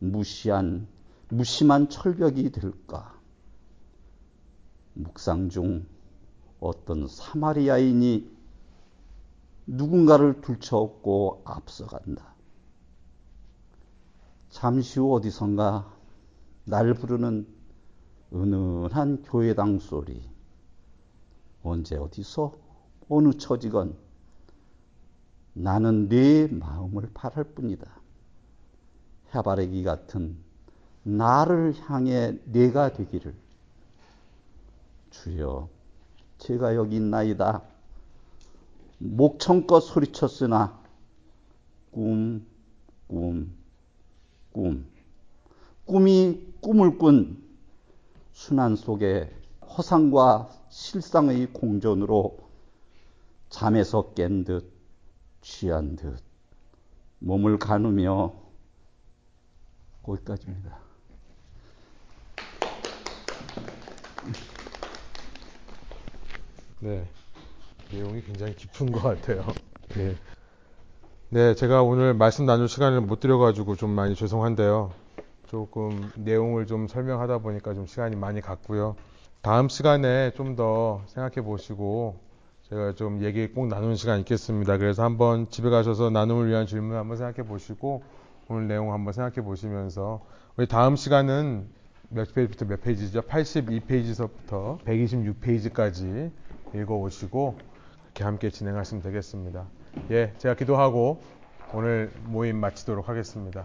[0.00, 0.86] 무시한
[1.28, 3.18] 무심한 철벽이 될까?
[4.94, 5.86] 묵상 중
[6.60, 8.30] 어떤 사마리아인이
[9.66, 12.34] 누군가를 둘쳐엎고 앞서간다.
[14.48, 15.92] 잠시 후 어디선가
[16.64, 17.46] 날 부르는
[18.32, 20.28] 은은한 교회당 소리.
[21.62, 22.52] 언제 어디서
[23.08, 23.96] 어느 처지건
[25.52, 28.00] 나는 네 마음을 바랄 뿐이다.
[29.34, 30.38] 해바라기 같은
[31.06, 33.32] 나를 향해 내가 되기를.
[35.10, 35.68] 주여,
[36.38, 37.62] 제가 여기 있나이다.
[38.98, 40.80] 목청껏 소리쳤으나
[41.92, 42.44] 꿈,
[43.06, 43.56] 꿈,
[44.52, 44.84] 꿈.
[45.84, 47.40] 꿈이 꿈을 꾼
[48.32, 52.36] 순환 속에 허상과 실상의 공존으로
[53.48, 54.72] 잠에서 깬 듯,
[55.40, 56.20] 취한 듯,
[57.20, 58.34] 몸을 가누며
[60.02, 60.85] 거기까지입니다.
[66.78, 67.10] 네.
[67.90, 69.58] 내용이 굉장히 깊은 것 같아요.
[69.94, 70.18] 네.
[71.28, 74.94] 네, 제가 오늘 말씀 나눌 시간을 못 드려가지고 좀 많이 죄송한데요.
[75.46, 78.96] 조금 내용을 좀 설명하다 보니까 좀 시간이 많이 갔고요.
[79.42, 82.20] 다음 시간에 좀 더 생각해 보시고
[82.62, 84.78] 제가 좀 얘기 꼭 나누는 시간 있겠습니다.
[84.78, 88.04] 그래서 한번 집에 가셔서 나눔을 위한 질문 한번 생각해 보시고
[88.48, 90.24] 오늘 내용 한번 생각해 보시면서
[90.56, 91.68] 우리 다음 시간은
[92.08, 93.22] 몇 페이지부터 몇 페이지죠?
[93.22, 96.30] 82페이지서부터 126페이지까지
[96.74, 97.58] 읽어 오시고
[98.04, 99.66] 이렇게 함께 진행하시면 되겠습니다.
[100.10, 101.20] 예, 제가 기도하고
[101.74, 103.64] 오늘 모임 마치도록 하겠습니다.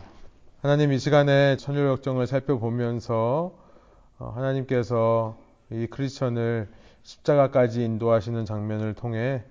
[0.62, 3.54] 하나님 이 시간에 천로역정을 살펴보면서
[4.18, 5.38] 어, 하나님께서
[5.72, 6.68] 이 크리스천을
[7.04, 9.44] 십자가까지 인도하시는 장면을 통해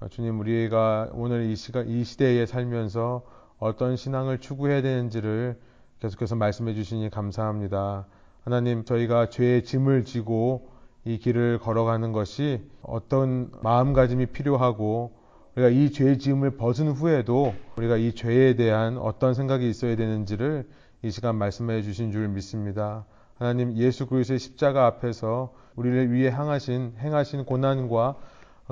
[0.00, 3.24] 어, 주님 우리가 오늘 이 시간 이 시대에 살면서
[3.58, 5.58] 어떤 신앙을 추구해야 되는지를
[6.00, 8.06] 계속해서 말씀해 주시니 감사합니다.
[8.44, 10.68] 하나님 저희가 죄의 짐을 지고
[11.06, 15.12] 이 길을 걸어가는 것이 어떤 마음가짐이 필요하고
[15.54, 20.68] 우리가 이 죄의 지음을 벗은 후에도 우리가 이 죄에 대한 어떤 생각이 있어야 되는지를
[21.02, 23.06] 이 시간 말씀해 주신 줄 믿습니다.
[23.38, 28.16] 하나님 예수 그리스도의 십자가 앞에서 우리를 위해 향하신 행하신 고난과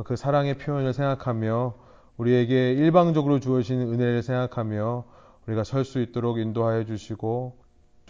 [0.04, 1.74] 그 사랑의 표현을 생각하며
[2.18, 5.04] 우리에게 일방적으로 주어진 은혜를 생각하며
[5.46, 7.61] 우리가 설 수 있도록 인도하여 주시고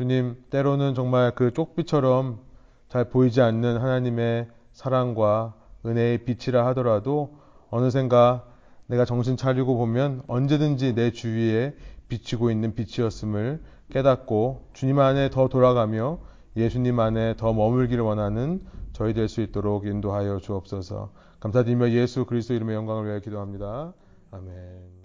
[0.03, 2.41] 주님 때로는 정말 그 쪽빛처럼
[2.89, 5.55] 잘 보이지 않는 하나님의 사랑과
[5.87, 7.39] 은혜의 빛이라 하더라도
[7.71, 8.45] 어느샌가
[8.89, 11.77] 내가 정신 차리고 보면 언제든지 내 주위에
[12.09, 13.63] 비치고 있는 빛이었음을
[13.93, 16.19] 깨닫고 주님 안에 더 돌아가며
[16.57, 18.61] 예수님 안에 더 머물기를 원하는
[18.93, 21.13] 저희 될 수 있도록 인도하여 주옵소서.
[21.39, 23.95] 감사드리며 예수 그리스도 이름의 영광을 위하여 기도합니다.
[24.33, 25.02] 아멘.